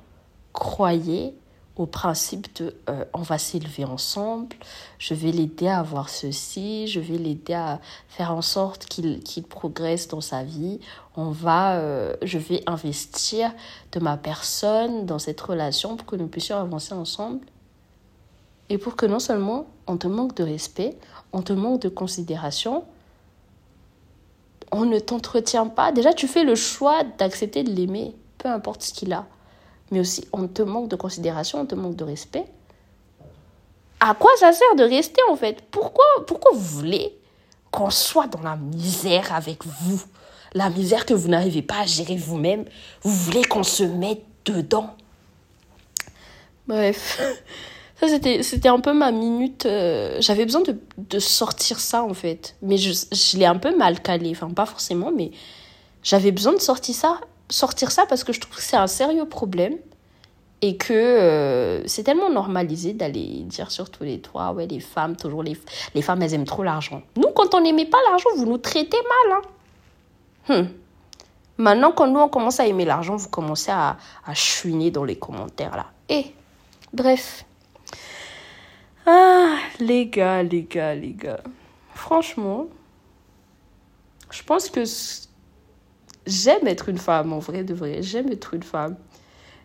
croyaient 0.53 1.33
au 1.79 1.85
principe 1.85 2.53
de 2.57 2.75
euh, 2.89 3.05
on 3.13 3.21
va 3.21 3.37
s'élever 3.37 3.85
ensemble, 3.85 4.57
je 4.97 5.13
vais 5.13 5.31
l'aider 5.31 5.69
à 5.69 5.79
avoir 5.79 6.09
ceci, 6.09 6.87
je 6.87 6.99
vais 6.99 7.17
l'aider 7.17 7.53
à 7.53 7.79
faire 8.09 8.33
en 8.33 8.41
sorte 8.41 8.85
qu'il 8.85 9.43
progresse 9.47 10.09
dans 10.09 10.19
sa 10.19 10.43
vie, 10.43 10.81
on 11.15 11.31
va, 11.31 11.77
euh, 11.77 12.13
je 12.21 12.37
vais 12.37 12.61
investir 12.67 13.53
de 13.93 14.01
ma 14.01 14.17
personne 14.17 15.05
dans 15.05 15.19
cette 15.19 15.39
relation 15.39 15.95
pour 15.95 16.05
que 16.05 16.17
nous 16.17 16.27
puissions 16.27 16.57
avancer 16.57 16.93
ensemble. 16.93 17.47
Et 18.67 18.77
pour 18.77 18.97
que 18.97 19.05
non 19.05 19.19
seulement 19.19 19.65
on 19.87 19.95
te 19.95 20.07
manque 20.07 20.35
de 20.35 20.43
respect, 20.43 20.97
on 21.31 21.41
te 21.41 21.53
manque 21.53 21.81
de 21.81 21.89
considération, 21.89 22.83
on 24.73 24.83
ne 24.83 24.99
t'entretient 24.99 25.67
pas. 25.67 25.93
Déjà, 25.93 26.11
tu 26.11 26.27
fais 26.27 26.43
le 26.43 26.55
choix 26.55 27.03
d'accepter 27.17 27.63
de 27.63 27.71
l'aimer, 27.71 28.15
peu 28.37 28.49
importe 28.49 28.83
ce 28.83 28.93
qu'il 28.93 29.13
a 29.13 29.25
mais 29.91 29.99
aussi 29.99 30.27
on 30.33 30.47
te 30.47 30.61
manque 30.61 30.87
de 30.89 30.95
considération, 30.95 31.61
on 31.61 31.65
te 31.65 31.75
manque 31.75 31.95
de 31.95 32.03
respect. 32.03 32.45
À 33.99 34.13
quoi 34.13 34.31
ça 34.39 34.53
sert 34.53 34.75
de 34.77 34.83
rester 34.83 35.21
en 35.29 35.35
fait? 35.35 35.61
Pourquoi, 35.71 36.05
pourquoi 36.25 36.51
vous 36.53 36.59
voulez 36.59 37.17
qu'on 37.71 37.89
soit 37.89 38.27
dans 38.27 38.41
la 38.41 38.55
misère 38.55 39.33
avec 39.33 39.65
vous, 39.65 40.01
la 40.53 40.69
misère 40.69 41.05
que 41.05 41.13
vous 41.13 41.27
n'arrivez 41.27 41.61
pas 41.61 41.79
à 41.81 41.85
gérer 41.85 42.15
vous-même, 42.15 42.65
vous 43.03 43.11
voulez 43.11 43.43
qu'on 43.43 43.63
se 43.63 43.83
mette 43.83 44.23
dedans. 44.45 44.95
Bref, 46.67 47.19
ça 47.99 48.07
c'était, 48.07 48.69
un 48.69 48.79
peu 48.79 48.93
ma 48.93 49.11
minute. 49.11 49.65
euh, 49.65 50.17
j'avais 50.21 50.45
besoin 50.45 50.61
de, 50.61 50.77
de 50.97 51.19
sortir 51.19 51.79
ça 51.79 52.03
en 52.03 52.13
fait. 52.13 52.55
Mais 52.61 52.77
je, 52.77 52.93
je 53.11 53.37
l'ai 53.37 53.45
un 53.45 53.57
peu 53.57 53.75
mal 53.75 54.01
calé. 54.01 54.31
Enfin, 54.31 54.49
pas 54.49 54.65
forcément, 54.65 55.11
mais 55.15 55.31
j'avais 56.03 56.31
besoin 56.31 56.53
de 56.53 56.59
sortir 56.59 56.95
ça, 56.95 57.19
sortir 57.49 57.91
ça 57.91 58.05
parce 58.05 58.23
que 58.23 58.33
je 58.33 58.39
trouve 58.39 58.55
que 58.55 58.61
c'est 58.61 58.77
un 58.77 58.87
sérieux 58.87 59.25
problème. 59.25 59.77
Et 60.61 60.75
que 60.75 60.91
euh, 60.93 61.87
c'est 61.87 62.03
tellement 62.03 62.29
normalisé 62.29 62.91
d'aller 62.91 63.43
dire 63.45 63.71
sur 63.71 63.89
tous 63.89 64.03
les 64.03 64.19
toits, 64.19 64.51
ouais, 64.51 64.67
les 64.67 64.81
femmes, 64.81 65.15
toujours 65.15 65.41
les, 65.41 65.57
les 65.95 66.01
femmes, 66.01 66.21
elles 66.21 66.33
aiment 66.33 66.43
trop 66.43 66.63
l'argent. 66.63 67.01
Nous, 67.15 67.29
quand 67.33 67.55
on 67.55 67.61
n'aimait 67.61 67.85
pas 67.85 67.99
l'argent, 68.09 68.27
vous 68.35 68.45
nous 68.45 68.57
traitez 68.57 68.97
mal. 69.29 69.39
Hein. 70.49 70.63
Hmm. 70.63 70.67
Maintenant, 71.59 71.93
quand 71.93 72.07
nous, 72.07 72.19
on 72.19 72.27
commence 72.27 72.59
à 72.59 72.67
aimer 72.67 72.83
l'argent, 72.83 73.15
vous 73.15 73.29
commencez 73.29 73.71
à, 73.71 73.95
à 74.25 74.33
chouiner 74.33 74.91
dans 74.91 75.05
les 75.05 75.17
commentaires, 75.17 75.77
là. 75.77 75.85
Et, 76.09 76.25
bref. 76.91 77.45
Ah, 79.05 79.55
les 79.79 80.07
gars, 80.07 80.43
les 80.43 80.63
gars, 80.63 80.93
les 80.93 81.13
gars. 81.13 81.39
Franchement, 81.95 82.65
je 84.29 84.43
pense 84.43 84.69
que 84.69 84.83
j'aime 86.29 86.67
être 86.67 86.89
une 86.89 86.97
femme, 86.97 87.33
en 87.33 87.39
vrai, 87.39 87.63
de 87.63 87.73
vrai. 87.73 88.01
J'aime 88.01 88.29
être 88.31 88.53
une 88.53 88.63
femme. 88.63 88.95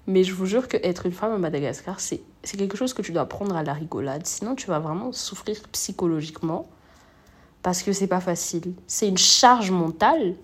Mais 0.06 0.24
je 0.24 0.34
vous 0.34 0.46
jure 0.46 0.68
que 0.68 0.76
être 0.82 1.06
une 1.06 1.12
femme 1.12 1.32
à 1.32 1.38
Madagascar, 1.38 1.98
c'est 2.00 2.22
quelque 2.42 2.76
chose 2.76 2.92
que 2.92 3.02
tu 3.02 3.12
dois 3.12 3.26
prendre 3.26 3.56
à 3.56 3.62
la 3.62 3.72
rigolade. 3.72 4.26
Sinon, 4.26 4.54
tu 4.54 4.66
vas 4.66 4.78
vraiment 4.78 5.12
souffrir 5.12 5.56
psychologiquement. 5.72 6.68
Parce 7.62 7.82
que 7.82 7.92
c'est 7.92 8.06
pas 8.06 8.20
facile. 8.20 8.74
C'est 8.86 9.08
une 9.08 9.16
charge 9.16 9.70
mentale. 9.70 10.34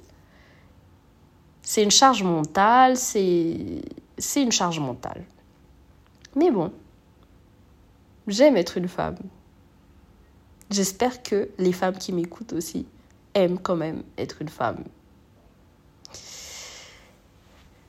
C'est 1.61 1.83
une 1.83 1.91
charge 1.91 2.23
mentale. 2.23 2.97
C'est 2.97 3.83
une 4.37 4.53
charge 4.53 4.81
mentale. 4.81 5.25
Mais 6.37 6.51
bon, 6.51 6.73
j'aime 8.27 8.57
être 8.57 8.79
une 8.79 8.89
femme. 8.89 9.19
J'espère 10.71 11.23
que 11.23 11.51
les 11.59 11.73
femmes 11.73 11.99
qui 11.99 12.13
m'écoutent 12.13 12.55
aussi 12.55 12.87
aiment 13.35 13.59
quand 13.59 13.77
même 13.77 14.05
être 14.17 14.41
une 14.41 14.49
femme. 14.49 14.85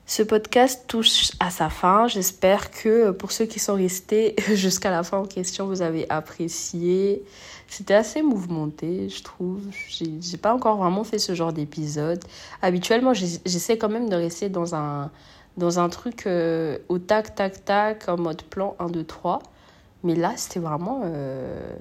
Ce 0.04 0.22
podcast 0.22 0.84
touche 0.88 1.30
à 1.38 1.50
sa 1.50 1.70
fin. 1.70 2.08
J'espère 2.08 2.70
que 2.70 3.12
pour 3.12 3.32
ceux 3.32 3.46
qui 3.46 3.58
sont 3.58 3.74
restés 3.74 4.34
jusqu'à 4.54 4.90
la 4.90 5.02
fin 5.02 5.18
en 5.18 5.26
question, 5.26 5.66
vous 5.66 5.80
avez 5.80 6.10
apprécié. 6.10 7.22
C'était 7.68 7.94
assez 7.94 8.20
mouvementé, 8.20 9.08
je 9.08 9.22
trouve. 9.22 9.62
J'ai 9.88 10.36
pas 10.36 10.52
encore 10.52 10.76
vraiment 10.76 11.04
fait 11.04 11.18
ce 11.18 11.34
genre 11.34 11.52
d'épisode. 11.52 12.22
Habituellement, 12.60 13.14
j'essaie 13.14 13.78
quand 13.78 13.88
même 13.88 14.10
de 14.10 14.16
rester 14.16 14.48
dans 14.50 14.74
un, 14.74 15.10
dans 15.56 15.78
un 15.78 15.88
truc 15.88 16.26
euh, 16.26 16.78
au 16.88 16.98
tac, 16.98 17.34
tac, 17.34 17.64
tac, 17.64 18.08
en 18.08 18.18
mode 18.18 18.42
plan 18.42 18.76
1, 18.78 18.88
2, 18.88 19.04
3. 19.04 19.42
Mais 20.02 20.14
là, 20.14 20.32
c'était 20.36 20.60
vraiment 20.60 21.02
euh, 21.04 21.74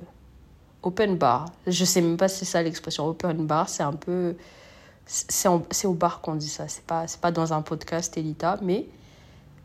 open 0.83 1.17
bar. 1.17 1.47
Je 1.67 1.83
sais 1.83 2.01
même 2.01 2.17
pas 2.17 2.27
si 2.27 2.39
c'est 2.39 2.51
ça 2.51 2.63
l'expression 2.63 3.07
open 3.07 3.45
bar. 3.45 3.67
C'est 3.67 3.83
un 3.83 3.93
peu. 3.93 4.35
C'est 5.13 5.87
au 5.87 5.93
bar 5.93 6.21
qu'on 6.21 6.35
dit 6.35 6.47
ça. 6.47 6.69
C'est 6.69 6.85
pas, 6.85 7.05
pas 7.19 7.31
dans 7.31 7.51
un 7.51 7.61
podcast 7.61 8.17
Elita, 8.17 8.57
mais 8.61 8.87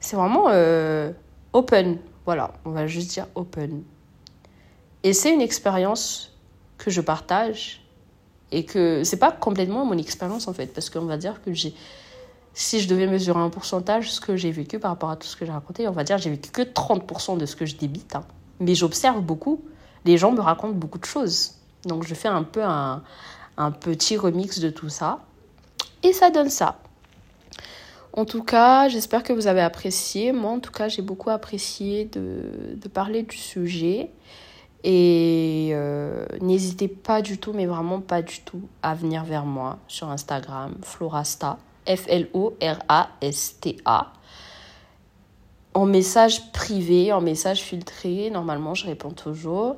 c'est 0.01 0.17
vraiment 0.17 0.47
euh, 0.49 1.13
open. 1.53 1.99
Voilà, 2.25 2.53
on 2.65 2.71
va 2.71 2.89
juste 2.89 3.11
dire 3.11 3.29
open. 3.37 3.85
Et 5.05 5.13
c'est 5.13 5.33
une 5.33 5.41
expérience 5.41 6.33
que 6.79 6.91
je 6.91 7.01
partage 7.01 7.87
et 8.51 8.65
que 8.65 9.05
c'est 9.05 9.19
pas 9.19 9.31
complètement 9.31 9.85
mon 9.85 9.97
expérience 9.97 10.49
en 10.49 10.53
fait, 10.53 10.67
parce 10.75 10.91
qu'on 10.91 11.05
va 11.05 11.17
dire 11.17 11.41
que 11.45 11.53
j'ai. 11.53 11.75
Si 12.53 12.81
je 12.81 12.89
devais 12.89 13.07
mesurer 13.07 13.39
un 13.39 13.51
pourcentage, 13.51 14.11
ce 14.11 14.21
que 14.21 14.35
j'ai 14.35 14.51
vécu 14.51 14.81
par 14.81 14.91
rapport 14.91 15.11
à 15.11 15.17
tout 15.17 15.29
ce 15.29 15.37
que 15.37 15.47
j'ai 15.47 15.53
raconté, 15.53 15.87
on 15.87 15.93
va 15.93 16.03
dire 16.03 16.19
j'ai 16.19 16.31
vécu 16.31 16.51
que 16.51 16.63
30% 16.63 17.39
de 17.39 17.47
ce 17.47 17.55
que 17.55 17.67
je 17.67 17.77
débite. 17.77 18.17
hein. 18.17 18.25
Mais 18.59 18.75
j'observe 18.75 19.21
beaucoup. 19.21 19.63
Les 20.05 20.19
gens 20.19 20.33
me 20.33 20.41
racontent 20.41 20.75
beaucoup 20.75 20.99
de 20.99 21.05
choses. 21.05 21.53
Donc 21.85 22.05
je 22.05 22.15
fais 22.15 22.29
un 22.29 22.43
peu 22.43 22.65
un 22.65 23.03
petit 23.71 24.17
remix 24.17 24.59
de 24.59 24.71
tout 24.71 24.89
ça. 24.89 25.21
Et 26.07 26.13
ça 26.13 26.31
donne 26.31 26.51
ça. 26.51 26.79
En 28.13 28.25
tout 28.25 28.45
cas, 28.45 28.89
j'espère 28.89 29.25
que 29.25 29.33
vous 29.33 29.49
avez 29.49 29.61
apprécié. 29.61 30.31
Moi, 30.31 30.53
en 30.53 30.61
tout 30.61 30.71
cas, 30.71 30.87
j'ai 30.87 31.03
beaucoup 31.03 31.31
apprécié 31.31 32.05
de, 32.05 32.89
parler 32.95 33.25
du 33.25 33.37
sujet. 33.37 34.13
Et 34.85 35.71
euh, 35.73 36.25
n'hésitez 36.41 36.87
pas 36.87 37.23
du 37.23 37.39
tout, 37.39 37.53
mais 37.53 37.67
vraiment 37.67 38.01
pas 38.01 38.23
du 38.23 38.39
tout, 38.43 38.63
à 38.85 38.95
venir 38.95 39.25
vers 39.25 39.45
moi 39.45 39.81
sur 39.89 40.09
Instagram, 40.09 40.77
Florasta, 40.83 41.59
F-L-O-R-A-S-T-A. 41.89 42.53
En 45.75 45.87
message 45.87 46.53
privé, 46.53 47.13
en 47.13 47.21
message 47.21 47.63
filtré, 47.63 48.31
normalement, 48.31 48.75
je 48.75 48.87
réponds 48.87 49.11
toujours. 49.11 49.75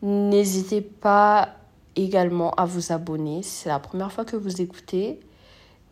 N'hésitez 0.00 0.80
pas 0.80 1.56
également 1.96 2.52
à 2.52 2.66
vous 2.66 2.92
abonner 2.92 3.42
si 3.42 3.62
c'est 3.62 3.68
la 3.68 3.80
première 3.80 4.12
fois 4.12 4.24
que 4.24 4.36
vous 4.36 4.62
écoutez. 4.62 5.18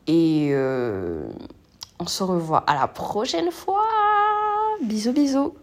Et 0.07 0.51
euh, 0.53 1.27
on 1.99 2.07
se 2.07 2.23
revoit 2.23 2.65
à 2.67 2.75
la 2.75 2.89
prochaine 2.89 3.51
fois. 3.51 3.85
Bisous, 4.83 5.13
bisous. 5.13 5.55